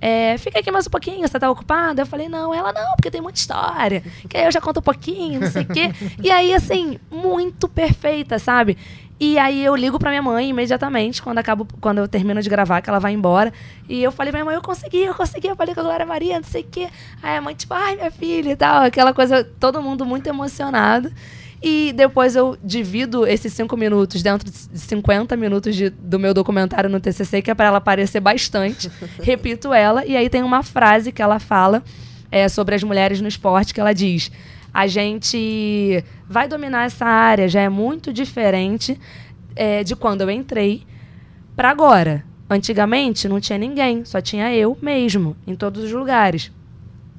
É, 0.00 0.36
fica 0.36 0.58
aqui 0.58 0.70
mais 0.70 0.86
um 0.86 0.90
pouquinho, 0.90 1.26
você 1.26 1.38
tá 1.38 1.50
ocupada? 1.50 2.02
Eu 2.02 2.06
falei, 2.06 2.28
não, 2.28 2.52
ela 2.52 2.72
não, 2.72 2.94
porque 2.94 3.10
tem 3.10 3.20
muita 3.20 3.38
história. 3.38 4.02
Que 4.28 4.36
aí 4.36 4.44
eu 4.44 4.52
já 4.52 4.60
conto 4.60 4.80
um 4.80 4.82
pouquinho, 4.82 5.40
não 5.40 5.50
sei 5.50 5.62
o 5.62 5.66
quê. 5.66 5.90
E 6.22 6.30
aí, 6.30 6.52
assim, 6.52 6.98
muito 7.10 7.68
perfeita, 7.68 8.38
sabe? 8.38 8.76
E 9.18 9.38
aí 9.38 9.64
eu 9.64 9.76
ligo 9.76 9.98
pra 9.98 10.10
minha 10.10 10.22
mãe 10.22 10.50
imediatamente, 10.50 11.22
quando, 11.22 11.38
acabo, 11.38 11.66
quando 11.80 11.98
eu 11.98 12.08
termino 12.08 12.42
de 12.42 12.48
gravar, 12.50 12.80
que 12.82 12.90
ela 12.90 12.98
vai 12.98 13.12
embora. 13.12 13.52
E 13.88 14.02
eu 14.02 14.10
falei, 14.10 14.32
minha 14.32 14.44
mãe, 14.44 14.54
eu 14.54 14.62
consegui, 14.62 15.04
eu 15.04 15.14
consegui, 15.14 15.46
eu 15.46 15.56
falei 15.56 15.74
com 15.74 15.80
a 15.80 15.84
Glória 15.84 16.04
Maria, 16.04 16.36
não 16.36 16.44
sei 16.44 16.62
o 16.62 16.66
quê. 16.70 16.88
Aí 17.22 17.36
a 17.36 17.40
mãe, 17.40 17.54
tipo, 17.54 17.72
ai, 17.72 17.94
minha 17.94 18.10
filha 18.10 18.50
e 18.50 18.56
tal, 18.56 18.82
aquela 18.82 19.14
coisa, 19.14 19.44
todo 19.58 19.80
mundo 19.80 20.04
muito 20.04 20.26
emocionado. 20.26 21.12
E 21.66 21.94
depois 21.94 22.36
eu 22.36 22.58
divido 22.62 23.26
esses 23.26 23.50
cinco 23.54 23.74
minutos 23.74 24.22
dentro 24.22 24.50
de 24.50 24.78
50 24.78 25.34
minutos 25.34 25.74
de, 25.74 25.88
do 25.88 26.18
meu 26.18 26.34
documentário 26.34 26.90
no 26.90 27.00
TCC, 27.00 27.40
que 27.40 27.50
é 27.50 27.54
para 27.54 27.68
ela 27.68 27.78
aparecer 27.78 28.20
bastante. 28.20 28.90
Repito 29.22 29.72
ela, 29.72 30.04
e 30.04 30.14
aí 30.14 30.28
tem 30.28 30.42
uma 30.42 30.62
frase 30.62 31.10
que 31.10 31.22
ela 31.22 31.38
fala 31.38 31.82
é, 32.30 32.50
sobre 32.50 32.74
as 32.74 32.82
mulheres 32.82 33.22
no 33.22 33.28
esporte, 33.28 33.72
que 33.72 33.80
ela 33.80 33.94
diz 33.94 34.30
a 34.74 34.88
gente 34.88 36.04
vai 36.28 36.48
dominar 36.48 36.86
essa 36.86 37.06
área, 37.06 37.48
já 37.48 37.60
é 37.60 37.68
muito 37.68 38.12
diferente 38.12 39.00
é, 39.54 39.84
de 39.84 39.94
quando 39.94 40.22
eu 40.22 40.30
entrei 40.30 40.82
para 41.54 41.70
agora. 41.70 42.24
Antigamente 42.50 43.28
não 43.28 43.40
tinha 43.40 43.56
ninguém, 43.56 44.04
só 44.04 44.20
tinha 44.20 44.52
eu 44.52 44.76
mesmo, 44.82 45.36
em 45.46 45.54
todos 45.54 45.84
os 45.84 45.92
lugares. 45.92 46.50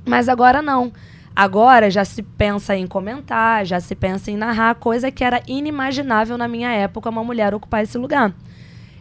Mas 0.05 0.27
agora 0.27 0.62
não. 0.62 0.91
Agora 1.36 1.91
já 1.91 2.06
se 2.06 2.24
pensa 2.24 2.78
em 2.78 2.88
comentar, 2.88 3.65
já 3.65 3.80
se 3.82 3.93
pensa 3.93 4.32
em 4.32 4.38
narrar, 4.38 4.76
coisa 4.76 5.12
que 5.12 5.21
era 5.21 5.41
inimaginável 5.45 6.38
na 6.38 6.48
minha 6.48 6.71
época 6.71 7.10
uma 7.10 7.26
mulher 7.26 7.54
ocupar 7.54 7.84
esse 7.84 7.98
lugar. 7.98 8.34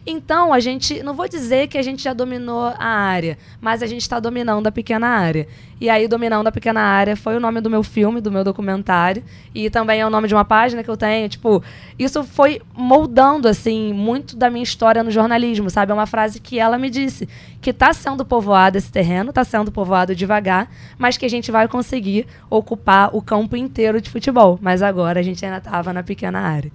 Então, 0.05 0.53
a 0.53 0.59
gente, 0.59 1.01
não 1.01 1.13
vou 1.15 1.27
dizer 1.27 1.67
que 1.67 1.77
a 1.77 1.81
gente 1.81 2.03
já 2.03 2.13
dominou 2.13 2.73
a 2.77 2.85
área, 2.85 3.37
mas 3.59 3.81
a 3.81 3.87
gente 3.87 4.01
está 4.01 4.19
dominando 4.19 4.67
a 4.67 4.71
pequena 4.71 5.07
área. 5.07 5.47
E 5.79 5.89
aí, 5.89 6.07
Dominando 6.07 6.47
a 6.47 6.51
Pequena 6.51 6.79
Área 6.79 7.17
foi 7.17 7.35
o 7.35 7.39
nome 7.39 7.59
do 7.59 7.69
meu 7.69 7.83
filme, 7.83 8.21
do 8.21 8.31
meu 8.31 8.45
documentário. 8.45 9.21
E 9.53 9.69
também 9.69 9.99
é 9.99 10.07
o 10.07 10.09
nome 10.09 10.27
de 10.27 10.33
uma 10.33 10.45
página 10.45 10.81
que 10.81 10.89
eu 10.89 10.95
tenho. 10.95 11.27
Tipo, 11.27 11.61
isso 11.99 12.23
foi 12.23 12.61
moldando, 12.73 13.47
assim, 13.47 13.91
muito 13.91 14.37
da 14.37 14.49
minha 14.49 14.63
história 14.63 15.03
no 15.03 15.11
jornalismo, 15.11 15.69
sabe? 15.69 15.91
É 15.91 15.93
uma 15.95 16.05
frase 16.05 16.39
que 16.39 16.59
ela 16.59 16.77
me 16.77 16.89
disse: 16.89 17.27
que 17.61 17.71
está 17.71 17.91
sendo 17.91 18.23
povoado 18.23 18.77
esse 18.77 18.89
terreno, 18.89 19.31
está 19.31 19.43
sendo 19.43 19.69
povoado 19.69 20.15
devagar, 20.15 20.71
mas 20.97 21.17
que 21.17 21.25
a 21.25 21.29
gente 21.29 21.51
vai 21.51 21.67
conseguir 21.67 22.25
ocupar 22.49 23.13
o 23.13 23.21
campo 23.21 23.57
inteiro 23.57 23.99
de 23.99 24.09
futebol. 24.09 24.57
Mas 24.61 24.81
agora 24.81 25.19
a 25.19 25.23
gente 25.23 25.43
ainda 25.43 25.57
estava 25.57 25.91
na 25.91 26.03
pequena 26.03 26.39
área. 26.39 26.71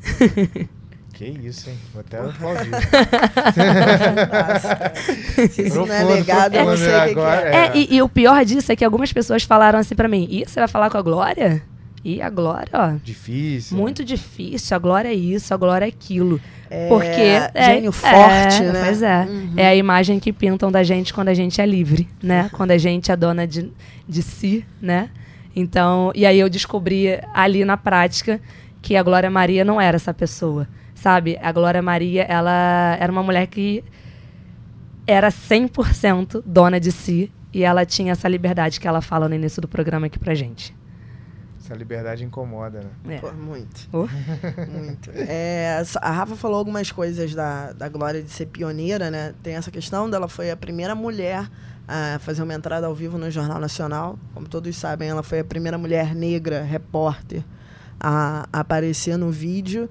Que 1.14 1.26
isso, 1.26 1.70
hein? 1.70 1.78
Vou 1.92 2.00
até 2.00 2.18
aplaudir. 2.18 2.70
Se 5.48 5.62
isso 5.62 5.86
não 5.86 5.94
é 5.94 6.02
legado, 6.02 6.54
eu 6.56 6.64
não 6.64 6.76
sei 6.76 6.88
o 6.88 7.14
que, 7.14 7.20
é. 7.20 7.22
é. 7.22 7.56
é 7.56 7.76
e, 7.76 7.94
e, 7.94 8.02
o 8.02 8.08
pior 8.08 8.44
disso 8.44 8.72
é 8.72 8.76
que 8.76 8.84
algumas 8.84 9.12
pessoas 9.12 9.44
falaram 9.44 9.78
assim 9.78 9.94
para 9.94 10.08
mim: 10.08 10.26
Ih, 10.28 10.44
você 10.44 10.58
vai 10.58 10.68
falar 10.68 10.90
com 10.90 10.98
a 10.98 11.02
Glória? 11.02 11.62
E 12.04 12.20
a 12.20 12.28
Glória, 12.28 12.68
ó. 12.72 12.96
Difícil. 13.02 13.78
Muito 13.78 14.02
né? 14.02 14.06
difícil. 14.06 14.76
A 14.76 14.78
Glória 14.78 15.08
é 15.08 15.14
isso, 15.14 15.54
a 15.54 15.56
Glória 15.56 15.86
é 15.86 15.88
aquilo. 15.88 16.40
É, 16.68 16.88
Porque. 16.88 17.22
É, 17.54 17.74
gênio 17.74 17.92
forte, 17.92 18.62
é, 18.62 18.72
né? 18.72 18.82
Pois 18.84 19.02
é. 19.02 19.20
Uhum. 19.22 19.52
É 19.56 19.68
a 19.68 19.76
imagem 19.76 20.18
que 20.18 20.32
pintam 20.32 20.70
da 20.70 20.82
gente 20.82 21.14
quando 21.14 21.28
a 21.28 21.34
gente 21.34 21.60
é 21.60 21.66
livre, 21.66 22.08
né? 22.20 22.50
quando 22.52 22.72
a 22.72 22.78
gente 22.78 23.12
é 23.12 23.16
dona 23.16 23.46
de, 23.46 23.70
de 24.08 24.22
si, 24.22 24.66
né? 24.82 25.10
Então, 25.54 26.10
e 26.12 26.26
aí 26.26 26.40
eu 26.40 26.50
descobri 26.50 27.20
ali 27.32 27.64
na 27.64 27.76
prática 27.76 28.40
que 28.82 28.96
a 28.96 29.02
Glória 29.02 29.30
Maria 29.30 29.64
não 29.64 29.80
era 29.80 29.94
essa 29.94 30.12
pessoa 30.12 30.66
sabe? 31.04 31.38
A 31.42 31.52
Glória 31.52 31.82
Maria, 31.82 32.22
ela 32.22 32.96
era 32.98 33.12
uma 33.12 33.22
mulher 33.22 33.46
que 33.46 33.84
era 35.06 35.28
100% 35.28 36.42
dona 36.46 36.80
de 36.80 36.90
si 36.90 37.30
e 37.52 37.62
ela 37.62 37.84
tinha 37.84 38.12
essa 38.12 38.26
liberdade 38.26 38.80
que 38.80 38.88
ela 38.88 39.02
fala 39.02 39.28
no 39.28 39.34
início 39.34 39.60
do 39.60 39.68
programa 39.68 40.06
aqui 40.06 40.18
pra 40.18 40.34
gente. 40.34 40.74
Essa 41.62 41.74
liberdade 41.74 42.24
incomoda, 42.24 42.80
né? 43.04 43.16
É. 43.16 43.18
Pô, 43.18 43.30
muito. 43.32 43.86
Oh. 43.92 44.08
muito. 44.66 45.10
É, 45.14 45.82
a 46.00 46.10
Rafa 46.10 46.36
falou 46.36 46.56
algumas 46.56 46.90
coisas 46.90 47.34
da, 47.34 47.74
da 47.74 47.86
Glória 47.90 48.22
de 48.22 48.30
ser 48.30 48.46
pioneira, 48.46 49.10
né? 49.10 49.34
Tem 49.42 49.56
essa 49.56 49.70
questão 49.70 50.08
dela 50.08 50.26
foi 50.26 50.50
a 50.50 50.56
primeira 50.56 50.94
mulher 50.94 51.46
a 51.86 52.18
fazer 52.18 52.42
uma 52.42 52.54
entrada 52.54 52.86
ao 52.86 52.94
vivo 52.94 53.18
no 53.18 53.30
Jornal 53.30 53.60
Nacional. 53.60 54.18
Como 54.32 54.48
todos 54.48 54.74
sabem, 54.74 55.10
ela 55.10 55.22
foi 55.22 55.40
a 55.40 55.44
primeira 55.44 55.76
mulher 55.76 56.14
negra 56.14 56.62
repórter 56.62 57.44
a, 58.00 58.48
a 58.50 58.60
aparecer 58.60 59.18
no 59.18 59.30
vídeo 59.30 59.90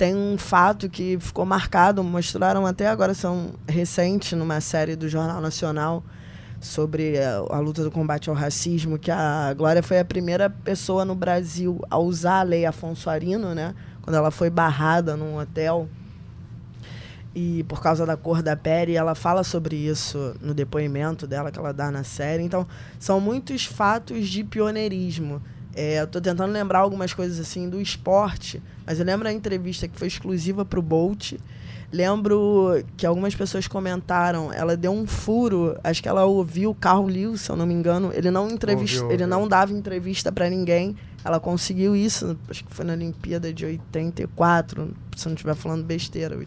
tem 0.00 0.16
um 0.16 0.38
fato 0.38 0.88
que 0.88 1.18
ficou 1.20 1.44
marcado, 1.44 2.02
mostraram 2.02 2.64
até 2.64 2.86
agora, 2.86 3.12
são 3.12 3.50
recente, 3.68 4.34
numa 4.34 4.58
série 4.58 4.96
do 4.96 5.06
Jornal 5.10 5.42
Nacional, 5.42 6.02
sobre 6.58 7.18
a, 7.18 7.36
a, 7.50 7.58
luta 7.58 7.84
do 7.84 7.90
combate 7.90 8.30
ao 8.30 8.34
racismo, 8.34 8.98
que 8.98 9.10
a 9.10 9.52
Glória 9.52 9.82
foi 9.82 9.98
a 9.98 10.04
primeira 10.04 10.48
pessoa 10.48 11.04
no 11.04 11.14
Brasil 11.14 11.78
a 11.90 11.98
usar 11.98 12.40
a 12.40 12.42
lei 12.42 12.64
Afonso 12.64 13.10
Arino, 13.10 13.54
né? 13.54 13.74
Quando 14.00 14.16
ela 14.16 14.30
foi 14.30 14.48
barrada 14.48 15.18
num 15.18 15.36
hotel 15.36 15.86
e 17.34 17.62
por 17.64 17.82
causa 17.82 18.06
da 18.06 18.16
cor 18.16 18.42
da 18.42 18.56
pele, 18.56 18.94
ela 18.94 19.14
fala 19.14 19.44
sobre 19.44 19.76
isso 19.76 20.34
no 20.40 20.54
depoimento 20.54 21.26
dela 21.26 21.50
que 21.50 21.58
ela 21.58 21.74
dá 21.74 21.90
na 21.90 22.04
série. 22.04 22.42
Então, 22.42 22.66
são 22.98 23.20
muitos 23.20 23.66
fatos 23.66 24.30
de 24.30 24.44
pioneirismo 24.44 25.42
É, 25.74 26.00
eu 26.00 26.06
tô 26.06 26.20
tentando 26.20 26.52
lembrar 26.52 26.80
algumas 26.80 27.12
coisas 27.12 27.38
assim 27.38 27.68
do 27.68 27.80
esporte, 27.80 28.62
mas 28.84 28.98
eu 28.98 29.04
lembro 29.04 29.28
a 29.28 29.32
entrevista 29.32 29.86
que 29.86 29.98
foi 29.98 30.08
exclusiva 30.08 30.64
para 30.64 30.78
o 30.78 30.82
Bolt. 30.82 31.34
Lembro 31.92 32.84
que 32.96 33.04
algumas 33.04 33.34
pessoas 33.34 33.66
comentaram, 33.66 34.52
ela 34.52 34.76
deu 34.76 34.92
um 34.92 35.06
furo, 35.08 35.76
acho 35.82 36.00
que 36.00 36.08
ela 36.08 36.24
ouviu 36.24 36.70
o 36.70 36.74
Carl 36.74 37.04
Lewis, 37.04 37.40
se 37.40 37.50
eu 37.50 37.56
não 37.56 37.66
me 37.66 37.74
engano, 37.74 38.12
ele 38.14 38.30
não 38.30 38.48
entrevista, 38.48 39.04
ele 39.12 39.26
não 39.26 39.48
dava 39.48 39.72
entrevista 39.72 40.30
para 40.30 40.48
ninguém. 40.48 40.96
Ela 41.24 41.40
conseguiu 41.40 41.96
isso, 41.96 42.38
acho 42.48 42.64
que 42.64 42.72
foi 42.72 42.84
na 42.84 42.92
Olimpíada 42.92 43.52
de 43.52 43.66
84, 43.66 44.94
se 45.16 45.26
eu 45.26 45.30
não 45.30 45.34
estiver 45.34 45.54
falando 45.54 45.84
besteira, 45.84 46.38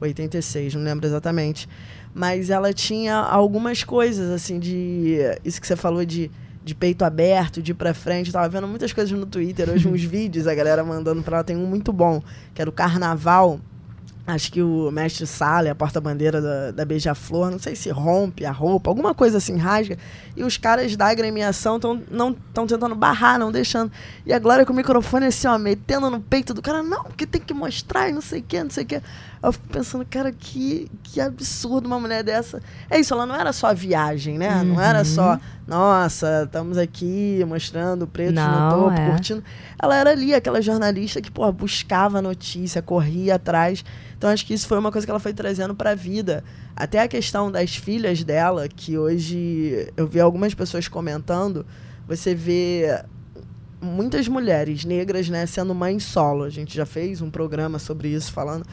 86, 0.00 0.74
não 0.74 0.82
lembro 0.82 1.06
exatamente. 1.06 1.68
Mas 2.14 2.48
ela 2.48 2.72
tinha 2.72 3.16
algumas 3.16 3.84
coisas 3.84 4.30
assim 4.30 4.58
de 4.58 5.18
isso 5.44 5.60
que 5.60 5.66
você 5.66 5.76
falou 5.76 6.04
de 6.04 6.30
de 6.64 6.74
peito 6.74 7.04
aberto, 7.04 7.62
de 7.62 7.72
ir 7.72 7.74
pra 7.74 7.94
frente. 7.94 8.32
tava 8.32 8.48
vendo 8.48 8.66
muitas 8.68 8.92
coisas 8.92 9.16
no 9.18 9.26
Twitter, 9.26 9.70
hoje 9.70 9.86
uns 9.88 10.02
vídeos, 10.02 10.46
a 10.46 10.54
galera 10.54 10.84
mandando 10.84 11.22
pra 11.22 11.38
ela. 11.38 11.44
Tem 11.44 11.56
um 11.56 11.66
muito 11.66 11.92
bom, 11.92 12.22
que 12.54 12.60
era 12.60 12.68
o 12.68 12.72
Carnaval. 12.72 13.60
Acho 14.28 14.52
que 14.52 14.60
o 14.60 14.90
mestre 14.90 15.26
Sala, 15.26 15.70
a 15.70 15.74
porta-bandeira 15.74 16.42
da, 16.42 16.70
da 16.70 16.84
Beija-Flor, 16.84 17.50
não 17.50 17.58
sei 17.58 17.74
se 17.74 17.88
rompe 17.88 18.44
a 18.44 18.52
roupa, 18.52 18.90
alguma 18.90 19.14
coisa 19.14 19.38
assim, 19.38 19.56
rasga. 19.56 19.96
E 20.36 20.44
os 20.44 20.58
caras 20.58 20.94
da 20.94 21.06
agremiação 21.06 21.76
estão 21.76 22.02
não 22.10 22.32
estão 22.32 22.66
tentando 22.66 22.94
barrar, 22.94 23.38
não 23.38 23.50
deixando. 23.50 23.90
E 24.26 24.32
a 24.34 24.38
Glória 24.38 24.66
com 24.66 24.72
o 24.74 24.76
microfone 24.76 25.24
assim, 25.24 25.46
ó, 25.46 25.56
metendo 25.56 26.10
no 26.10 26.20
peito 26.20 26.52
do 26.52 26.60
cara, 26.60 26.82
não, 26.82 27.04
porque 27.04 27.26
tem 27.26 27.40
que 27.40 27.54
mostrar 27.54 28.10
e 28.10 28.12
não 28.12 28.20
sei 28.20 28.40
o 28.40 28.42
que, 28.42 28.62
não 28.62 28.68
sei 28.68 28.84
o 28.84 28.86
que. 28.86 29.00
Eu 29.42 29.52
fico 29.52 29.68
pensando, 29.68 30.04
cara, 30.04 30.32
que, 30.32 30.90
que 31.02 31.20
absurdo 31.20 31.86
uma 31.86 31.98
mulher 32.00 32.24
dessa. 32.24 32.60
É 32.90 32.98
isso, 32.98 33.14
ela 33.14 33.24
não 33.24 33.34
era 33.34 33.52
só 33.52 33.72
viagem, 33.72 34.36
né? 34.36 34.56
Uhum. 34.56 34.64
Não 34.64 34.80
era 34.80 35.04
só, 35.04 35.34
uhum. 35.34 35.40
nossa, 35.66 36.42
estamos 36.44 36.76
aqui 36.76 37.44
mostrando 37.46 38.06
pretos 38.06 38.34
no 38.34 38.70
topo, 38.70 39.00
é. 39.00 39.10
curtindo. 39.10 39.44
Ela 39.80 39.96
era 39.96 40.10
ali, 40.10 40.34
aquela 40.34 40.60
jornalista 40.60 41.20
que, 41.20 41.30
pô, 41.30 41.50
buscava 41.52 42.20
notícia, 42.20 42.82
corria 42.82 43.36
atrás. 43.36 43.84
Então 44.16 44.28
acho 44.28 44.44
que 44.44 44.52
isso 44.52 44.66
foi 44.66 44.78
uma 44.78 44.90
coisa 44.90 45.06
que 45.06 45.10
ela 45.10 45.20
foi 45.20 45.32
trazendo 45.32 45.74
para 45.74 45.90
a 45.90 45.94
vida. 45.94 46.42
Até 46.74 47.00
a 47.00 47.08
questão 47.08 47.50
das 47.50 47.76
filhas 47.76 48.24
dela, 48.24 48.66
que 48.68 48.98
hoje 48.98 49.88
eu 49.96 50.06
vi 50.08 50.20
algumas 50.20 50.52
pessoas 50.52 50.88
comentando, 50.88 51.64
você 52.08 52.34
vê 52.34 53.04
muitas 53.80 54.26
mulheres 54.26 54.84
negras, 54.84 55.28
né, 55.28 55.46
sendo 55.46 55.72
mãe 55.72 56.00
solo. 56.00 56.42
A 56.42 56.50
gente 56.50 56.74
já 56.74 56.84
fez 56.84 57.22
um 57.22 57.30
programa 57.30 57.78
sobre 57.78 58.08
isso 58.08 58.32
falando 58.32 58.66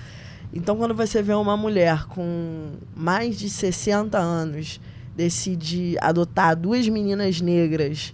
então, 0.56 0.78
quando 0.78 0.96
você 0.96 1.22
vê 1.22 1.34
uma 1.34 1.58
mulher 1.58 2.06
com 2.06 2.72
mais 2.96 3.38
de 3.38 3.50
60 3.50 4.18
anos 4.18 4.80
decide 5.14 5.98
adotar 6.00 6.56
duas 6.56 6.88
meninas 6.88 7.42
negras 7.42 8.14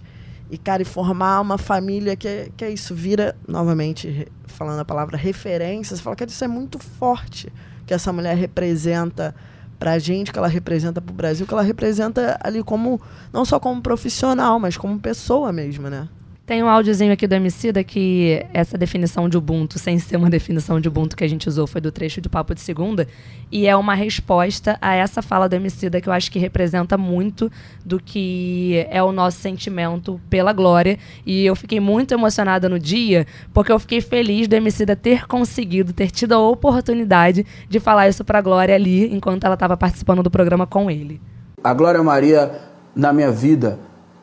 e, 0.50 0.58
cara, 0.58 0.82
e 0.82 0.84
formar 0.84 1.40
uma 1.40 1.56
família 1.56 2.16
que 2.16 2.26
é, 2.26 2.48
que 2.56 2.64
é 2.64 2.70
isso, 2.70 2.94
vira, 2.94 3.36
novamente, 3.46 4.26
falando 4.46 4.80
a 4.80 4.84
palavra 4.84 5.16
referência, 5.16 5.96
você 5.96 6.02
fala 6.02 6.16
que 6.16 6.24
isso 6.24 6.44
é 6.44 6.48
muito 6.48 6.78
forte, 6.78 7.50
que 7.86 7.94
essa 7.94 8.12
mulher 8.12 8.36
representa 8.36 9.34
pra 9.78 9.98
gente, 9.98 10.32
que 10.32 10.38
ela 10.38 10.48
representa 10.48 11.00
pro 11.00 11.14
Brasil, 11.14 11.46
que 11.46 11.54
ela 11.54 11.62
representa 11.62 12.38
ali 12.42 12.62
como, 12.62 13.00
não 13.32 13.44
só 13.44 13.58
como 13.58 13.80
profissional, 13.80 14.58
mas 14.58 14.76
como 14.76 14.98
pessoa 14.98 15.52
mesmo, 15.52 15.88
né? 15.88 16.08
Tem 16.44 16.60
um 16.60 16.68
áudiozinho 16.68 17.12
aqui 17.12 17.24
do 17.28 17.36
Emicida 17.36 17.84
que 17.84 18.44
essa 18.52 18.76
definição 18.76 19.28
de 19.28 19.38
Ubuntu, 19.38 19.78
sem 19.78 19.96
ser 20.00 20.16
uma 20.16 20.28
definição 20.28 20.80
de 20.80 20.88
Ubuntu 20.88 21.16
que 21.16 21.22
a 21.22 21.28
gente 21.28 21.48
usou, 21.48 21.68
foi 21.68 21.80
do 21.80 21.92
trecho 21.92 22.20
do 22.20 22.28
Papo 22.28 22.52
de 22.52 22.60
Segunda. 22.60 23.06
E 23.50 23.68
é 23.68 23.76
uma 23.76 23.94
resposta 23.94 24.76
a 24.80 24.92
essa 24.92 25.22
fala 25.22 25.48
do 25.48 25.54
Emicida 25.54 26.00
que 26.00 26.08
eu 26.08 26.12
acho 26.12 26.32
que 26.32 26.40
representa 26.40 26.98
muito 26.98 27.50
do 27.84 28.00
que 28.00 28.84
é 28.90 29.00
o 29.00 29.12
nosso 29.12 29.38
sentimento 29.38 30.20
pela 30.28 30.52
Glória. 30.52 30.98
E 31.24 31.46
eu 31.46 31.54
fiquei 31.54 31.78
muito 31.78 32.12
emocionada 32.12 32.68
no 32.68 32.78
dia, 32.78 33.24
porque 33.54 33.70
eu 33.70 33.78
fiquei 33.78 34.00
feliz 34.00 34.48
do 34.48 34.54
Emicida 34.54 34.96
ter 34.96 35.28
conseguido, 35.28 35.92
ter 35.92 36.10
tido 36.10 36.32
a 36.32 36.40
oportunidade 36.40 37.46
de 37.68 37.78
falar 37.78 38.08
isso 38.08 38.24
pra 38.24 38.40
Glória 38.40 38.74
ali, 38.74 39.14
enquanto 39.14 39.44
ela 39.44 39.54
estava 39.54 39.76
participando 39.76 40.24
do 40.24 40.30
programa 40.30 40.66
com 40.66 40.90
ele. 40.90 41.20
A 41.62 41.72
Glória 41.72 42.02
Maria, 42.02 42.50
na 42.96 43.12
minha 43.12 43.30
vida, 43.30 43.78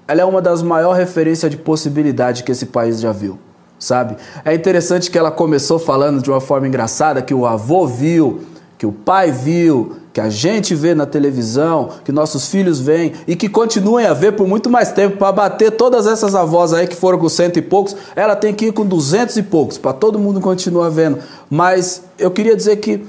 ela 0.09 0.21
é 0.21 0.25
uma 0.25 0.41
das 0.41 0.63
maiores 0.63 0.97
referências 0.97 1.51
de 1.51 1.55
possibilidade 1.55 2.43
que 2.43 2.51
esse 2.51 2.65
país 2.65 2.99
já 2.99 3.11
viu, 3.11 3.37
sabe? 3.77 4.17
É 4.43 4.55
interessante 4.55 5.11
que 5.11 5.19
ela 5.19 5.29
começou 5.29 5.77
falando 5.77 6.19
de 6.19 6.31
uma 6.31 6.41
forma 6.41 6.67
engraçada 6.67 7.21
que 7.21 7.31
o 7.31 7.45
avô 7.45 7.85
viu, 7.85 8.41
que 8.75 8.87
o 8.87 8.91
pai 8.91 9.31
viu, 9.31 9.97
que 10.11 10.19
a 10.19 10.27
gente 10.27 10.73
vê 10.73 10.95
na 10.95 11.05
televisão, 11.05 11.89
que 12.03 12.11
nossos 12.11 12.47
filhos 12.47 12.79
veem 12.79 13.13
e 13.27 13.35
que 13.35 13.47
continuem 13.47 14.07
a 14.07 14.13
ver 14.15 14.31
por 14.31 14.47
muito 14.47 14.67
mais 14.67 14.91
tempo 14.91 15.17
para 15.17 15.31
bater 15.31 15.73
todas 15.73 16.07
essas 16.07 16.33
avós 16.33 16.73
aí 16.73 16.87
que 16.87 16.95
foram 16.95 17.19
com 17.19 17.29
cento 17.29 17.59
e 17.59 17.61
poucos, 17.61 17.95
ela 18.15 18.35
tem 18.35 18.51
que 18.51 18.65
ir 18.65 18.71
com 18.71 18.83
duzentos 18.83 19.37
e 19.37 19.43
poucos 19.43 19.77
para 19.77 19.93
todo 19.93 20.17
mundo 20.17 20.41
continuar 20.41 20.89
vendo. 20.89 21.19
Mas 21.47 22.01
eu 22.17 22.31
queria 22.31 22.55
dizer 22.55 22.77
que 22.77 23.05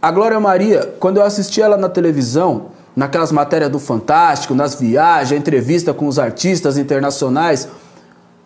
a 0.00 0.10
Glória 0.10 0.40
Maria, 0.40 0.94
quando 0.98 1.18
eu 1.18 1.22
assisti 1.22 1.60
ela 1.60 1.76
na 1.76 1.90
televisão, 1.90 2.79
naquelas 2.94 3.32
matérias 3.32 3.70
do 3.70 3.78
Fantástico, 3.78 4.54
nas 4.54 4.74
viagens, 4.74 5.38
entrevista 5.38 5.94
com 5.94 6.06
os 6.06 6.18
artistas 6.18 6.76
internacionais, 6.76 7.68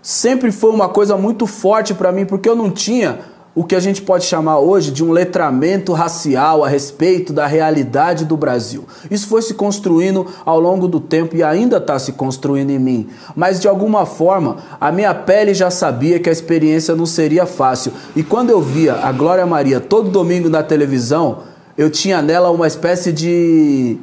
sempre 0.02 0.52
foi 0.52 0.70
uma 0.70 0.88
coisa 0.88 1.16
muito 1.16 1.46
forte 1.46 1.94
para 1.94 2.12
mim, 2.12 2.26
porque 2.26 2.48
eu 2.48 2.54
não 2.54 2.70
tinha 2.70 3.20
o 3.54 3.62
que 3.62 3.76
a 3.76 3.80
gente 3.80 4.02
pode 4.02 4.24
chamar 4.24 4.58
hoje 4.58 4.90
de 4.90 5.04
um 5.04 5.12
letramento 5.12 5.92
racial 5.92 6.64
a 6.64 6.68
respeito 6.68 7.32
da 7.32 7.46
realidade 7.46 8.24
do 8.24 8.36
Brasil. 8.36 8.84
Isso 9.08 9.28
foi 9.28 9.42
se 9.42 9.54
construindo 9.54 10.26
ao 10.44 10.58
longo 10.58 10.88
do 10.88 10.98
tempo 10.98 11.36
e 11.36 11.42
ainda 11.42 11.76
está 11.76 11.96
se 11.98 12.12
construindo 12.12 12.70
em 12.70 12.78
mim. 12.80 13.08
Mas 13.36 13.60
de 13.60 13.68
alguma 13.68 14.04
forma, 14.04 14.56
a 14.80 14.90
minha 14.90 15.14
pele 15.14 15.54
já 15.54 15.70
sabia 15.70 16.18
que 16.18 16.28
a 16.28 16.32
experiência 16.32 16.96
não 16.96 17.06
seria 17.06 17.46
fácil. 17.46 17.92
E 18.16 18.24
quando 18.24 18.50
eu 18.50 18.60
via 18.60 18.94
a 18.94 19.12
Glória 19.12 19.46
Maria 19.46 19.78
todo 19.78 20.10
domingo 20.10 20.50
na 20.50 20.62
televisão, 20.62 21.38
eu 21.78 21.88
tinha 21.88 22.20
nela 22.20 22.50
uma 22.50 22.66
espécie 22.66 23.12
de 23.12 23.98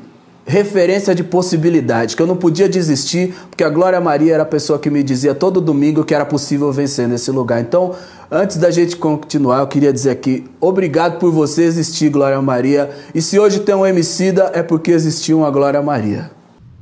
referência 0.45 1.13
de 1.13 1.23
possibilidade, 1.23 2.15
que 2.15 2.21
eu 2.21 2.27
não 2.27 2.35
podia 2.35 2.67
desistir, 2.67 3.33
porque 3.49 3.63
a 3.63 3.69
Glória 3.69 3.99
Maria 4.01 4.33
era 4.33 4.43
a 4.43 4.45
pessoa 4.45 4.79
que 4.79 4.89
me 4.89 5.03
dizia 5.03 5.35
todo 5.35 5.61
domingo 5.61 6.03
que 6.03 6.13
era 6.13 6.25
possível 6.25 6.71
vencer 6.71 7.07
nesse 7.07 7.31
lugar. 7.31 7.61
Então, 7.61 7.95
antes 8.29 8.57
da 8.57 8.71
gente 8.71 8.95
continuar, 8.95 9.59
eu 9.59 9.67
queria 9.67 9.93
dizer 9.93 10.09
aqui, 10.09 10.45
obrigado 10.59 11.19
por 11.19 11.31
você 11.31 11.63
existir, 11.63 12.09
Glória 12.09 12.41
Maria. 12.41 12.89
E 13.13 13.21
se 13.21 13.39
hoje 13.39 13.59
tem 13.59 13.75
um 13.75 13.85
Emicida, 13.85 14.51
é 14.53 14.63
porque 14.63 14.91
existiu 14.91 15.39
uma 15.39 15.51
Glória 15.51 15.81
Maria. 15.81 16.31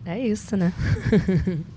É 0.05 0.17
isso, 0.17 0.57
né? 0.57 0.73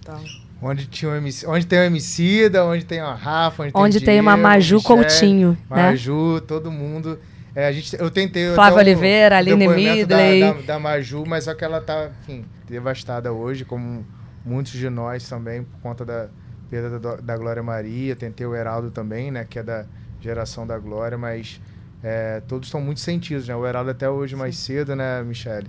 então. 0.00 0.18
Onde, 0.64 0.86
tinha 0.86 1.10
um 1.10 1.16
MC, 1.16 1.44
onde 1.44 1.66
tem 1.66 1.80
um 1.80 1.82
Emicida, 1.82 2.64
onde 2.64 2.84
tem 2.84 3.02
uma 3.02 3.16
Rafa, 3.16 3.64
onde, 3.64 3.72
onde 3.74 3.98
tem, 3.98 4.06
tem 4.06 4.20
uma 4.20 4.36
Maju 4.36 4.76
Michelle, 4.76 5.02
Coutinho. 5.02 5.58
Né? 5.68 5.88
Maju, 5.88 6.40
todo 6.46 6.70
mundo. 6.70 7.18
É, 7.54 7.66
a 7.66 7.72
gente, 7.72 7.94
eu 7.98 8.10
tentei. 8.10 8.54
Flávia 8.54 8.78
Oliveira, 8.78 9.36
Aline 9.38 9.68
Midley. 9.68 10.40
Da, 10.40 10.52
da, 10.52 10.60
da, 10.60 10.78
Maju, 10.78 11.24
mas 11.26 11.44
só 11.44 11.54
que 11.54 11.64
ela 11.64 11.80
tá, 11.80 12.10
enfim, 12.22 12.44
devastada 12.66 13.32
hoje, 13.32 13.64
como 13.64 14.06
muitos 14.44 14.72
de 14.72 14.88
nós 14.88 15.28
também, 15.28 15.62
por 15.62 15.80
conta 15.80 16.04
da 16.04 16.28
perda 16.70 16.98
da, 16.98 17.16
da 17.16 17.36
Glória 17.36 17.62
Maria. 17.62 18.16
Tentei 18.16 18.46
o 18.46 18.54
Heraldo 18.54 18.90
também, 18.90 19.30
né, 19.30 19.46
que 19.48 19.58
é 19.58 19.62
da 19.62 19.84
geração 20.20 20.66
da 20.66 20.78
Glória, 20.78 21.18
mas 21.18 21.60
é, 22.02 22.40
todos 22.48 22.68
estão 22.68 22.80
muito 22.80 23.00
sentidos, 23.00 23.46
né? 23.46 23.54
O 23.54 23.66
Heraldo 23.66 23.90
até 23.90 24.08
hoje 24.08 24.34
mais 24.34 24.56
cedo, 24.56 24.96
né, 24.96 25.22
Michele? 25.22 25.68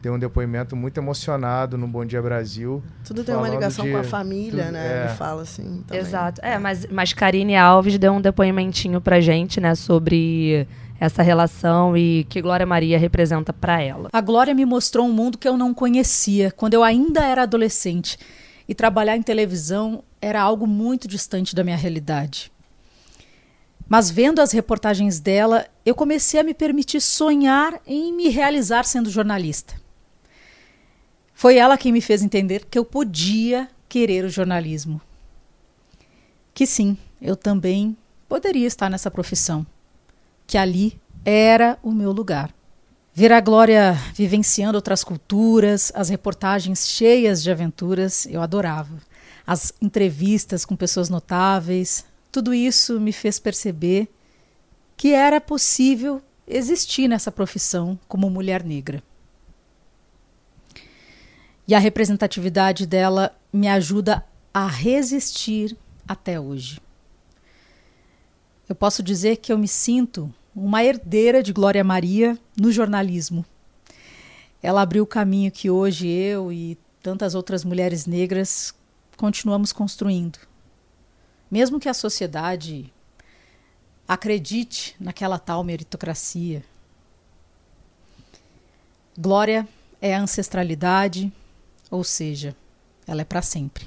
Deu 0.00 0.14
um 0.14 0.18
depoimento 0.18 0.76
muito 0.76 0.98
emocionado 0.98 1.76
no 1.76 1.88
Bom 1.88 2.04
Dia 2.04 2.22
Brasil. 2.22 2.82
Tudo 3.04 3.24
tem 3.24 3.34
uma 3.34 3.48
ligação 3.48 3.84
de, 3.84 3.90
com 3.90 3.98
a 3.98 4.04
família, 4.04 4.66
tudo, 4.66 4.72
né? 4.72 4.86
É. 4.86 5.04
Ele 5.06 5.14
fala 5.16 5.42
assim. 5.42 5.82
Também. 5.86 6.00
Exato. 6.00 6.40
É, 6.42 6.56
mas, 6.56 6.86
mas 6.86 7.12
Karine 7.12 7.56
Alves 7.56 7.98
deu 7.98 8.12
um 8.12 8.20
depoimentinho 8.20 9.00
pra 9.00 9.20
gente, 9.20 9.60
né, 9.60 9.74
sobre 9.74 10.68
essa 11.00 11.22
relação 11.22 11.96
e 11.96 12.24
que 12.28 12.42
Glória 12.42 12.66
Maria 12.66 12.98
representa 12.98 13.52
para 13.52 13.80
ela. 13.80 14.08
A 14.12 14.20
Glória 14.20 14.54
me 14.54 14.64
mostrou 14.64 15.06
um 15.06 15.12
mundo 15.12 15.38
que 15.38 15.48
eu 15.48 15.56
não 15.56 15.72
conhecia 15.72 16.50
quando 16.50 16.74
eu 16.74 16.82
ainda 16.82 17.24
era 17.24 17.42
adolescente 17.42 18.18
e 18.68 18.74
trabalhar 18.74 19.16
em 19.16 19.22
televisão 19.22 20.02
era 20.20 20.40
algo 20.40 20.66
muito 20.66 21.06
distante 21.06 21.54
da 21.54 21.62
minha 21.62 21.76
realidade. 21.76 22.50
Mas 23.88 24.10
vendo 24.10 24.40
as 24.40 24.52
reportagens 24.52 25.18
dela, 25.18 25.66
eu 25.86 25.94
comecei 25.94 26.38
a 26.38 26.44
me 26.44 26.52
permitir 26.52 27.00
sonhar 27.00 27.80
em 27.86 28.12
me 28.12 28.28
realizar 28.28 28.84
sendo 28.84 29.08
jornalista. 29.08 29.74
Foi 31.32 31.56
ela 31.56 31.78
quem 31.78 31.92
me 31.92 32.00
fez 32.00 32.22
entender 32.22 32.66
que 32.66 32.78
eu 32.78 32.84
podia 32.84 33.68
querer 33.88 34.24
o 34.24 34.28
jornalismo. 34.28 35.00
Que 36.52 36.66
sim, 36.66 36.98
eu 37.22 37.36
também 37.36 37.96
poderia 38.28 38.66
estar 38.66 38.90
nessa 38.90 39.10
profissão 39.10 39.64
que 40.48 40.56
ali 40.56 40.98
era 41.24 41.78
o 41.82 41.92
meu 41.92 42.10
lugar. 42.10 42.52
Ver 43.14 43.32
a 43.32 43.40
Glória 43.40 43.92
vivenciando 44.14 44.78
outras 44.78 45.04
culturas, 45.04 45.92
as 45.94 46.08
reportagens 46.08 46.88
cheias 46.88 47.42
de 47.42 47.50
aventuras, 47.50 48.26
eu 48.26 48.40
adorava. 48.40 48.98
As 49.46 49.72
entrevistas 49.80 50.64
com 50.64 50.74
pessoas 50.74 51.10
notáveis, 51.10 52.04
tudo 52.32 52.54
isso 52.54 52.98
me 52.98 53.12
fez 53.12 53.38
perceber 53.38 54.08
que 54.96 55.12
era 55.12 55.40
possível 55.40 56.22
existir 56.46 57.08
nessa 57.08 57.30
profissão 57.30 57.98
como 58.08 58.30
mulher 58.30 58.64
negra. 58.64 59.02
E 61.66 61.74
a 61.74 61.78
representatividade 61.78 62.86
dela 62.86 63.36
me 63.52 63.68
ajuda 63.68 64.24
a 64.54 64.66
resistir 64.66 65.76
até 66.06 66.40
hoje. 66.40 66.80
Eu 68.66 68.74
posso 68.74 69.02
dizer 69.02 69.36
que 69.36 69.52
eu 69.52 69.58
me 69.58 69.68
sinto 69.68 70.32
uma 70.54 70.82
herdeira 70.82 71.42
de 71.42 71.52
Glória 71.52 71.84
Maria 71.84 72.38
no 72.56 72.70
jornalismo. 72.72 73.44
Ela 74.62 74.82
abriu 74.82 75.04
o 75.04 75.06
caminho 75.06 75.52
que 75.52 75.70
hoje 75.70 76.08
eu 76.08 76.52
e 76.52 76.76
tantas 77.02 77.34
outras 77.34 77.64
mulheres 77.64 78.06
negras 78.06 78.74
continuamos 79.16 79.72
construindo. 79.72 80.38
Mesmo 81.50 81.80
que 81.80 81.88
a 81.88 81.94
sociedade 81.94 82.92
acredite 84.06 84.96
naquela 84.98 85.38
tal 85.38 85.62
meritocracia. 85.62 86.64
Glória 89.16 89.66
é 90.00 90.14
a 90.14 90.20
ancestralidade, 90.20 91.32
ou 91.90 92.04
seja, 92.04 92.54
ela 93.06 93.22
é 93.22 93.24
para 93.24 93.42
sempre. 93.42 93.86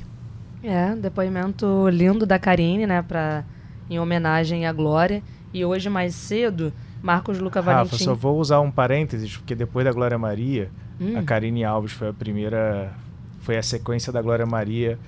É, 0.63 0.93
depoimento 0.95 1.89
lindo 1.89 2.25
da 2.25 2.37
Karine, 2.37 2.85
né, 2.85 3.01
pra, 3.01 3.43
em 3.89 3.99
homenagem 3.99 4.67
à 4.67 4.73
Glória. 4.73 5.23
E 5.53 5.65
hoje, 5.65 5.89
mais 5.89 6.15
cedo, 6.15 6.71
Marcos 7.01 7.39
Luca 7.39 7.59
Rafa, 7.59 7.83
Valentim... 7.83 8.03
só 8.03 8.13
vou 8.13 8.39
usar 8.39 8.59
um 8.61 8.71
parênteses, 8.71 9.35
porque 9.35 9.55
depois 9.55 9.85
da 9.85 9.91
Glória 9.91 10.17
Maria, 10.17 10.69
hum. 10.99 11.17
a 11.17 11.23
Karine 11.23 11.63
Alves 11.63 11.91
foi 11.91 12.09
a 12.09 12.13
primeira... 12.13 12.91
Foi 13.41 13.57
a 13.57 13.63
sequência 13.63 14.13
da 14.13 14.21
Glória 14.21 14.45
Maria 14.45 14.99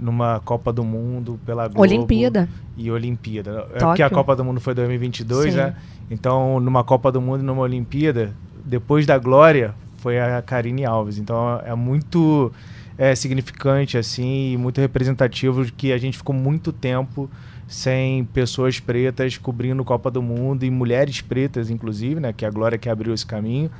numa 0.00 0.40
Copa 0.40 0.72
do 0.72 0.82
Mundo 0.82 1.38
pela 1.44 1.66
Globo. 1.66 1.82
Olimpíada. 1.82 2.48
E 2.76 2.90
Olimpíada. 2.90 3.62
Tóquio. 3.62 3.76
É 3.76 3.78
porque 3.80 4.02
a 4.02 4.10
Copa 4.10 4.34
do 4.34 4.44
Mundo 4.44 4.60
foi 4.60 4.74
2022, 4.74 5.52
Sim. 5.52 5.58
né? 5.58 5.76
Então, 6.10 6.58
numa 6.60 6.82
Copa 6.82 7.12
do 7.12 7.20
Mundo 7.20 7.42
e 7.42 7.44
numa 7.44 7.62
Olimpíada, 7.62 8.32
depois 8.64 9.06
da 9.06 9.18
Glória, 9.18 9.74
foi 9.98 10.18
a 10.18 10.40
Karine 10.40 10.84
Alves. 10.84 11.18
Então, 11.18 11.60
é 11.64 11.74
muito 11.74 12.52
é, 12.96 13.14
significante, 13.14 13.96
assim, 13.98 14.52
e 14.52 14.56
muito 14.56 14.80
representativo 14.80 15.64
de 15.64 15.72
que 15.72 15.92
a 15.92 15.98
gente 15.98 16.16
ficou 16.16 16.34
muito 16.34 16.72
tempo 16.72 17.30
sem 17.70 18.24
pessoas 18.24 18.80
pretas 18.80 19.38
cobrindo 19.38 19.84
Copa 19.84 20.10
do 20.10 20.20
Mundo 20.20 20.64
e 20.64 20.70
mulheres 20.70 21.20
pretas, 21.20 21.70
inclusive, 21.70 22.18
né? 22.18 22.32
Que 22.32 22.44
é 22.44 22.48
a 22.48 22.50
Glória 22.50 22.76
que 22.76 22.88
abriu 22.88 23.14
esse 23.14 23.24
caminho. 23.24 23.70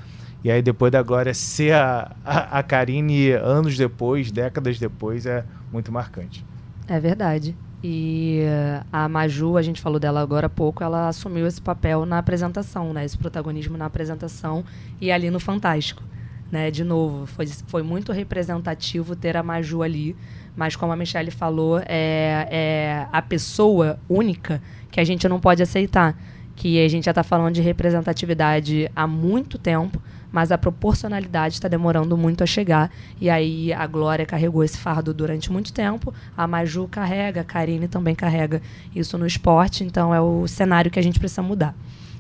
E 0.45 0.51
aí 0.51 0.63
depois 0.63 0.93
da 0.93 1.03
Glória 1.03 1.35
ser 1.35 1.75
a, 1.75 2.15
a, 2.25 2.61
a 2.61 2.63
Karine 2.63 3.33
anos 3.33 3.77
depois, 3.77 4.31
décadas 4.31 4.79
depois, 4.79 5.27
é 5.27 5.45
muito 5.73 5.91
marcante. 5.91 6.47
É 6.87 7.01
verdade. 7.01 7.57
E 7.83 8.43
uh, 8.45 8.87
a 8.93 9.09
Maju, 9.09 9.57
a 9.57 9.63
gente 9.63 9.81
falou 9.81 9.99
dela 9.99 10.21
agora 10.21 10.47
há 10.47 10.51
pouco, 10.51 10.85
ela 10.85 11.09
assumiu 11.09 11.45
esse 11.45 11.61
papel 11.61 12.07
na 12.07 12.19
apresentação, 12.19 12.93
né? 12.93 13.05
Esse 13.05 13.19
protagonismo 13.19 13.77
na 13.77 13.87
apresentação 13.87 14.65
e 15.01 15.11
ali 15.11 15.31
no 15.31 15.41
Fantástico. 15.41 16.05
Né? 16.51 16.71
De 16.71 16.83
novo, 16.83 17.27
foi, 17.27 17.47
foi 17.47 17.83
muito 17.83 18.13
representativo 18.13 19.15
ter 19.15 19.37
a 19.37 19.43
Maju 19.43 19.83
ali 19.83 20.17
mas 20.57 20.77
como 20.77 20.93
a 20.93 20.97
Michelle 20.97 21.31
falou, 21.31 21.81
é, 21.87 22.47
é 22.51 23.07
a 23.13 23.23
pessoa 23.23 23.99
única 24.09 24.61
que 24.91 25.01
a 25.01 25.05
gente 25.05 25.29
não 25.29 25.41
pode 25.41 25.63
aceitar. 25.63 26.15
Que 26.57 26.85
a 26.85 26.89
gente 26.89 27.05
já 27.05 27.13
está 27.13 27.23
falando 27.23 27.55
de 27.55 27.63
representatividade 27.63 28.91
há 28.95 29.07
muito 29.07 29.57
tempo, 29.57 30.03
mas 30.31 30.53
a 30.53 30.59
proporcionalidade 30.59 31.55
está 31.55 31.69
demorando 31.69 32.17
muito 32.17 32.45
a 32.45 32.47
chegar. 32.47 32.91
E 33.19 33.31
aí 33.31 33.73
a 33.73 33.87
Glória 33.87 34.27
carregou 34.27 34.63
esse 34.63 34.77
fardo 34.77 35.15
durante 35.15 35.51
muito 35.51 35.73
tempo, 35.73 36.13
a 36.37 36.47
Maju 36.47 36.87
carrega, 36.89 37.41
a 37.41 37.45
Karine 37.45 37.89
também 37.89 38.15
carrega 38.15 38.61
isso 38.95 39.17
no 39.17 39.27
esporte, 39.27 39.83
então 39.83 40.15
é 40.15 40.21
o 40.21 40.47
cenário 40.47 40.91
que 40.91 40.99
a 40.99 41.03
gente 41.03 41.19
precisa 41.19 41.41
mudar. 41.41 41.75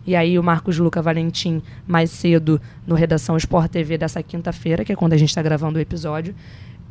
E 0.07 0.17
aí 0.17 0.39
o 0.39 0.43
Marcos 0.43 0.79
Luca 0.79 1.03
Valentim, 1.03 1.63
mais 1.87 2.11
cedo, 2.11 2.61
no 2.87 2.95
Redação 2.95 3.37
Sport 3.37 3.71
TV 3.71 3.99
dessa 3.99 4.23
quinta-feira, 4.23 4.85
que 4.85 4.93
é 4.93 4.97
quando 4.97 5.13
a 5.13 5.17
gente 5.17 5.29
está 5.29 5.43
gravando 5.43 5.79
o 5.79 5.83
episódio, 5.83 6.35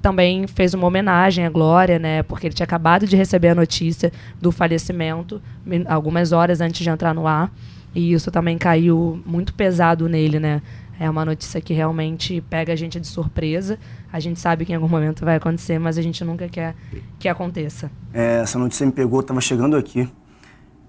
também 0.02 0.48
fez 0.48 0.74
uma 0.74 0.88
homenagem 0.88 1.46
à 1.46 1.50
Glória, 1.50 2.00
né? 2.00 2.24
Porque 2.24 2.48
ele 2.48 2.54
tinha 2.54 2.64
acabado 2.64 3.06
de 3.06 3.16
receber 3.16 3.50
a 3.50 3.56
notícia 3.56 4.12
do 4.40 4.52
falecimento 4.52 5.42
algumas 5.88 6.32
horas 6.32 6.62
antes 6.62 6.82
de 6.82 6.90
entrar 6.90 7.14
no 7.14 7.28
ar. 7.28 7.52
E 7.94 8.14
isso 8.14 8.32
também 8.32 8.58
caiu 8.58 9.20
muito 9.26 9.54
pesado 9.54 10.08
nele, 10.08 10.40
né? 10.40 10.62
É 11.00 11.10
uma 11.10 11.24
notícia 11.26 11.62
que 11.62 11.74
realmente 11.74 12.42
pega 12.50 12.74
a 12.74 12.76
gente 12.76 13.00
de 13.00 13.08
surpresa. 13.08 13.80
A 14.12 14.20
gente 14.20 14.40
sabe 14.40 14.66
que 14.66 14.72
em 14.72 14.76
algum 14.76 14.88
momento 14.88 15.26
vai 15.26 15.38
acontecer, 15.38 15.80
mas 15.80 15.98
a 15.98 16.02
gente 16.02 16.24
nunca 16.24 16.48
quer 16.48 16.76
que 17.18 17.28
aconteça. 17.28 17.90
É, 18.14 18.42
essa 18.42 18.60
notícia 18.60 18.86
me 18.86 18.92
pegou, 18.92 19.22
estava 19.22 19.40
chegando 19.40 19.76
aqui 19.78 20.10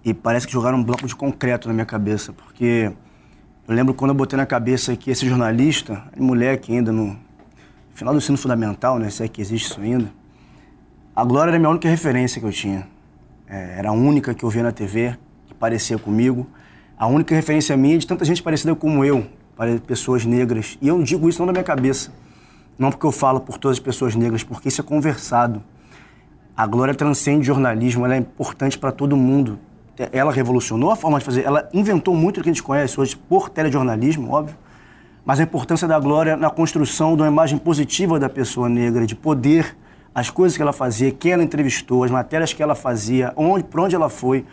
e 0.04 0.14
parece 0.14 0.46
que 0.46 0.52
jogaram 0.52 0.78
um 0.78 0.84
bloco 0.84 1.06
de 1.06 1.14
concreto 1.14 1.68
na 1.68 1.74
minha 1.74 1.86
cabeça, 1.86 2.32
porque 2.32 2.92
eu 3.68 3.74
lembro 3.74 3.94
quando 3.94 4.10
eu 4.10 4.14
botei 4.14 4.36
na 4.36 4.46
cabeça 4.46 4.96
que 4.96 5.10
esse 5.10 5.28
jornalista, 5.28 6.02
moleque 6.18 6.72
ainda 6.72 6.90
no 6.90 7.16
final 7.94 8.14
do 8.14 8.18
ensino 8.18 8.38
fundamental, 8.38 8.98
né? 8.98 9.10
Se 9.10 9.22
é 9.22 9.28
que 9.28 9.40
existe 9.40 9.70
isso 9.70 9.80
ainda. 9.80 10.10
A 11.14 11.22
Glória 11.24 11.50
era 11.50 11.56
a 11.56 11.60
minha 11.60 11.70
única 11.70 11.88
referência 11.88 12.40
que 12.40 12.46
eu 12.46 12.52
tinha. 12.52 12.88
É, 13.46 13.78
era 13.78 13.90
a 13.90 13.92
única 13.92 14.32
que 14.32 14.42
eu 14.42 14.48
via 14.48 14.62
na 14.62 14.72
TV, 14.72 15.16
que 15.46 15.54
parecia 15.54 15.98
comigo. 15.98 16.46
A 16.96 17.06
única 17.06 17.34
referência 17.34 17.76
minha 17.76 17.98
de 17.98 18.06
tanta 18.06 18.24
gente 18.24 18.42
parecida 18.42 18.74
como 18.74 19.04
eu, 19.04 19.26
para 19.56 19.78
pessoas 19.78 20.24
negras. 20.24 20.78
E 20.80 20.88
eu 20.88 20.96
não 20.96 21.04
digo 21.04 21.28
isso 21.28 21.38
não 21.40 21.46
da 21.46 21.52
minha 21.52 21.64
cabeça. 21.64 22.12
Não 22.78 22.90
porque 22.90 23.04
eu 23.04 23.12
falo 23.12 23.40
por 23.40 23.58
todas 23.58 23.76
as 23.76 23.80
pessoas 23.80 24.14
negras, 24.14 24.42
porque 24.42 24.68
isso 24.68 24.80
é 24.80 24.84
conversado. 24.84 25.62
A 26.56 26.66
Glória 26.66 26.94
transcende 26.94 27.46
jornalismo, 27.46 28.04
ela 28.04 28.14
é 28.14 28.18
importante 28.18 28.78
para 28.78 28.90
todo 28.90 29.16
mundo. 29.16 29.58
Ela 30.12 30.32
revolucionou 30.32 30.90
a 30.90 30.96
forma 30.96 31.18
de 31.18 31.24
fazer, 31.24 31.44
ela 31.44 31.68
inventou 31.72 32.14
muito 32.14 32.40
do 32.40 32.44
que 32.44 32.48
a 32.48 32.52
gente 32.52 32.62
conhece 32.62 33.00
hoje 33.00 33.16
por 33.16 33.48
telejornalismo, 33.48 34.32
óbvio 34.32 34.56
mas 35.24 35.38
a 35.38 35.42
importância 35.42 35.86
da 35.86 35.98
Glória 35.98 36.36
na 36.36 36.50
construção 36.50 37.14
de 37.14 37.22
uma 37.22 37.28
imagem 37.28 37.58
positiva 37.58 38.18
da 38.18 38.28
pessoa 38.28 38.68
negra, 38.68 39.06
de 39.06 39.14
poder, 39.14 39.76
as 40.14 40.30
coisas 40.30 40.56
que 40.56 40.62
ela 40.62 40.72
fazia, 40.72 41.10
quem 41.12 41.32
ela 41.32 41.42
entrevistou, 41.44 42.02
as 42.02 42.10
matérias 42.10 42.52
que 42.52 42.62
ela 42.62 42.74
fazia, 42.74 43.32
onde, 43.36 43.64
para 43.64 43.82
onde 43.82 43.94
ela 43.94 44.08
foi. 44.08 44.44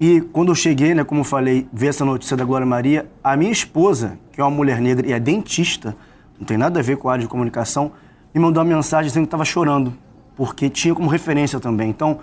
E 0.00 0.20
quando 0.20 0.50
eu 0.50 0.54
cheguei, 0.54 0.94
né, 0.94 1.04
como 1.04 1.20
eu 1.20 1.24
falei, 1.24 1.66
ver 1.72 1.88
essa 1.88 2.04
notícia 2.04 2.36
da 2.36 2.44
Glória 2.44 2.66
Maria, 2.66 3.06
a 3.22 3.36
minha 3.36 3.52
esposa, 3.52 4.18
que 4.32 4.40
é 4.40 4.44
uma 4.44 4.50
mulher 4.50 4.80
negra 4.80 5.06
e 5.06 5.12
é 5.12 5.20
dentista, 5.20 5.94
não 6.38 6.46
tem 6.46 6.56
nada 6.56 6.80
a 6.80 6.82
ver 6.82 6.96
com 6.96 7.08
a 7.08 7.12
área 7.12 7.22
de 7.22 7.28
comunicação, 7.28 7.92
me 8.32 8.40
mandou 8.40 8.62
uma 8.62 8.74
mensagem 8.74 9.08
dizendo 9.08 9.24
que 9.24 9.28
estava 9.28 9.44
chorando, 9.44 9.92
porque 10.34 10.68
tinha 10.68 10.94
como 10.94 11.08
referência 11.08 11.60
também. 11.60 11.90
Então, 11.90 12.18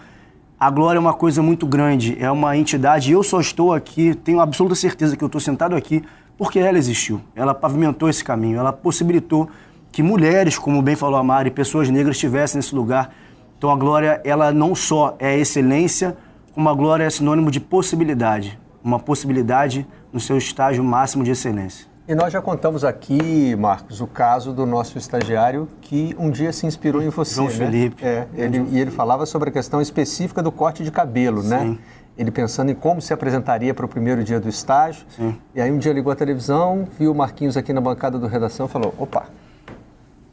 a 0.62 0.70
Glória 0.70 1.00
é 1.00 1.02
uma 1.02 1.16
coisa 1.16 1.42
muito 1.42 1.66
grande, 1.66 2.16
é 2.20 2.30
uma 2.30 2.56
entidade, 2.56 3.12
eu 3.12 3.24
só 3.24 3.42
estou 3.42 3.74
aqui, 3.74 4.14
tenho 4.14 4.40
absoluta 4.40 4.76
certeza 4.76 5.18
que 5.18 5.24
eu 5.24 5.26
estou 5.26 5.42
sentado 5.42 5.76
aqui 5.76 6.04
porque 6.38 6.60
ela 6.60 6.78
existiu. 6.78 7.20
Ela 7.36 7.52
pavimentou 7.56 8.08
esse 8.08 8.24
caminho, 8.24 8.60
ela 8.60 8.72
possibilitou 8.72 9.50
que 9.92 10.04
mulheres, 10.04 10.60
como 10.60 10.80
bem 10.84 10.96
falou 10.96 11.18
a 11.18 11.24
Mari, 11.24 11.50
pessoas 11.50 11.90
negras 11.90 12.16
estivessem 12.16 12.60
nesse 12.60 12.76
lugar. 12.76 13.12
Então 13.58 13.72
a 13.72 13.76
glória, 13.76 14.22
ela 14.24 14.52
não 14.54 14.76
só 14.76 15.16
é 15.18 15.36
excelência, 15.36 16.16
como 16.54 16.70
a 16.70 16.76
glória 16.76 17.06
é 17.06 17.10
sinônimo 17.10 17.50
de 17.50 17.60
possibilidade, 17.60 18.60
uma 18.84 19.00
possibilidade 19.00 19.88
no 20.14 20.20
seu 20.20 20.38
estágio 20.38 20.84
máximo 20.84 21.24
de 21.24 21.32
excelência. 21.32 21.88
E 22.08 22.16
nós 22.16 22.34
já 22.34 22.42
contamos 22.42 22.84
aqui, 22.84 23.56
Marcos, 23.56 24.02
o 24.02 24.08
caso 24.08 24.52
do 24.52 24.66
nosso 24.66 24.98
estagiário 24.98 25.68
que 25.82 26.16
um 26.18 26.32
dia 26.32 26.52
se 26.52 26.66
inspirou 26.66 27.02
em 27.02 27.10
você. 27.10 27.36
João 27.36 27.48
né? 27.48 27.54
Felipe. 27.54 28.06
É, 28.06 28.28
ele, 28.34 28.68
e 28.72 28.80
ele 28.80 28.92
falava 28.92 29.26
sobre 29.26 29.50
a 29.50 29.52
questão 29.52 29.80
específica 29.80 30.42
do 30.42 30.52
corte 30.52 30.84
de 30.84 30.92
cabelo, 30.92 31.44
né? 31.44 31.60
Sim. 31.60 31.70
né? 31.72 31.78
ele 32.18 32.30
pensando 32.30 32.70
em 32.70 32.76
como 32.76 33.02
se 33.02 33.14
apresentaria 33.14 33.74
para 33.74 33.86
o 33.86 33.90
primeiro 33.90 34.24
dia 34.24 34.40
do 34.40 34.50
estágio. 34.50 35.06
Sim. 35.10 35.36
E 35.56 35.62
aí 35.62 35.72
um 35.72 35.78
dia 35.78 35.94
ligou 35.94 36.12
a 36.12 36.16
televisão, 36.16 36.88
viu 37.00 37.12
o 37.12 37.16
Marquinhos 37.16 37.58
aqui 37.58 37.74
na 37.74 37.82
bancada 37.82 38.20
do 38.20 38.28
redação 38.28 38.66
e 38.66 38.70
falou: 38.70 38.94
opa, 38.98 39.28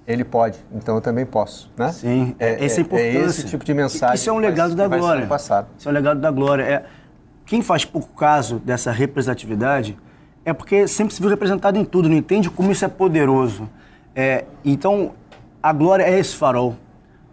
ele 0.07 0.25
pode, 0.25 0.59
então 0.73 0.97
eu 0.97 1.01
também 1.01 1.25
posso, 1.25 1.71
né? 1.77 1.93
Sim, 1.93 2.35
é, 2.39 2.65
essa 2.65 2.81
é, 2.81 2.83
importância. 2.83 3.19
É 3.19 3.25
esse 3.25 3.47
tipo 3.47 3.65
de 3.65 3.75
mensagem. 3.75 4.17
Isso 4.17 4.29
é 4.29 4.33
um 4.33 4.39
legado 4.39 4.75
da 4.75 4.89
glória. 4.89 5.29
Isso 5.77 5.89
é 5.89 5.91
um 5.91 5.95
legado 5.95 6.21
da 6.21 6.31
glória. 6.31 6.63
É, 6.63 6.85
quem 7.47 7.63
faz 7.63 7.85
pouco 7.85 8.09
caso 8.15 8.59
dessa 8.59 8.91
representatividade 8.91 9.97
é 10.45 10.53
porque 10.53 10.89
sempre 10.89 11.15
se 11.15 11.21
viu 11.21 11.31
representado 11.31 11.79
em 11.79 11.85
tudo, 11.85 12.09
não 12.09 12.17
entende 12.17 12.49
como 12.49 12.71
isso 12.71 12.85
é 12.85 12.89
poderoso. 12.89 13.69
É, 14.15 14.45
então, 14.65 15.13
a 15.63 15.73
glória 15.73 16.05
é 16.05 16.19
esse 16.19 16.35
farol. 16.35 16.77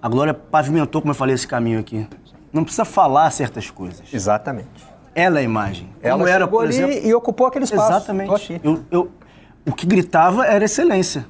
A 0.01 0.09
glória 0.09 0.33
pavimentou, 0.33 1.01
como 1.01 1.11
eu 1.11 1.15
falei, 1.15 1.33
esse 1.33 1.47
caminho 1.47 1.79
aqui 1.79 2.07
não 2.55 2.63
precisa 2.63 2.85
falar 2.85 3.29
certas 3.31 3.69
coisas. 3.69 4.01
Exatamente. 4.13 4.69
Ela 5.13 5.39
é 5.39 5.41
a 5.41 5.43
imagem. 5.43 5.89
Ela 6.01 6.17
Como 6.17 6.27
era, 6.27 6.47
por 6.47 6.65
exemplo, 6.65 6.93
e 6.93 7.13
ocupou 7.13 7.47
aquele 7.47 7.65
espaço. 7.65 7.91
Exatamente. 7.91 8.61
Eu, 8.63 8.79
eu, 8.89 9.11
o 9.65 9.73
que 9.73 9.85
gritava 9.85 10.45
era 10.45 10.63
excelência. 10.63 11.25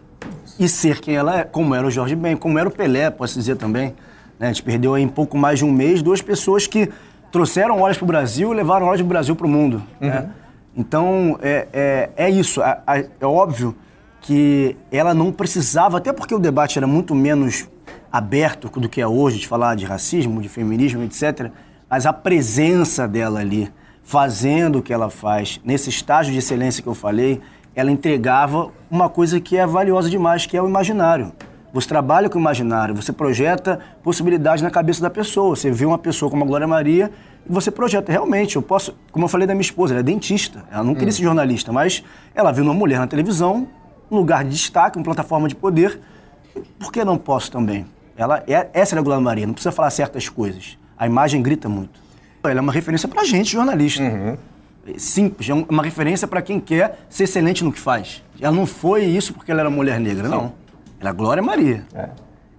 E 0.59 0.69
ser 0.69 1.01
quem 1.01 1.15
ela 1.15 1.39
é, 1.39 1.43
como 1.43 1.73
era 1.73 1.85
o 1.85 1.91
Jorge 1.91 2.15
Ben, 2.15 2.37
como 2.37 2.59
era 2.59 2.69
o 2.69 2.71
Pelé, 2.71 3.09
posso 3.09 3.37
dizer 3.37 3.57
também. 3.57 3.95
Né? 4.39 4.47
A 4.47 4.47
gente 4.47 4.61
perdeu 4.61 4.95
em 4.97 5.07
pouco 5.07 5.35
mais 5.35 5.59
de 5.59 5.65
um 5.65 5.71
mês 5.71 6.01
duas 6.01 6.21
pessoas 6.21 6.67
que 6.67 6.91
trouxeram 7.31 7.81
olhos 7.81 7.97
para 7.97 8.05
o 8.05 8.07
Brasil 8.07 8.53
e 8.53 8.55
levaram 8.55 8.85
olhos 8.85 9.01
do 9.01 9.07
Brasil 9.07 9.35
para 9.35 9.47
o 9.47 9.49
mundo. 9.49 9.83
Né? 9.99 10.07
Uhum. 10.07 10.13
Né? 10.13 10.29
Então, 10.75 11.39
é, 11.41 11.67
é, 11.71 12.09
é 12.15 12.29
isso. 12.29 12.61
É, 12.61 13.09
é 13.19 13.25
óbvio 13.25 13.75
que 14.21 14.75
ela 14.91 15.13
não 15.13 15.31
precisava, 15.31 15.97
até 15.97 16.11
porque 16.11 16.33
o 16.33 16.39
debate 16.39 16.77
era 16.77 16.87
muito 16.87 17.13
menos 17.13 17.69
aberto 18.11 18.69
do 18.79 18.89
que 18.89 18.99
é 18.99 19.07
hoje, 19.07 19.39
de 19.39 19.47
falar 19.47 19.75
de 19.75 19.85
racismo, 19.85 20.41
de 20.41 20.49
feminismo, 20.49 21.03
etc. 21.03 21.51
Mas 21.89 22.05
a 22.05 22.13
presença 22.13 23.07
dela 23.07 23.39
ali, 23.39 23.71
fazendo 24.03 24.79
o 24.79 24.81
que 24.81 24.93
ela 24.93 25.09
faz, 25.09 25.61
nesse 25.63 25.89
estágio 25.89 26.33
de 26.33 26.39
excelência 26.39 26.81
que 26.81 26.89
eu 26.89 26.95
falei, 26.95 27.41
ela 27.75 27.91
entregava 27.91 28.71
uma 28.89 29.09
coisa 29.09 29.39
que 29.39 29.57
é 29.57 29.67
valiosa 29.67 30.09
demais, 30.09 30.45
que 30.45 30.55
é 30.55 30.61
o 30.61 30.67
imaginário. 30.67 31.33
Você 31.75 31.89
trabalha 31.89 32.29
com 32.29 32.37
o 32.37 32.41
imaginário, 32.41 32.95
você 32.95 33.11
projeta 33.11 33.81
possibilidades 34.01 34.61
na 34.61 34.71
cabeça 34.71 35.01
da 35.01 35.09
pessoa. 35.09 35.57
Você 35.57 35.69
vê 35.69 35.85
uma 35.85 35.97
pessoa 35.97 36.31
como 36.31 36.41
a 36.41 36.47
Glória 36.47 36.65
Maria 36.65 37.11
e 37.45 37.51
você 37.51 37.69
projeta. 37.69 38.13
Realmente, 38.13 38.55
eu 38.55 38.61
posso. 38.61 38.95
Como 39.11 39.25
eu 39.25 39.27
falei 39.27 39.45
da 39.45 39.53
minha 39.53 39.61
esposa, 39.61 39.93
ela 39.93 39.99
é 39.99 40.03
dentista. 40.03 40.63
Ela 40.71 40.85
não 40.85 40.93
queria 40.93 41.09
hum. 41.09 41.11
ser 41.11 41.23
jornalista, 41.23 41.73
mas 41.73 42.01
ela 42.33 42.53
viu 42.53 42.63
uma 42.63 42.73
mulher 42.73 42.97
na 42.97 43.07
televisão, 43.07 43.67
um 44.09 44.15
lugar 44.15 44.45
de 44.45 44.51
destaque, 44.51 44.97
uma 44.97 45.03
plataforma 45.03 45.49
de 45.49 45.55
poder. 45.55 45.99
Por 46.79 46.93
que 46.93 47.03
não 47.03 47.17
posso 47.17 47.51
também? 47.51 47.85
Ela 48.15 48.41
é, 48.47 48.69
essa 48.71 48.95
é 48.95 48.99
a 48.99 49.01
Glória 49.01 49.21
Maria, 49.21 49.45
não 49.45 49.53
precisa 49.53 49.73
falar 49.73 49.89
certas 49.89 50.29
coisas. 50.29 50.77
A 50.97 51.05
imagem 51.05 51.41
grita 51.41 51.67
muito. 51.67 51.99
Ela 52.45 52.59
é 52.59 52.61
uma 52.61 52.71
referência 52.71 53.09
pra 53.09 53.25
gente, 53.25 53.51
jornalista. 53.51 54.01
Uhum. 54.01 54.37
É 54.87 54.97
simples, 54.97 55.49
é 55.49 55.53
uma 55.53 55.83
referência 55.83 56.25
para 56.25 56.41
quem 56.41 56.57
quer 56.57 57.05
ser 57.09 57.25
excelente 57.25 57.65
no 57.65 57.71
que 57.73 57.81
faz. 57.81 58.23
Ela 58.39 58.55
não 58.55 58.65
foi 58.65 59.03
isso 59.03 59.33
porque 59.33 59.51
ela 59.51 59.59
era 59.59 59.69
mulher 59.69 59.99
negra, 59.99 60.29
não. 60.29 60.63
Ela 61.05 61.11
é 61.11 61.13
Glória 61.13 61.43
Maria, 61.43 61.85
é. 61.93 62.09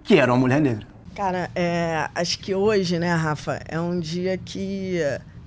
que 0.05 0.15
era 0.15 0.33
uma 0.33 0.39
mulher 0.39 0.61
negra. 0.61 0.87
Cara, 1.17 1.51
é, 1.53 2.09
acho 2.15 2.39
que 2.39 2.55
hoje, 2.55 2.97
né, 2.97 3.13
Rafa, 3.13 3.61
é 3.67 3.81
um 3.81 3.99
dia 3.99 4.39
que 4.39 5.01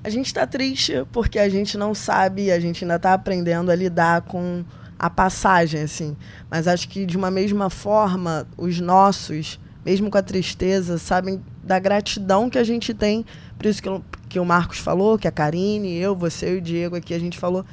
a 0.03 0.09
gente 0.09 0.25
está 0.25 0.45
triste 0.45 1.05
porque 1.09 1.39
a 1.39 1.47
gente 1.47 1.77
não 1.77 1.95
sabe, 1.95 2.51
a 2.51 2.59
gente 2.59 2.83
ainda 2.83 2.97
está 2.97 3.13
aprendendo 3.13 3.71
a 3.71 3.75
lidar 3.75 4.23
com 4.23 4.65
a 4.97 5.09
passagem, 5.09 5.81
assim. 5.81 6.17
Mas 6.51 6.67
acho 6.67 6.89
que 6.89 7.05
de 7.05 7.15
uma 7.15 7.31
mesma 7.31 7.69
forma, 7.69 8.45
os 8.57 8.81
nossos, 8.81 9.57
mesmo 9.85 10.11
com 10.11 10.17
a 10.17 10.21
tristeza, 10.21 10.97
sabem 10.97 11.41
da 11.63 11.79
gratidão 11.79 12.49
que 12.49 12.57
a 12.57 12.65
gente 12.65 12.93
tem. 12.93 13.25
Por 13.57 13.65
isso 13.65 13.81
que, 13.81 13.89
que 14.27 14.39
o 14.41 14.43
Marcos 14.43 14.79
falou, 14.79 15.17
que 15.17 15.27
a 15.27 15.31
Karine, 15.31 15.95
eu, 15.95 16.13
você 16.17 16.53
e 16.53 16.57
o 16.57 16.61
Diego 16.61 16.97
aqui, 16.97 17.13
a 17.13 17.19
gente 17.19 17.39
falou 17.39 17.65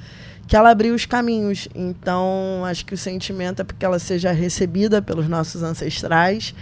que 0.47 0.57
ela 0.57 0.71
abriu 0.71 0.95
os 0.95 1.07
caminhos. 1.07 1.69
Então, 1.75 2.65
acho 2.65 2.85
que 2.87 2.95
o 2.95 2.99
sentimento 2.99 3.63
é 3.63 3.65
porque 3.65 3.85
ela 3.85 3.99
seja 3.99 4.33
recebida 4.33 5.03
pelos 5.03 5.29
nossos 5.29 5.63
ancestrais 5.63 6.55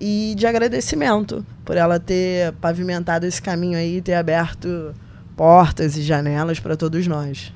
e 0.00 0.34
de 0.36 0.46
agradecimento 0.46 1.44
por 1.64 1.76
ela 1.76 1.98
ter 1.98 2.52
pavimentado 2.54 3.26
esse 3.26 3.40
caminho 3.40 3.78
aí, 3.78 4.00
ter 4.00 4.14
aberto 4.14 4.94
portas 5.36 5.96
e 5.96 6.02
janelas 6.02 6.60
para 6.60 6.76
todos 6.76 7.06
nós. 7.06 7.52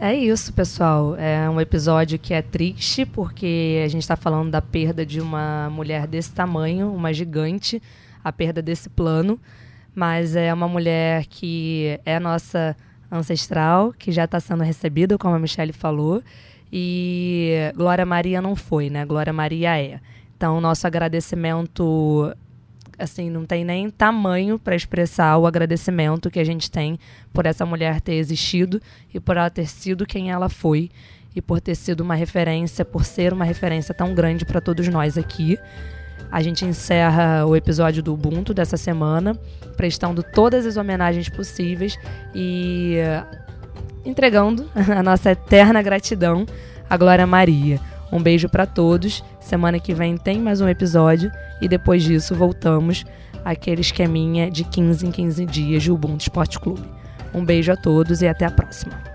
É 0.00 0.14
isso, 0.14 0.52
pessoal. 0.52 1.14
É 1.16 1.48
um 1.48 1.60
episódio 1.60 2.18
que 2.18 2.34
é 2.34 2.42
triste 2.42 3.06
porque 3.06 3.82
a 3.84 3.88
gente 3.88 4.02
está 4.02 4.16
falando 4.16 4.50
da 4.50 4.60
perda 4.60 5.06
de 5.06 5.20
uma 5.20 5.70
mulher 5.70 6.06
desse 6.06 6.32
tamanho, 6.32 6.92
uma 6.92 7.12
gigante, 7.12 7.80
a 8.22 8.32
perda 8.32 8.60
desse 8.60 8.88
plano. 8.88 9.40
Mas 9.94 10.34
é 10.34 10.52
uma 10.52 10.66
mulher 10.66 11.26
que 11.26 12.00
é 12.04 12.18
nossa 12.18 12.76
ancestral, 13.14 13.92
que 13.92 14.10
já 14.12 14.24
está 14.24 14.40
sendo 14.40 14.62
recebida, 14.62 15.16
como 15.16 15.34
a 15.34 15.38
Michelle 15.38 15.72
falou. 15.72 16.22
E 16.72 17.72
Glória 17.76 18.04
Maria 18.04 18.42
não 18.42 18.56
foi, 18.56 18.90
né? 18.90 19.04
Glória 19.04 19.32
Maria 19.32 19.78
é. 19.80 20.00
Então, 20.36 20.60
nosso 20.60 20.86
agradecimento 20.86 22.34
assim, 22.98 23.28
não 23.28 23.44
tem 23.44 23.64
nem 23.64 23.90
tamanho 23.90 24.58
para 24.58 24.76
expressar 24.76 25.36
o 25.38 25.46
agradecimento 25.46 26.30
que 26.30 26.38
a 26.38 26.44
gente 26.44 26.70
tem 26.70 26.98
por 27.32 27.44
essa 27.46 27.66
mulher 27.66 28.00
ter 28.00 28.14
existido 28.14 28.80
e 29.12 29.18
por 29.18 29.36
ela 29.36 29.50
ter 29.50 29.68
sido 29.68 30.06
quem 30.06 30.30
ela 30.30 30.48
foi 30.48 30.90
e 31.34 31.42
por 31.42 31.60
ter 31.60 31.74
sido 31.74 32.02
uma 32.02 32.14
referência, 32.14 32.84
por 32.84 33.04
ser 33.04 33.32
uma 33.32 33.44
referência 33.44 33.92
tão 33.92 34.14
grande 34.14 34.44
para 34.44 34.60
todos 34.60 34.86
nós 34.88 35.18
aqui. 35.18 35.58
A 36.30 36.42
gente 36.42 36.64
encerra 36.64 37.46
o 37.46 37.54
episódio 37.54 38.02
do 38.02 38.12
Ubuntu 38.12 38.52
dessa 38.52 38.76
semana, 38.76 39.38
prestando 39.76 40.22
todas 40.22 40.66
as 40.66 40.76
homenagens 40.76 41.28
possíveis 41.28 41.96
e 42.34 42.96
entregando 44.04 44.68
a 44.74 45.02
nossa 45.02 45.30
eterna 45.30 45.80
gratidão 45.82 46.44
à 46.88 46.96
Glória 46.96 47.26
Maria. 47.26 47.80
Um 48.12 48.22
beijo 48.22 48.48
para 48.48 48.66
todos. 48.66 49.24
Semana 49.40 49.78
que 49.78 49.94
vem 49.94 50.16
tem 50.16 50.40
mais 50.40 50.60
um 50.60 50.68
episódio 50.68 51.30
e 51.60 51.68
depois 51.68 52.02
disso 52.02 52.34
voltamos 52.34 53.04
àquele 53.44 53.80
esqueminha 53.80 54.50
de 54.50 54.64
15 54.64 55.06
em 55.06 55.10
15 55.10 55.46
dias 55.46 55.82
de 55.82 55.90
Ubuntu 55.90 56.22
Esporte 56.22 56.58
Clube. 56.58 56.84
Um 57.32 57.44
beijo 57.44 57.72
a 57.72 57.76
todos 57.76 58.22
e 58.22 58.28
até 58.28 58.44
a 58.44 58.50
próxima. 58.50 59.13